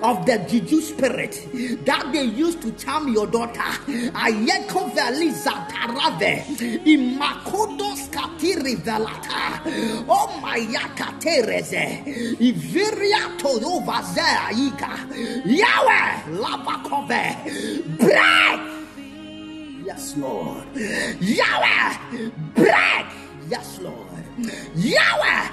[0.02, 1.46] of the juju spirit
[1.84, 3.60] that they used to charm your daughter,
[4.16, 6.44] Ayeko Veliza Tarave,
[6.86, 9.60] Imakodos Katiri Velata,
[10.08, 12.04] Oh my Yakatereze,
[12.38, 14.96] Iviria Toyovaze Aika,
[15.44, 18.77] Yahweh Lavakove, break.
[19.88, 20.66] Yes, Lord.
[20.76, 23.06] Yahweh, break.
[23.48, 24.22] Yes, Lord.
[24.76, 25.48] Yahweh,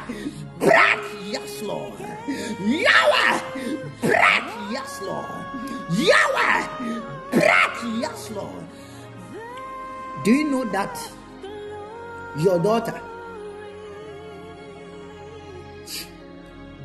[0.60, 1.00] break.
[1.32, 1.94] Yes, Lord.
[2.60, 3.40] Yahweh,
[4.02, 4.44] break.
[4.76, 5.46] Yes, Lord.
[5.96, 6.68] Yahweh,
[7.32, 8.02] break.
[8.02, 8.66] Yes, Lord.
[10.26, 11.00] Do you know that
[12.38, 13.00] your daughter,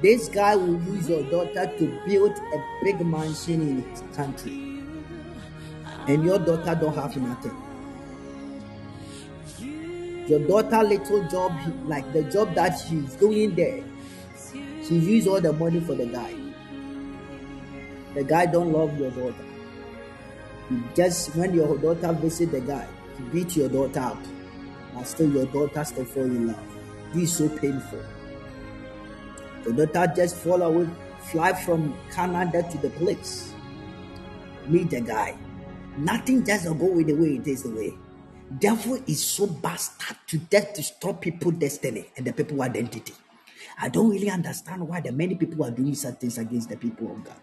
[0.01, 4.70] this guy will use your daughter to build a big mansion in his country?
[6.11, 7.57] And your daughter don't have nothing.
[10.27, 11.53] Your daughter little job,
[11.87, 13.83] like the job that she's doing there,
[14.85, 16.35] she use all the money for the guy.
[18.15, 19.45] The guy don't love your daughter.
[20.69, 24.19] You just when your daughter visit the guy, he beat your daughter up,
[24.95, 26.67] but still your daughter still fall in love.
[27.13, 28.03] This is so painful.
[29.63, 30.89] The daughter just fall away,
[31.31, 33.53] fly from Canada to the place,
[34.67, 35.37] meet the guy.
[35.97, 37.95] Nothing just go with the way it is the way.
[38.59, 43.13] Devil is so bastard to death to stop people destiny and the people identity.
[43.81, 47.13] I don't really understand why the many people are doing such things against the people
[47.13, 47.37] of God.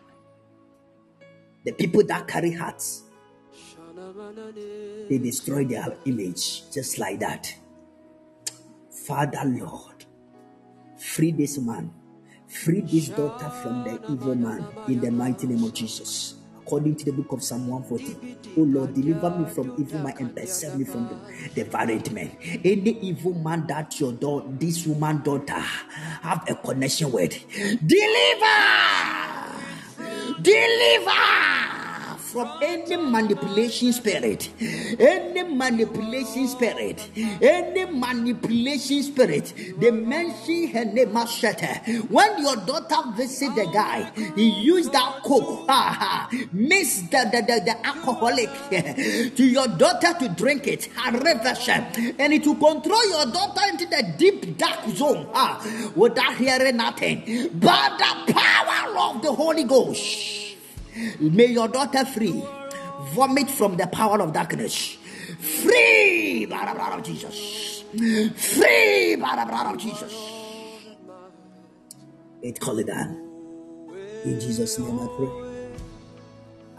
[1.64, 3.04] The people that carry hearts,
[5.10, 7.54] they destroy their image just like that.
[8.92, 10.06] Father Lord,
[10.98, 11.94] free this man,
[12.48, 16.37] free this daughter from the evil man in the mighty name of Jesus.
[16.68, 20.36] According to the book of Psalm 140, oh Lord, deliver me from evil man and
[20.36, 21.16] preserve me from the,
[21.56, 22.30] the violent man.
[22.44, 27.42] Any evil man that your daughter, this woman daughter, have a connection with,
[27.88, 28.58] deliver,
[30.42, 31.77] deliver
[32.38, 34.48] from any manipulation spirit,
[35.00, 37.10] any manipulation spirit,
[37.42, 39.52] any manipulation spirit.
[39.80, 41.98] They mention her name Machete.
[42.10, 45.68] When your daughter visit the guy, he used that coke,
[46.54, 48.52] mix the, the, the, the alcoholic
[49.36, 54.56] to your daughter to drink it, and it will control your daughter into the deep
[54.60, 55.58] dark zone ah,
[55.96, 57.50] without hearing nothing.
[57.56, 60.47] But the power of the Holy Ghost.
[61.20, 62.44] May your daughter free.
[63.14, 64.98] Vomit from the power of darkness.
[65.64, 67.84] Free by the blood of Jesus.
[68.36, 70.14] Free by the blood of Jesus.
[72.42, 73.24] It call it down.
[74.26, 75.30] In Jesus' name I pray.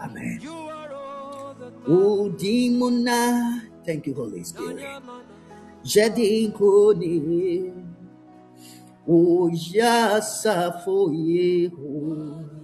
[0.01, 0.41] Amen.
[1.87, 3.09] Oh, demona.
[3.11, 4.85] Ah, thank you, Holy Spirit.
[5.83, 7.73] Jadi koni.
[9.09, 12.58] Oh, yasa for you.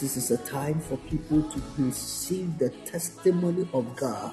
[0.00, 4.32] This is a time for people to receive the testimony of God.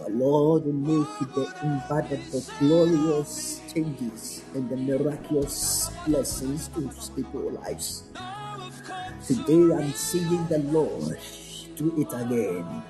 [0.00, 7.58] Our Lord will make the embodied the glorious changes and the miraculous blessings to people's
[7.58, 8.04] lives.
[9.26, 11.18] Today I'm seeing the Lord
[11.76, 12.82] do it again.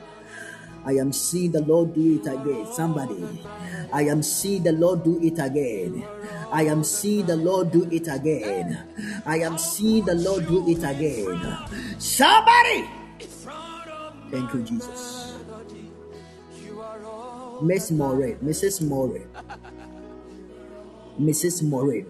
[0.85, 2.67] I am seeing the Lord do it again.
[2.73, 3.41] Somebody,
[3.93, 6.07] I am seeing the Lord do it again.
[6.53, 8.79] I am seeing the Lord do it again.
[9.27, 11.43] I am seeing the Lord do it again.
[11.99, 12.89] Somebody,
[14.31, 15.33] thank you, Jesus.
[17.63, 18.87] Miss Morin, Mrs.
[18.87, 19.27] Morin,
[21.19, 21.63] Mrs.
[21.65, 22.07] Morin.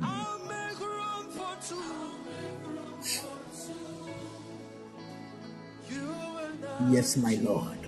[6.84, 7.78] Yes, my Lord.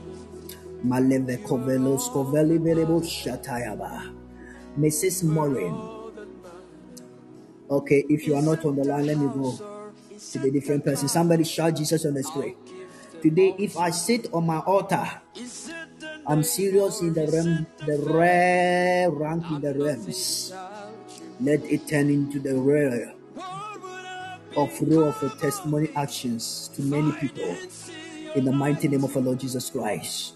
[4.79, 5.25] Mrs.
[5.25, 5.75] Morin.
[7.71, 9.53] Okay, if you are not on the line, let me go
[10.33, 11.09] to the different person.
[11.09, 12.57] Somebody shout Jesus on the screen.
[13.21, 15.05] Today, if I sit on my altar,
[16.27, 20.53] I'm serious in the realm, the rare rank in the realms.
[21.41, 23.13] Let it turn into the rare
[24.57, 27.57] of row of testimony actions to many people
[28.35, 30.35] in the mighty name of our Lord Jesus Christ.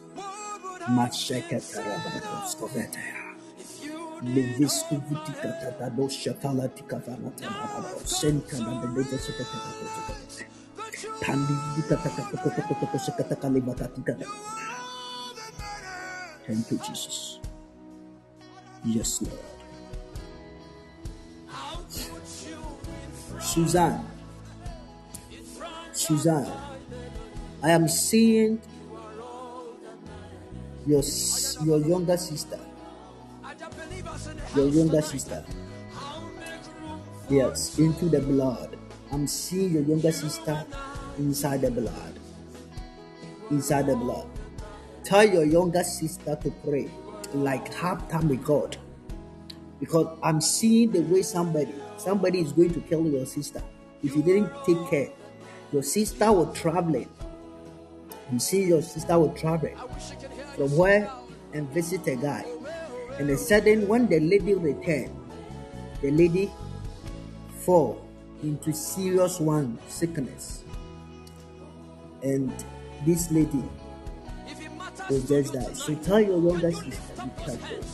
[16.47, 17.39] Thank you, Jesus.
[18.85, 19.39] Yes, Lord.
[23.40, 24.06] Suzanne.
[25.93, 26.72] Suzanne.
[27.64, 28.60] I am seeing
[30.84, 31.02] your
[31.64, 32.59] your younger sister.
[34.56, 35.44] Your younger sister.
[37.30, 38.76] Yes, into the blood.
[39.12, 40.66] I'm seeing your younger sister
[41.18, 42.18] inside the blood.
[43.51, 44.26] Inside the blood.
[45.05, 46.90] Tell your younger sister to pray.
[47.32, 48.76] Like have time with God.
[49.78, 53.62] Because I'm seeing the way somebody somebody is going to kill your sister.
[54.02, 55.10] If you didn't take care,
[55.72, 57.09] your sister was traveling.
[58.33, 59.77] You see your sister was traveling
[60.57, 61.11] from where
[61.53, 62.45] and visit a guy.
[63.19, 65.15] And a sudden when the lady returned,
[66.01, 66.51] the lady
[67.61, 68.03] fall
[68.43, 70.65] into serious one sickness.
[72.23, 72.53] And
[73.05, 73.63] this lady
[75.11, 75.73] will just die.
[75.75, 77.85] So tell your younger sister, be careful.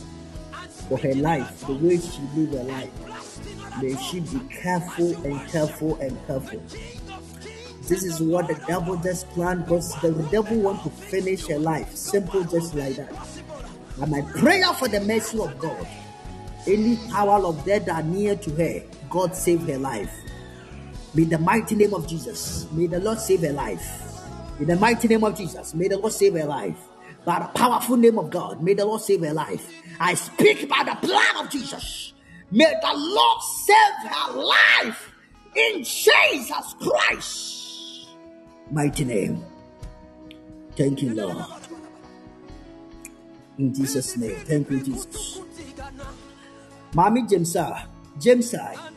[0.89, 3.81] for her life, the way she live her life.
[3.81, 6.61] May she be careful and careful and careful.
[7.89, 11.95] This is what the devil just planned because the devil want to finish her life.
[11.95, 13.11] Simple, just like that.
[13.99, 15.87] And my prayer for the mercy of God,
[16.67, 20.13] any power of death that are near to her, God save her life.
[21.15, 24.21] May the mighty name of Jesus, may the Lord save her life.
[24.59, 26.77] In the mighty name of Jesus, may the Lord save her life.
[27.25, 29.67] By the powerful name of God, may the Lord save her life.
[29.99, 32.13] I speak by the blood of Jesus.
[32.51, 35.11] May the Lord save her life
[35.55, 37.58] in Jesus Christ.
[38.71, 39.43] Mighty name.
[40.75, 41.45] Thank you, Lord.
[43.57, 44.35] In Jesus' name.
[44.45, 45.41] Thank you, Jesus.
[46.93, 47.55] Mommy James.
[48.19, 48.53] James,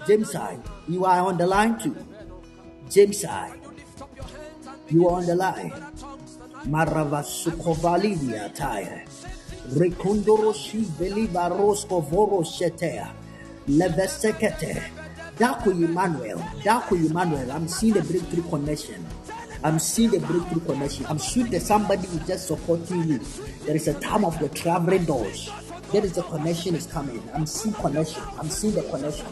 [0.07, 0.35] James,
[0.89, 1.97] you are on the line too.
[2.91, 3.25] James,
[4.89, 5.73] you are on the line.
[6.67, 9.05] Marava sukovalidia tire.
[9.69, 13.09] Rekondoroshi beliva rosko voro shetea.
[13.69, 14.83] Levesekete.
[15.39, 16.39] Daku Emmanuel.
[16.63, 17.51] Daku Emmanuel.
[17.53, 19.07] I'm seeing the breakthrough connection.
[19.65, 21.07] I'm seeing the breakthrough connection.
[21.07, 23.19] I'm sure that somebody is just supporting you.
[23.65, 25.51] There is a time of the traveling doors.
[25.93, 27.23] There is a connection is coming.
[27.33, 28.23] I'm seeing connection.
[28.39, 29.27] I'm seeing the connection.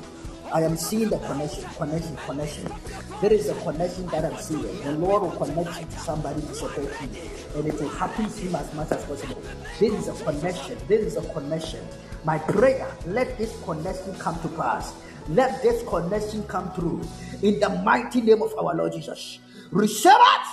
[0.52, 2.72] I am seeing the connection, connection, connection.
[3.20, 4.82] There is a connection that I'm seeing.
[4.82, 7.20] The Lord will connect you to somebody to support you,
[7.54, 9.42] and it will happen to him as much as possible.
[9.78, 10.76] There is a connection.
[10.88, 11.86] There is a connection.
[12.24, 14.92] My prayer, let this connection come to pass.
[15.28, 17.02] Let this connection come through
[17.42, 19.38] in the mighty name of our Lord Jesus.
[19.70, 20.46] Receive it.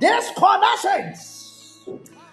[0.00, 1.42] This connections.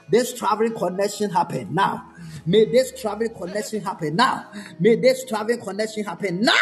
[0.09, 2.09] This traveling connection happen now.
[2.45, 4.51] May this traveling connection happen now.
[4.79, 6.53] May this traveling connection happen now.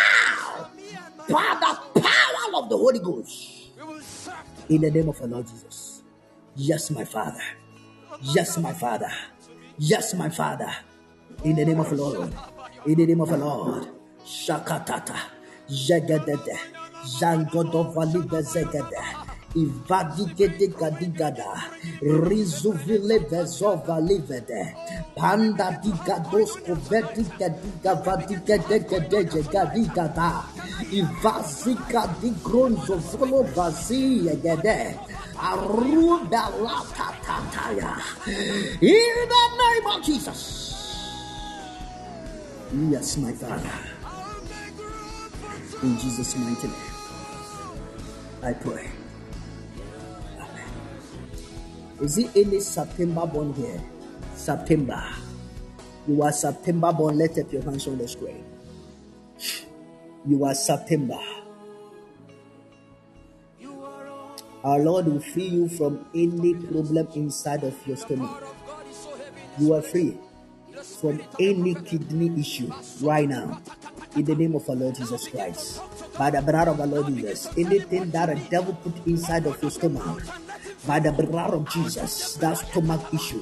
[1.28, 3.72] By the power of the Holy Ghost.
[4.70, 6.04] In the name of our Lord Jesus.
[6.56, 7.42] Yes, my Father.
[8.22, 9.12] Yes, my Father.
[9.78, 10.72] Yes, my Father.
[11.44, 12.34] In the name of the Lord.
[12.86, 13.88] In the name of the Lord.
[14.26, 15.18] Shakatata.
[15.70, 16.58] Jagadede.
[17.20, 19.02] Jangodovali bezegede.
[19.56, 21.68] Ivadigede gadigada.
[22.02, 24.74] Rizuvile vezova livede.
[25.16, 30.44] Panda digadosko vediga diga vadiga degede gadigada.
[30.92, 34.96] Ivazika digronzo volo vazi gede.
[35.36, 37.98] Aruba la tatataya.
[38.80, 40.42] In the name of Jesus.
[42.90, 43.91] Yes, my Father.
[45.84, 46.76] In Jesus' mighty name,
[48.44, 48.92] I pray.
[50.38, 50.70] Amen.
[52.02, 53.82] Is it any September born here?
[54.36, 55.04] September.
[56.08, 57.18] You are September born.
[57.18, 58.44] Let up your hands on the screen.
[60.28, 61.20] You are September.
[64.64, 68.44] Our Lord will free you from any problem inside of your stomach.
[69.58, 70.18] You are free
[71.02, 72.72] from any kidney issue
[73.02, 73.60] right now.
[74.16, 75.82] In the name of our Lord Jesus Christ.
[76.18, 77.48] By the blood of our Lord Jesus.
[77.58, 80.22] Anything that a devil put inside of your stomach.
[80.86, 82.36] By the blood of Jesus.
[82.36, 83.42] That stomach issue.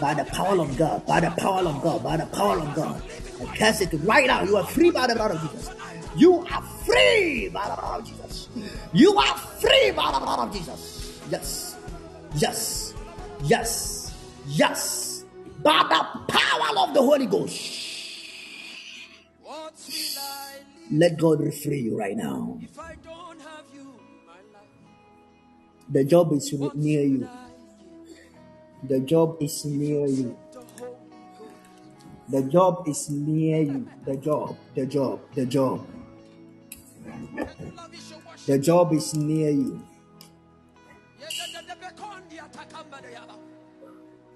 [0.00, 1.06] By the power of God.
[1.06, 2.02] By the power of God.
[2.04, 3.02] By the power of God.
[3.40, 4.42] I cast it right now.
[4.42, 5.70] You are free by the blood of Jesus.
[6.16, 8.48] You are free by the blood of Jesus.
[8.92, 11.18] You are free by the blood of Jesus.
[11.30, 11.76] Yes.
[12.36, 12.94] Yes.
[13.44, 14.14] Yes.
[14.48, 15.24] Yes.
[15.62, 17.79] By the power of the Holy Ghost.
[20.90, 22.58] Let God free you right now.
[25.88, 27.28] The job is near you.
[28.82, 30.36] The job is near you.
[32.28, 33.88] The job is near you.
[34.04, 35.86] The job, the job, the job.
[38.46, 39.82] The job is near you.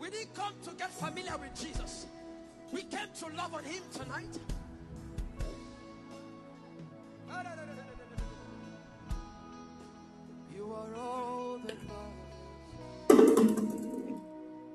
[0.00, 2.06] We didn't come to get familiar with Jesus.
[2.72, 4.38] We came to love on him tonight.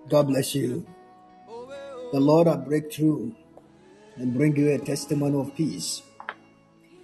[0.09, 0.85] God bless you.
[2.11, 3.35] The Lord will break through
[4.17, 6.01] and bring you a testimony of peace.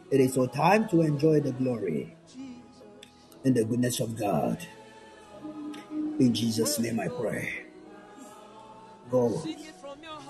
[0.10, 2.16] It is your time to enjoy the glory
[3.44, 4.58] and the goodness of God.
[6.20, 7.66] In Jesus' name I pray.
[9.12, 9.44] Go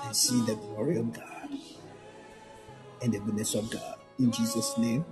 [0.03, 1.49] and see the glory of God
[3.01, 4.04] and the goodness of God.
[4.19, 5.03] In Jesus' name,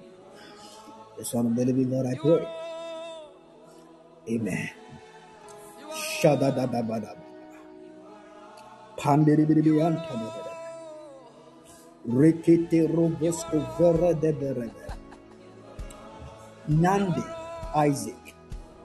[1.17, 2.47] the Son of the living God, I pray.
[4.29, 4.69] Amen.
[5.91, 7.17] Shadadadabadaba.
[8.97, 10.53] Pandiribidiantadabadaba.
[12.07, 14.93] Rekete robosko vera de berede.
[16.67, 17.23] Nandi
[17.75, 18.35] Isaac.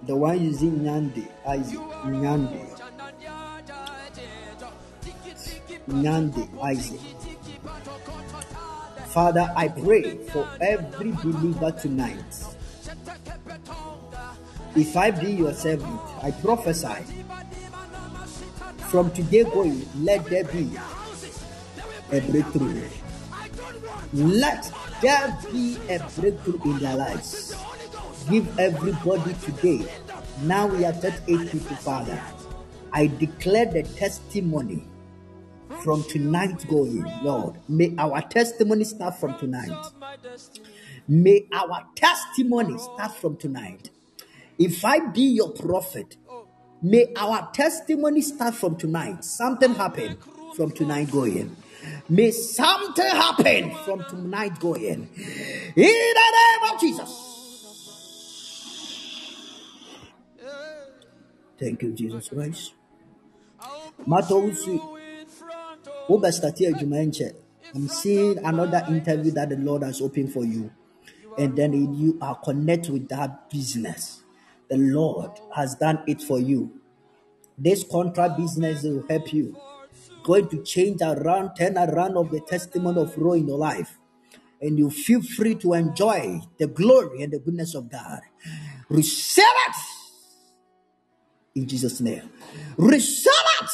[0.07, 2.05] The one using Nandi Isaac.
[2.07, 2.61] Nandi.
[5.89, 7.01] Nyande Isaac.
[9.13, 12.19] Father, I pray for every believer tonight.
[14.77, 17.05] If I be your servant, I prophesy
[18.91, 20.71] from today going, let there be
[22.13, 22.89] a breakthrough.
[24.13, 27.55] Let there be a breakthrough in their lives.
[28.31, 29.87] Give everybody today.
[30.43, 32.23] Now we are 38 people, Father.
[32.93, 34.87] I declare the testimony
[35.83, 37.57] from tonight going, Lord.
[37.69, 39.71] May our testimony start from tonight.
[41.07, 43.91] May our testimony start from tonight.
[44.59, 46.17] If I be your prophet,
[46.83, 49.25] may our testimony start from tonight.
[49.25, 50.19] Something happen
[50.55, 51.57] from tonight going.
[52.09, 55.09] May something happen from tonight going.
[55.77, 57.25] In the name of Jesus.
[61.59, 62.73] Thank you, Jesus Christ.
[67.75, 70.71] I'm seeing another interview that the Lord has opened for you.
[71.37, 74.23] And then you are connected with that business.
[74.69, 76.81] The Lord has done it for you.
[77.57, 79.57] This contract business will help you.
[80.23, 83.99] Going to change around, turn around of the testimony of Roe in your life.
[84.61, 88.21] And you feel free to enjoy the glory and the goodness of God.
[88.89, 89.77] Receive it
[91.55, 92.31] in Jesus' name.
[92.77, 93.71] Receive it.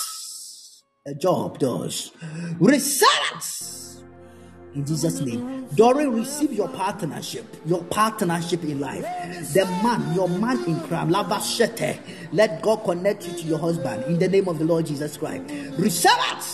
[1.06, 2.12] A job does.
[2.62, 3.94] It
[4.74, 5.66] in Jesus' name.
[5.74, 9.02] Doreen, receive your partnership, your partnership in life.
[9.52, 11.10] The man, your man in crime.
[11.10, 15.44] Let God connect you to your husband in the name of the Lord Jesus Christ.
[15.76, 16.44] Receive it.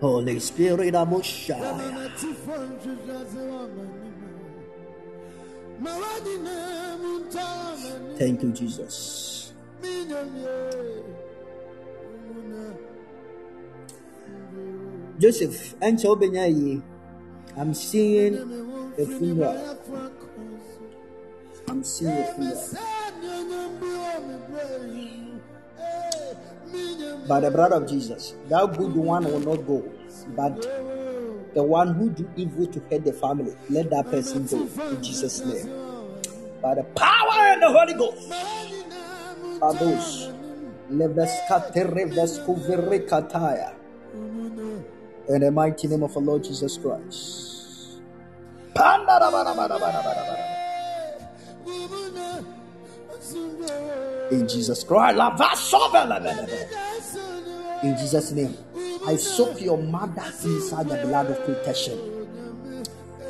[0.00, 2.10] Holy Spirit, Amoshaya.
[8.18, 9.52] Thank you, Jesus.
[15.18, 16.80] Joseph, and Chobenyayi,
[17.56, 18.34] I'm seeing
[18.96, 19.78] a funeral.
[21.68, 22.58] I'm seeing a funeral.
[27.28, 29.84] By the blood of Jesus, that good one will not go,
[30.36, 30.62] but
[31.54, 35.40] the one who do evil to hurt the family, let that person go in Jesus'
[35.44, 35.68] name.
[36.62, 38.30] By the power and the Holy Ghost.
[39.60, 40.47] Babush.
[40.47, 40.47] Leveskatereveskuvirikataya.
[40.90, 40.98] In
[45.40, 48.00] the mighty name of our Lord Jesus Christ.
[54.30, 55.18] In Jesus Christ.
[57.82, 58.56] In Jesus' name.
[59.06, 61.98] I soak your mother inside the blood of protection.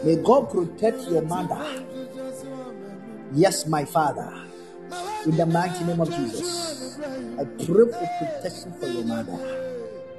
[0.04, 1.84] May God protect your mother.
[3.34, 4.47] Yes, my Father.
[5.26, 6.98] In the mighty name of Jesus.
[7.38, 9.38] I pray for protection for your mother.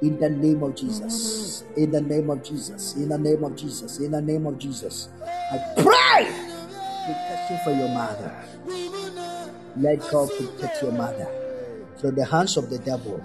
[0.02, 1.64] In the name of Jesus.
[1.76, 2.94] In the name of Jesus.
[2.96, 3.98] In the name of Jesus.
[3.98, 5.08] In the name of Jesus.
[5.22, 6.50] I pray
[7.06, 8.32] protection for your mother.
[9.76, 11.28] Let God protect your mother
[12.00, 13.22] from the hands of the devil.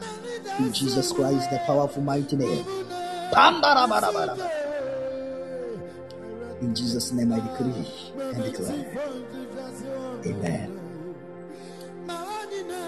[0.60, 2.66] In Jesus Christ, the powerful mighty name.
[6.62, 7.86] In Jesus' name I decree
[8.20, 8.86] and declare.
[10.26, 10.85] Amen.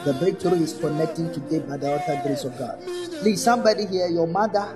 [0.07, 2.79] The breakthrough is connecting today by the altar grace of God.
[3.19, 4.73] Please, somebody here, your mother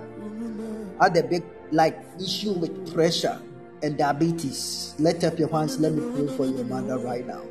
[1.00, 3.40] had a big like issue with pressure
[3.82, 4.94] and diabetes.
[5.00, 5.80] Let up your hands.
[5.80, 7.44] Let me pray for your mother right now.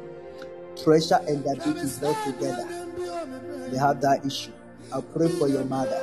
[0.85, 2.69] Pressure and diabetes go together.
[3.71, 4.53] They have that issue.
[4.93, 5.99] I'll pray for your mother.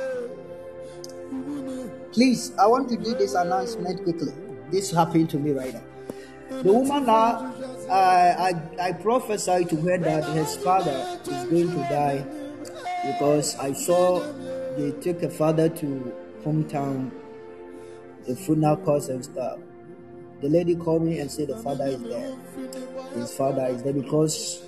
[2.10, 4.32] Please, I want to do this announcement quickly.
[4.72, 5.82] This happened to me right now.
[6.62, 7.54] The woman now,
[7.90, 12.24] I, I, I prophesied to her that his father is going to die
[13.06, 14.20] because I saw
[14.76, 17.10] they took a father to hometown,
[18.26, 19.58] the funeral course and stuff.
[20.40, 22.36] The lady called me and said the father is there.
[23.14, 24.62] His father is there because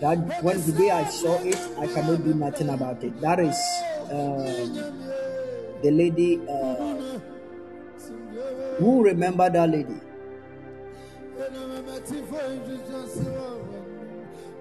[0.00, 3.18] that when the day I saw it, I cannot do nothing about it.
[3.20, 3.56] That is
[4.10, 4.74] um,
[5.82, 6.40] the lady.
[6.48, 7.20] Uh,
[8.78, 10.00] who remember that lady?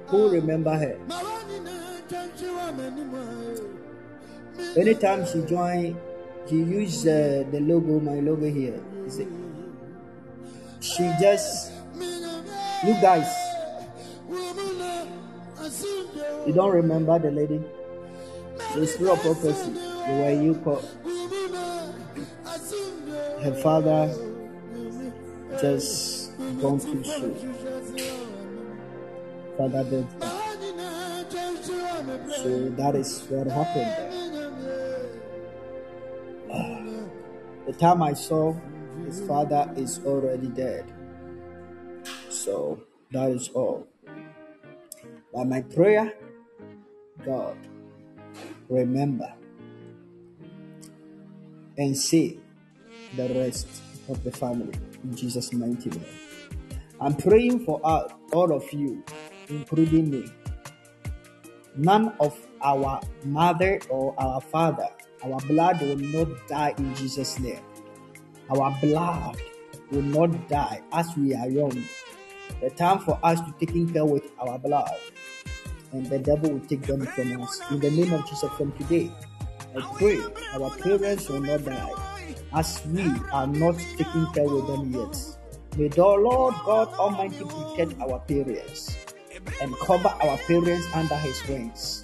[0.08, 0.98] Who remember her?
[4.78, 5.98] Anytime she join,
[6.48, 8.80] she use uh, the logo, my logo here.
[10.80, 11.72] She just,
[12.86, 13.28] you guys,
[16.46, 17.62] you don't remember the lady?
[18.76, 20.82] The spirit of prophecy, the way you call
[23.44, 24.14] her father
[25.60, 26.23] just
[26.62, 27.36] gone too soon.
[29.58, 30.08] Father dead.
[32.42, 33.94] So that is what happened.
[36.52, 36.80] Ah,
[37.66, 38.56] the time I saw
[39.06, 40.86] his father is already dead.
[42.30, 43.88] So that is all.
[45.34, 46.14] By my prayer,
[47.26, 47.58] God,
[48.70, 49.34] remember
[51.78, 52.40] and see
[53.16, 53.68] the rest
[54.10, 56.23] of the family in Jesus' mighty name.
[57.04, 59.04] I'm praying for all, of you,
[59.50, 60.24] including me.
[61.76, 62.32] None of
[62.64, 64.88] our mother or our father,
[65.22, 67.60] our blood will not die in Jesus' name.
[68.50, 69.36] Our blood
[69.92, 71.76] will not die as we are young.
[72.62, 74.96] The time for us to taking care with our blood,
[75.92, 77.60] and the devil will take them from us.
[77.70, 79.12] In the name of Jesus, from today,
[79.76, 80.22] I pray
[80.54, 81.92] our parents will not die
[82.54, 83.04] as we
[83.34, 85.43] are not taking care with them yet.
[85.76, 88.96] May the Lord God Almighty protect our parents
[89.60, 92.04] and cover our parents under His wings.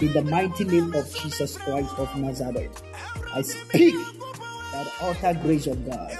[0.00, 2.82] In the mighty name of Jesus Christ of Nazareth,
[3.34, 3.94] I speak
[4.72, 6.16] that altar grace of God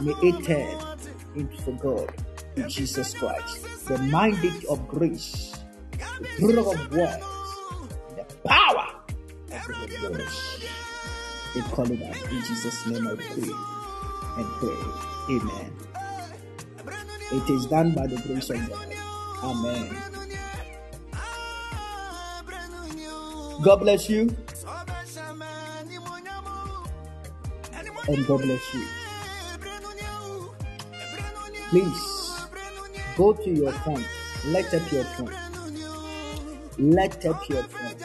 [0.00, 0.98] may it turn
[1.36, 2.14] into for God
[2.56, 3.86] in Jesus Christ.
[3.86, 5.54] The mandate of grace,
[5.92, 5.98] the
[6.40, 7.24] power of words,
[8.16, 8.88] the power
[9.60, 10.60] of the.
[11.54, 13.06] We call it in Jesus' name.
[13.08, 13.52] I pray
[14.38, 15.36] and pray.
[15.36, 15.89] Amen.
[17.32, 18.92] It is done by the grace of God.
[19.42, 19.96] Amen.
[23.62, 24.34] God bless you
[28.08, 28.84] and God bless you.
[31.68, 32.46] Please
[33.16, 34.04] go to your phone,
[34.46, 35.30] light up your phone,
[36.78, 37.96] light up your phone.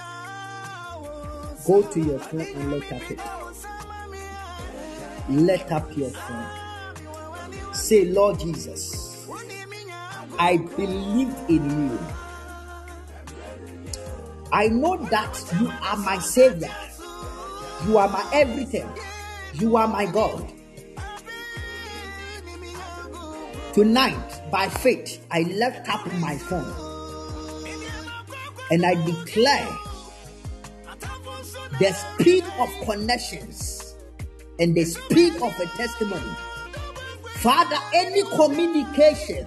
[1.66, 3.20] Go to your phone and light up it.
[5.30, 7.74] Light up your phone.
[7.74, 9.05] Say, Lord Jesus,
[10.38, 12.00] I believe in you.
[14.52, 16.74] I know that you are my Savior.
[17.88, 18.90] You are my everything.
[19.54, 20.52] You are my God.
[23.74, 26.74] Tonight, by faith, I left up my phone
[28.72, 29.78] and I declare
[31.80, 33.96] the speed of connections
[34.60, 36.36] and the speed of a testimony.
[37.36, 39.46] Father, any communication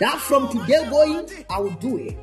[0.00, 2.16] that from today going, I will do it.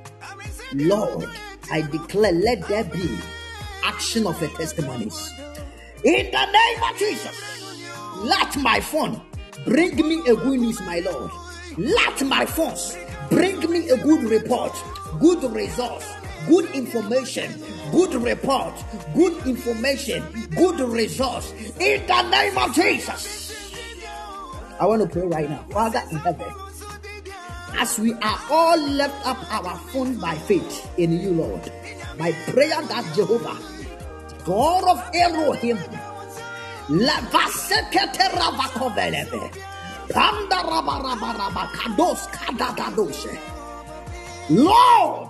[0.73, 1.29] Lord,
[1.71, 3.17] I declare, let there be
[3.83, 5.31] action of a testimonies.
[6.03, 7.63] In the name of Jesus,
[8.17, 9.21] let my phone
[9.65, 11.31] bring me a good news, my Lord.
[11.77, 12.97] Let my phones
[13.29, 14.73] bring me a good report,
[15.19, 16.05] good results,
[16.47, 18.73] good information, good report,
[19.15, 20.23] good information,
[20.55, 21.51] good results.
[21.79, 23.43] In the name of Jesus.
[24.79, 25.65] I want to pray right now.
[25.69, 26.51] Father in heaven,
[27.77, 31.71] as we are all left up our phone by faith in you, Lord,
[32.17, 33.57] my prayer that Jehovah,
[34.45, 35.77] God of Elohim.
[44.49, 45.29] Lord,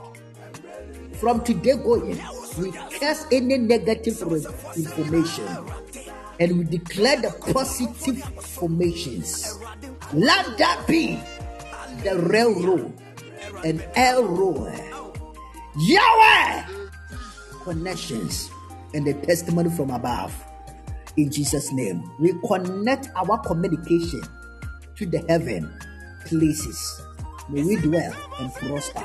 [1.20, 2.20] from today going,
[2.58, 4.22] we curse any negative
[4.76, 5.48] information
[6.40, 9.60] and we declare the positive formations.
[10.14, 11.20] Let that be
[12.04, 12.94] the railroad
[13.64, 14.80] and L road.
[15.76, 16.64] Yahweh
[17.64, 18.52] connections
[18.94, 20.36] and the testimony from above.
[21.18, 24.22] In Jesus' name, we connect our communication
[24.96, 25.74] to the heaven
[26.26, 27.02] places.
[27.50, 29.04] May we dwell and prosper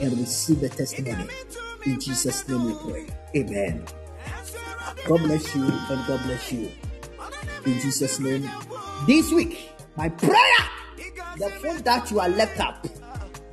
[0.00, 1.28] and receive the testimony.
[1.86, 3.06] In Jesus' name we pray.
[3.36, 3.84] Amen.
[5.06, 6.70] God bless you and God bless you.
[7.66, 8.50] In Jesus' name.
[9.06, 10.64] This week, my prayer,
[11.36, 12.86] the phone that you are left up,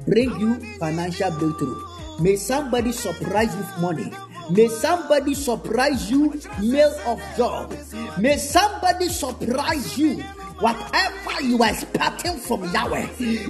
[0.08, 1.84] bring you financial breakthrough.
[2.20, 4.12] May somebody surprise you with money.
[4.50, 7.76] May somebody surprise you, mail of job.
[8.18, 10.22] May somebody surprise you,
[10.60, 13.08] whatever you are expecting from Yahweh.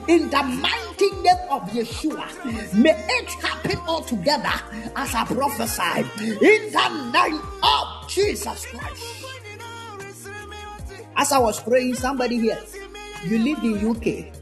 [0.08, 4.52] In the mighty name of Yeshua, may it happen all together
[4.96, 6.06] as I prophesied.
[6.20, 9.26] In the name of Jesus Christ.
[11.16, 12.60] As I was praying, somebody here,
[13.26, 14.34] you live in UK,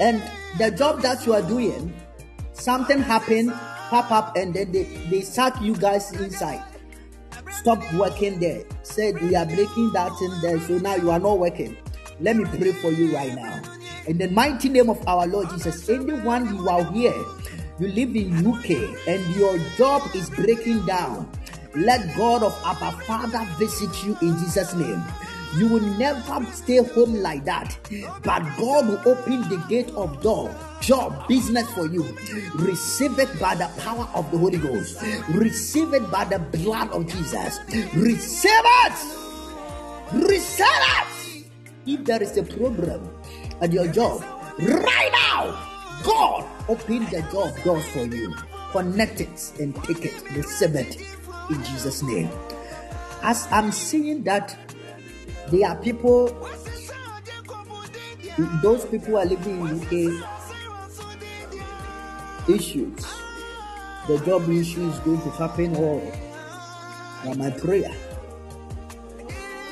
[0.00, 0.22] and
[0.58, 1.94] the job that you are doing,
[2.52, 3.52] something happened,
[3.90, 6.62] pop up, and then they, they sack you guys inside.
[7.50, 8.64] Stop working there.
[8.82, 11.76] Said we are breaking that in there, so now you are not working.
[12.20, 13.62] Let me pray for you right now.
[14.06, 17.24] In the mighty name of our Lord Jesus, anyone you are here,
[17.78, 18.70] you live in UK
[19.08, 21.30] and your job is breaking down.
[21.74, 25.02] Let God of our Father visit you in Jesus' name.
[25.56, 27.78] You will never stay home like that,
[28.22, 32.02] but God will open the gate of door, job, business for you.
[32.56, 35.02] Receive it by the power of the Holy Ghost.
[35.30, 37.60] Receive it by the blood of Jesus.
[37.94, 39.26] Receive it
[40.12, 41.46] Reset it.
[41.84, 43.10] If there is a problem
[43.60, 44.22] at your job,
[44.58, 48.32] right now, God open the job doors for you.
[48.70, 50.22] Connect it and take it.
[50.30, 50.96] Receive it
[51.50, 52.30] in Jesus' name.
[53.22, 54.56] As I'm seeing that
[55.50, 56.28] there are people,
[58.62, 60.36] those people are living in UK,
[62.48, 63.06] issues,
[64.06, 66.12] the job issue is going to happen all.
[67.36, 67.92] My prayer,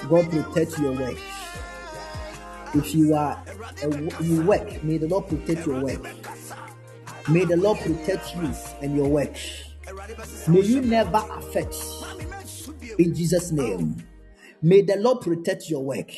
[0.09, 1.19] God protect your work.
[2.75, 3.41] If you are
[3.83, 6.03] a, you work, may the Lord protect your work.
[7.29, 8.53] May the Lord protect you
[8.83, 9.37] and your work.
[10.49, 11.77] May you never affect
[12.99, 14.03] in Jesus' name.
[14.65, 16.11] May the Lord protect your work.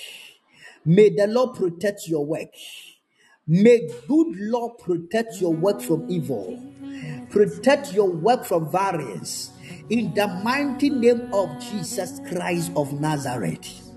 [0.85, 2.51] May the Lord protect your work.
[3.45, 6.57] May good Lord protect your work from evil.
[7.31, 9.51] Protect your work from variance.
[9.91, 13.91] In the mighty name of Jesus Christ of Nazareth.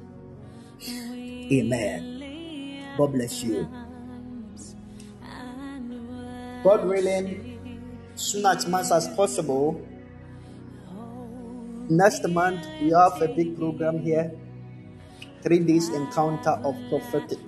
[0.82, 2.96] Amen.
[2.98, 3.70] God bless you.
[6.64, 7.86] God willing,
[8.16, 9.80] soon as much as possible,
[11.90, 14.32] next month we have a big program here.
[15.42, 17.40] Three days encounter of prophetic.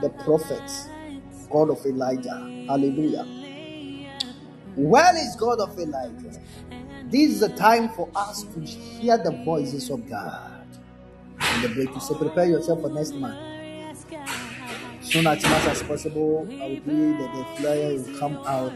[0.00, 0.88] The prophets,
[1.50, 2.38] God of Elijah.
[2.68, 3.24] Hallelujah.
[4.74, 6.40] Where is God of Elijah?
[7.08, 10.66] This is the time for us to hear the voices of God.
[11.38, 12.00] And the break.
[12.00, 13.38] So prepare yourself for next month.
[15.02, 18.72] Soon as much as possible, I will pray that the flyer will come out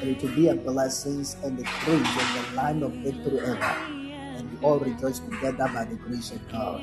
[0.00, 3.62] and it will be a blessing and the praise and the line of victory ever.
[3.62, 6.82] And we all rejoice together by the grace of God.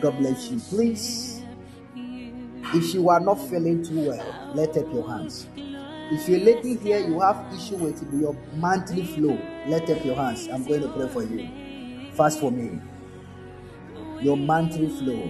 [0.00, 0.58] God bless you.
[0.60, 1.42] Please,
[1.94, 5.46] if you are not feeling too well, let up your hands.
[5.56, 10.48] If you're lady here, you have issue with your monthly flow, let up your hands.
[10.48, 12.12] I'm going to pray for you.
[12.12, 12.80] Fast for me.
[14.20, 15.22] Your monthly flow.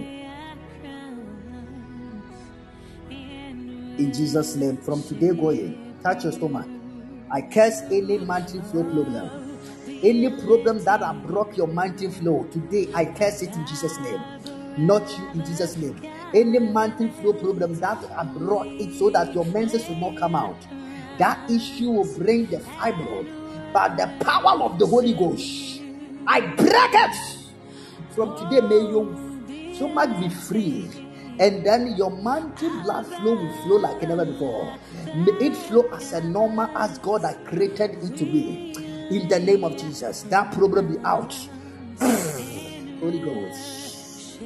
[3.97, 6.67] In Jesus' name, from today going, touch your stomach.
[7.29, 9.59] I curse any mountain flow problem.
[10.03, 14.21] Any problem that have broke your mountain flow, today I curse it in Jesus' name.
[14.77, 15.99] Not you in Jesus' name.
[16.33, 20.35] Any mountain flow problem that have brought it so that your menses will not come
[20.35, 20.57] out.
[21.17, 23.73] That issue will bring the fibroid.
[23.73, 25.81] But the power of the Holy Ghost,
[26.27, 27.15] I break it.
[28.11, 31.06] From today, may you your stomach be free.
[31.39, 34.75] And then your monthly blood flow will flow like never before.
[35.05, 38.73] It flow as a normal as God has created it to be.
[39.09, 41.33] In the name of Jesus, that problem be out.
[42.99, 44.39] Holy Ghost.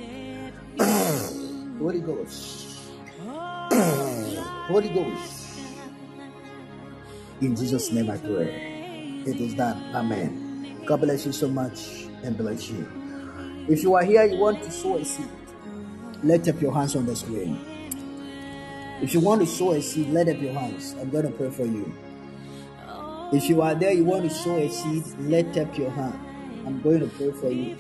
[1.80, 2.68] Holy Ghost.
[3.72, 5.42] Holy Ghost.
[7.42, 9.24] In Jesus' name I pray.
[9.26, 9.82] It is done.
[9.96, 10.84] Amen.
[10.86, 12.88] God bless you so much and bless you.
[13.68, 15.28] If you are here, you want to sow a seed,
[16.24, 17.60] let up your hands on the screen.
[19.02, 20.96] If you want to sow a seed, let up your hands.
[21.00, 21.92] I'm going to pray for you.
[23.34, 26.20] If you are there, you want to sow a seed, let up your hand.
[26.68, 27.76] I'm going to pray for you.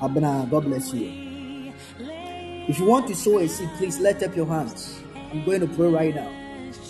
[0.00, 1.72] Abena, God bless you.
[2.68, 5.00] If you want to sow a seed, please let up your hands.
[5.32, 6.28] I'm going to pray right now.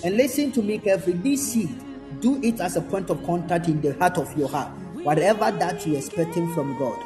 [0.05, 1.17] And listen to me carefully.
[1.17, 1.75] This seed,
[2.21, 4.71] do it as a point of contact in the heart of your heart.
[5.03, 7.03] Whatever that you're expecting from God.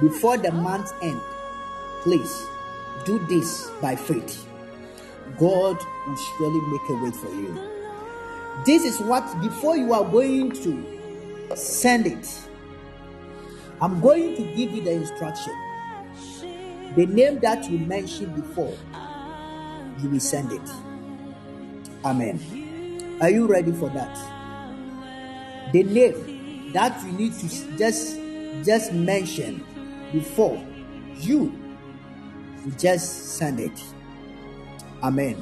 [0.00, 1.20] Before the month end,
[2.02, 2.46] please
[3.04, 4.46] do this by faith.
[5.38, 7.76] God will surely make a way for you.
[8.64, 12.28] This is what, before you are going to send it,
[13.80, 15.54] I'm going to give you the instruction.
[16.94, 18.76] The name that you mentioned before,
[20.02, 20.70] you will send it.
[22.04, 23.18] Amen.
[23.20, 24.14] Are you ready for that?
[25.72, 28.18] The name that you need to just
[28.64, 29.65] just mention
[30.18, 30.58] before
[31.16, 31.52] you
[32.64, 33.78] will just send it.
[35.02, 35.36] Amen.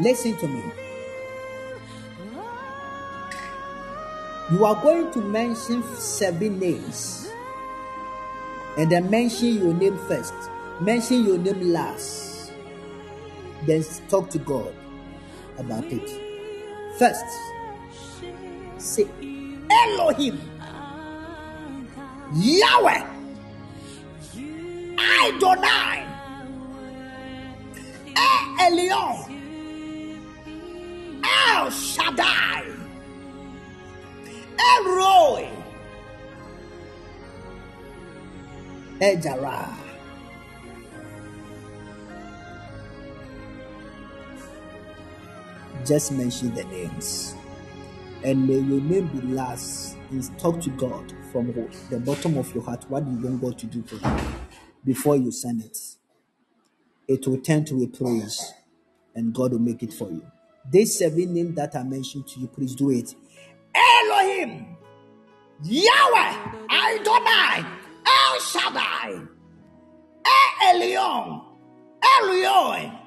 [0.00, 0.62] Listen to me.
[4.50, 7.28] You are going to mention seven names.
[8.76, 10.34] And then mention your name first.
[10.80, 12.52] Mention your name last.
[13.66, 14.74] Then talk to God
[15.58, 16.10] about it.
[16.98, 17.24] First,
[18.78, 19.06] say
[19.70, 20.40] Elohim,
[22.36, 23.06] Yahweh,
[24.98, 26.04] Adonai,
[28.60, 29.16] El Elyon,
[31.22, 32.64] El Shaddai,
[34.58, 35.48] El Roi,
[39.00, 39.78] El Jarrah.
[45.86, 47.34] Just mention the names.
[48.24, 49.96] And may your name be last.
[50.38, 51.52] Talk to God from
[51.90, 52.88] the bottom of your heart.
[52.88, 54.16] What do you want God to do for you
[54.84, 55.76] before you send it?
[57.08, 58.54] It will turn to a praise,
[59.16, 60.22] and God will make it for you.
[60.70, 63.16] These seven names that I mentioned to you, please do it.
[63.74, 64.76] Elohim,
[65.64, 66.34] Yahweh,
[66.70, 67.66] Adonai,
[68.06, 69.20] El Shaddai,
[70.24, 71.44] El Elyon,
[72.00, 72.98] Elyon,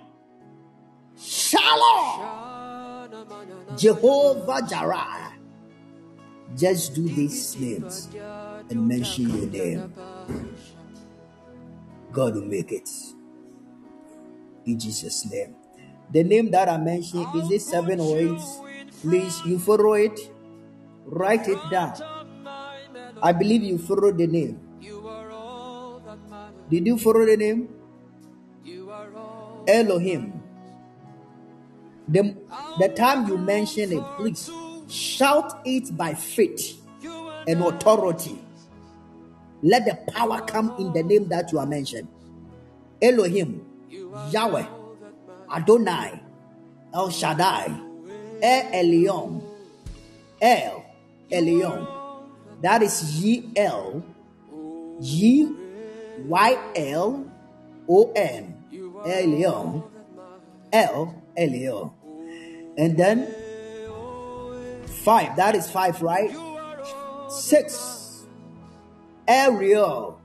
[1.18, 2.20] Shalom,
[3.78, 5.27] Jehovah Jireh.
[6.56, 8.08] Just do these names
[8.70, 9.94] and mention your name.
[12.12, 12.90] God will make it.
[14.66, 15.56] In Jesus' name.
[16.12, 18.42] The name that I mentioned, is it seven or eight?
[19.02, 20.20] Please, you follow it.
[21.06, 21.94] Write it down.
[23.22, 24.60] I believe you follow the name.
[26.70, 27.70] Did you follow the name?
[29.68, 30.34] Elohim.
[32.08, 32.36] The,
[32.80, 34.50] the time you mention it, please
[34.90, 36.82] shout it by faith
[37.48, 38.40] and authority.
[39.64, 42.08] Let the power come in the name that you are mentioned.
[43.02, 43.66] Elohim,
[44.32, 44.66] Yahweh,
[45.52, 46.22] Adonai,
[46.94, 47.66] El Shaddai,
[48.42, 49.44] El Elyon,
[50.42, 50.86] El
[51.32, 51.88] Elyon.
[52.62, 54.04] That is Ye L,
[55.00, 55.48] Ye
[56.26, 57.32] Y L
[57.90, 59.84] O N, Elyon,
[60.72, 61.92] El Elyon.
[62.78, 63.34] And then
[65.08, 66.36] five, that is five, right?
[67.30, 68.26] Six,
[69.26, 70.20] Ariel,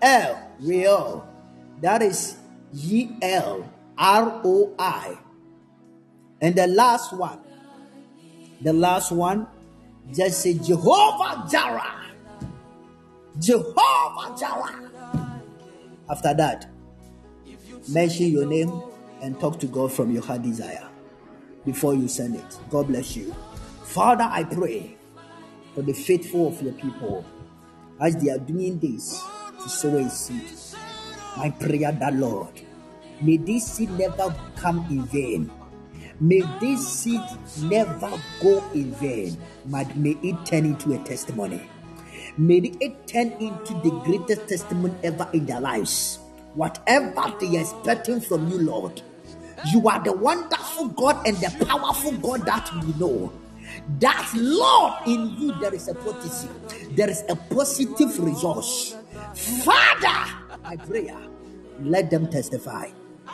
[0.00, 1.22] El Roi.
[1.82, 2.38] That is
[2.74, 5.18] E L R O I.
[6.40, 7.38] And the last one,
[8.62, 9.46] the last one,
[10.10, 12.06] just say Jehovah Jireh.
[13.38, 14.90] Jehovah Jireh.
[16.08, 16.70] After that,
[17.90, 18.72] mention your name
[19.20, 20.88] and talk to God from your heart desire
[21.66, 22.58] before you send it.
[22.70, 23.34] God bless you.
[23.92, 24.96] Father, I pray
[25.74, 27.26] for the faithful of your people
[28.00, 29.22] as they are doing this
[29.62, 30.48] to sow a seed.
[31.36, 32.62] My prayer that Lord,
[33.20, 35.50] may this seed never come in vain.
[36.20, 37.20] May this seed
[37.64, 39.36] never go in vain,
[39.66, 41.60] but may it turn into a testimony.
[42.38, 46.18] May it turn into the greatest testimony ever in their lives.
[46.54, 49.02] Whatever they are expecting from you, Lord,
[49.70, 53.30] you are the wonderful God and the powerful God that we know.
[53.98, 56.48] That Lord, in you there is a potency,
[56.92, 58.96] there is a positive resource.
[59.64, 60.32] Father,
[60.64, 61.12] I pray,
[61.80, 62.90] let them testify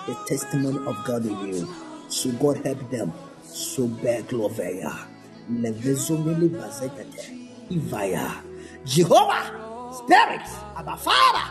[0.07, 1.69] the testimony of God in you.
[2.09, 3.13] So God help them.
[3.45, 5.07] So bear gloria.
[5.51, 7.49] Levezomele bazekete.
[7.71, 8.43] Ivaya.
[8.85, 10.41] Jehovah, Spirit,
[10.77, 11.45] Abba Father,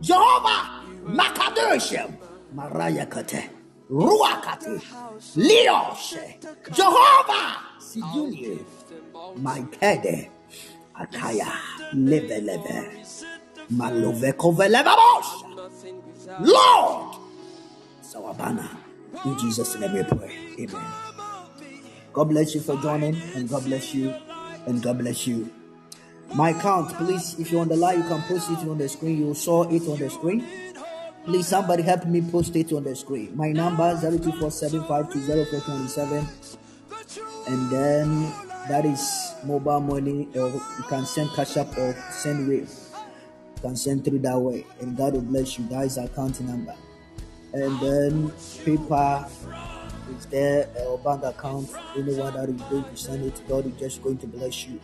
[0.00, 2.16] Jehovah, Makadoshim,
[2.54, 3.50] Maraya Kate,
[3.90, 4.80] Ruakati,
[5.36, 6.40] Leoshe,
[6.72, 7.65] Jehovah,
[7.96, 8.58] Siduni,
[9.40, 10.28] Maikede,
[10.94, 11.48] Akaya,
[11.94, 12.90] Leve Leve,
[13.72, 15.44] Maloveko Velevamos,
[16.40, 17.16] Lord,
[18.02, 18.68] Sawabana.
[19.24, 20.30] In Jesus' name we pray.
[20.60, 20.84] Amen.
[22.12, 24.12] God bless you for joining, and God bless you,
[24.66, 25.48] and God bless you.
[26.34, 29.18] My account, please, if you're on the line, you can post it on the screen.
[29.18, 30.44] You saw it on the screen.
[31.24, 33.34] Please, somebody help me post it on the screen.
[33.36, 36.26] My number 0247520427.
[37.46, 38.32] And then
[38.68, 42.70] that is mobile money, or you can send Cash App or send wave.
[43.56, 44.66] You can send through that way.
[44.80, 45.66] And God will bless you.
[45.68, 46.74] That is account number.
[47.52, 48.30] And then
[48.64, 49.30] PayPal
[50.18, 51.70] is there, or bank account.
[51.96, 54.80] Anyone that is going to send it, God is just going to bless you.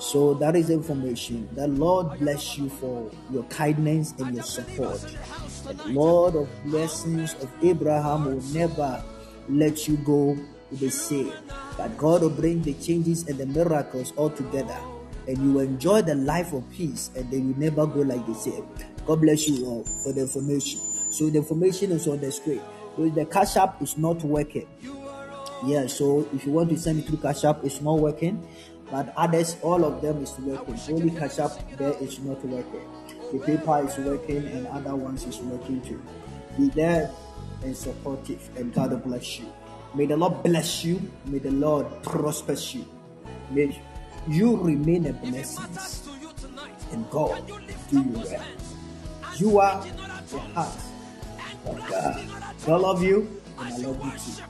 [0.00, 1.48] So that is information.
[1.54, 4.98] The Lord bless you for your kindness and your support.
[5.64, 9.04] The Lord of blessings of Abraham will never
[9.48, 10.38] let you go
[10.70, 11.32] to the same.
[11.76, 14.78] But God will bring the changes and the miracles all together.
[15.28, 18.34] And you will enjoy the life of peace and then you never go like the
[18.34, 18.66] same.
[19.06, 20.80] God bless you all for the information.
[21.10, 22.62] So the information is on the screen.
[22.96, 24.66] So the cash app is not working.
[25.64, 28.46] Yeah, so if you want to send it through Cash App, it's not working.
[28.90, 30.78] But others, all of them is working.
[30.88, 32.88] Only Cash App there is not working.
[33.30, 36.02] The PayPal is working and other ones is working too.
[36.56, 37.10] Be there
[37.62, 39.46] and supportive and God will bless you.
[39.94, 41.00] May the Lord bless you.
[41.26, 42.86] May the Lord prosper you.
[43.50, 43.80] May
[44.28, 45.64] you remain a blessing.
[46.92, 47.46] And God
[47.90, 48.44] do you well.
[49.36, 50.78] You are the heart
[51.66, 52.28] of God.
[52.68, 54.42] I love you and I love you too.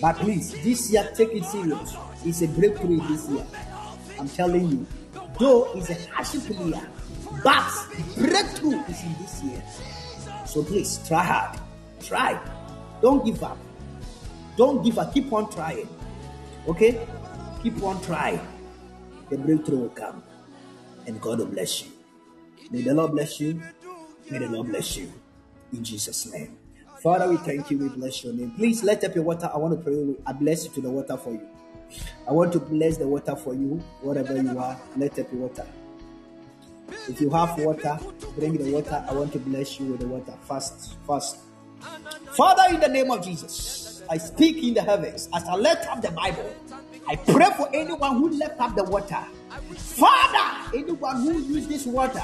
[0.00, 1.96] But please, this year, take it serious.
[2.24, 3.46] It's a breakthrough this year.
[4.18, 4.86] I'm telling you.
[5.38, 6.82] Though it's a hardship year,
[7.44, 7.72] but
[8.16, 9.62] breakthrough is in this year.
[10.46, 11.60] So please, try hard.
[12.02, 12.40] Try.
[13.00, 13.58] Don't give up.
[14.58, 15.14] Don't give up.
[15.14, 15.88] Keep on trying.
[16.66, 17.06] Okay?
[17.62, 18.40] Keep on trying.
[19.30, 20.22] The breakthrough will come.
[21.06, 21.92] And God will bless you.
[22.72, 23.62] May the Lord bless you.
[24.28, 25.12] May the Lord bless you.
[25.72, 26.58] In Jesus' name.
[27.02, 27.78] Father, we thank you.
[27.78, 28.50] We bless your name.
[28.56, 29.48] Please let up your water.
[29.54, 30.16] I want to pray.
[30.26, 31.46] I bless you to the water for you.
[32.28, 33.82] I want to bless the water for you.
[34.02, 35.66] Whatever you are, let up your water.
[37.08, 37.96] If you have water,
[38.36, 39.04] bring the water.
[39.08, 40.34] I want to bless you with the water.
[40.42, 41.38] Fast, fast.
[42.32, 46.00] Father, in the name of Jesus, I speak in the heavens as I lift up
[46.00, 46.54] the Bible.
[47.08, 49.24] I pray for anyone who left up the water.
[49.76, 52.22] Father, anyone who used this water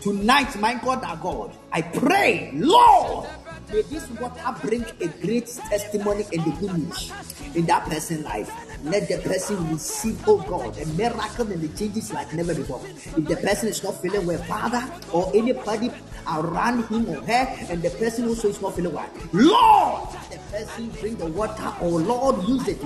[0.00, 3.28] tonight, my God, our God, I pray, Lord,
[3.72, 7.12] may this water bring a great testimony and the good news
[7.54, 8.50] in that person's life.
[8.84, 12.80] Let the person receive, oh God, a miracle and the changes like never before.
[12.84, 15.90] If the person is not feeling well, Father, or anybody
[16.28, 20.90] around him or her, and the person also is not feeling well, Lord, the person
[21.00, 22.82] bring the water, or Lord, use it.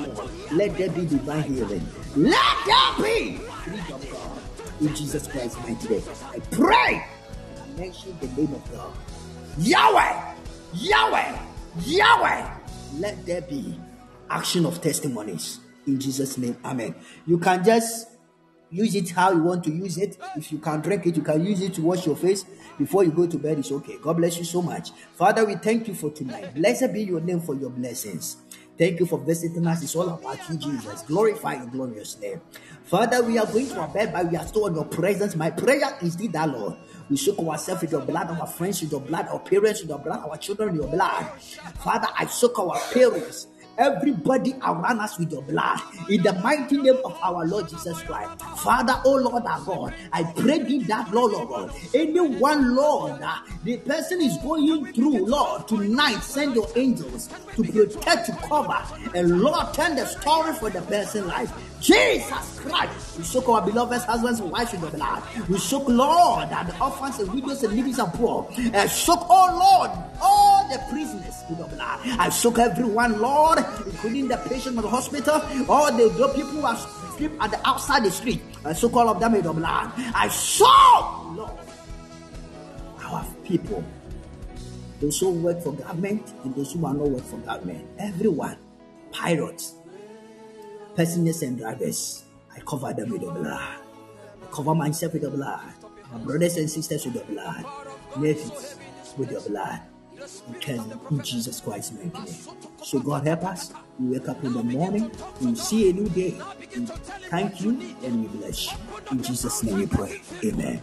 [0.53, 1.87] Let there be divine healing.
[2.15, 4.39] Let there be freedom, God.
[4.81, 6.03] In Jesus Christ's mighty name.
[6.35, 7.05] I pray
[7.57, 8.93] I mention the name of God.
[9.59, 10.35] Yahweh,
[10.75, 11.39] Yahweh,
[11.85, 12.51] Yahweh.
[12.99, 13.79] Let there be
[14.31, 16.57] action of testimonies in Jesus' name.
[16.65, 16.95] Amen.
[17.27, 18.09] You can just
[18.71, 20.19] use it how you want to use it.
[20.37, 22.45] If you can drink it, you can use it to wash your face
[22.79, 23.59] before you go to bed.
[23.59, 23.97] It's okay.
[24.03, 24.91] God bless you so much.
[25.15, 26.55] Father, we thank you for tonight.
[26.55, 28.37] Blessed be your name for your blessings.
[28.79, 29.83] Thank you for visiting us.
[29.83, 31.03] It's all about you, Jesus.
[31.03, 32.43] Glorify your glorious name.
[32.85, 35.35] Father, we are going to our bed, but we are still in your presence.
[35.35, 36.77] My prayer is that, Lord.
[37.09, 39.99] We soak ourselves with your blood, our friends with your blood, our parents with your
[39.99, 41.27] blood, our children with your blood.
[41.79, 43.47] Father, I soak our parents
[43.79, 48.41] everybody around us with your blood in the mighty name of our Lord Jesus Christ.
[48.59, 53.23] Father, oh Lord our God, I pray thee that Lord, Lord God, anyone, Lord,
[53.65, 58.83] the person is going through, Lord, tonight, send your angels to protect, to cover,
[59.15, 61.53] and Lord, turn the story for the person life.
[61.81, 65.23] Jesus Christ, we soak our beloved husbands and wives with the blood.
[65.49, 68.49] We soak, Lord, and the orphans and widows and needy and poor.
[68.57, 69.91] And soak, oh Lord,
[70.21, 72.01] all the prisoners with the blood.
[72.19, 76.77] I soak everyone, Lord, including the patient in the hospital, all the, people who are
[77.17, 78.43] sleep at the outside the street.
[78.65, 79.93] I soak all of them with the blood.
[79.97, 81.51] I soak, Lord,
[83.01, 83.85] our people.
[85.01, 87.87] Those who work for government and those who are not work for government.
[87.99, 88.57] Everyone,
[89.13, 89.76] pirates,
[90.97, 92.25] passengers and drivers.
[92.55, 93.61] I cover them with the blood.
[93.61, 95.61] I cover myself with the blood.
[96.11, 97.65] My brothers and sisters with the blood.
[98.17, 98.77] Nephews
[99.19, 99.81] with the blood.
[100.51, 102.13] Because in Jesus Christ's name.
[102.83, 103.73] So God help us.
[104.01, 105.11] We wake up in the morning.
[105.43, 106.41] We see a new day.
[106.75, 107.71] We thank you
[108.03, 108.79] and we bless you.
[109.11, 110.23] In Jesus' name we pray.
[110.45, 110.81] Amen.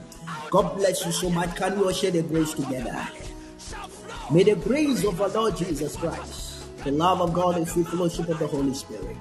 [0.52, 1.56] God bless you so much.
[1.56, 3.08] Can we all share the grace together?
[4.32, 8.30] May the grace of our Lord Jesus Christ, the love of God, and sweet fellowship
[8.30, 9.18] of the Holy Spirit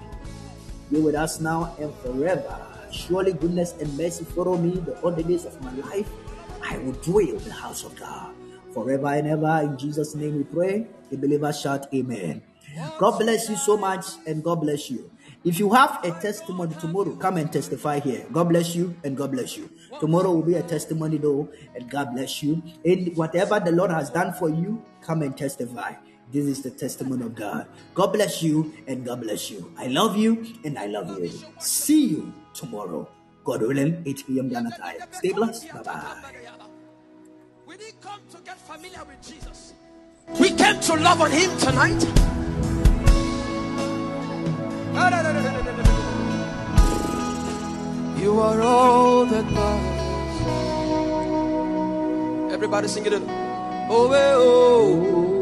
[0.93, 2.67] be with us now and forever.
[2.91, 6.09] Surely goodness and mercy follow me the all the days of my life.
[6.63, 8.35] I will dwell in the house of God
[8.75, 9.61] forever and ever.
[9.63, 10.87] In Jesus' name we pray.
[11.11, 12.43] The believer shout amen.
[12.99, 15.11] God bless you so much and God bless you.
[15.45, 18.25] If you have a testimony tomorrow, come and testify here.
[18.33, 19.69] God bless you and God bless you.
[19.99, 22.63] Tomorrow will be a testimony though, and God bless you.
[22.85, 25.95] And whatever the Lord has done for you, come and testify.
[26.33, 27.67] This is the testimony of God.
[27.95, 29.71] God bless you and God bless you.
[29.77, 31.31] I love you and I love you.
[31.61, 33.07] See you tomorrow.
[33.45, 34.49] God willing, 8 p.m.
[34.49, 34.97] Ghana time.
[35.11, 35.69] Stay blessed.
[35.75, 36.17] Bye bye.
[37.67, 39.75] We didn't come to get familiar with Jesus.
[40.41, 42.01] We came to love on Him tonight.
[48.23, 50.03] You are all that matters.
[52.55, 53.13] Everybody sing it.
[53.91, 55.42] Oh, eh, oh,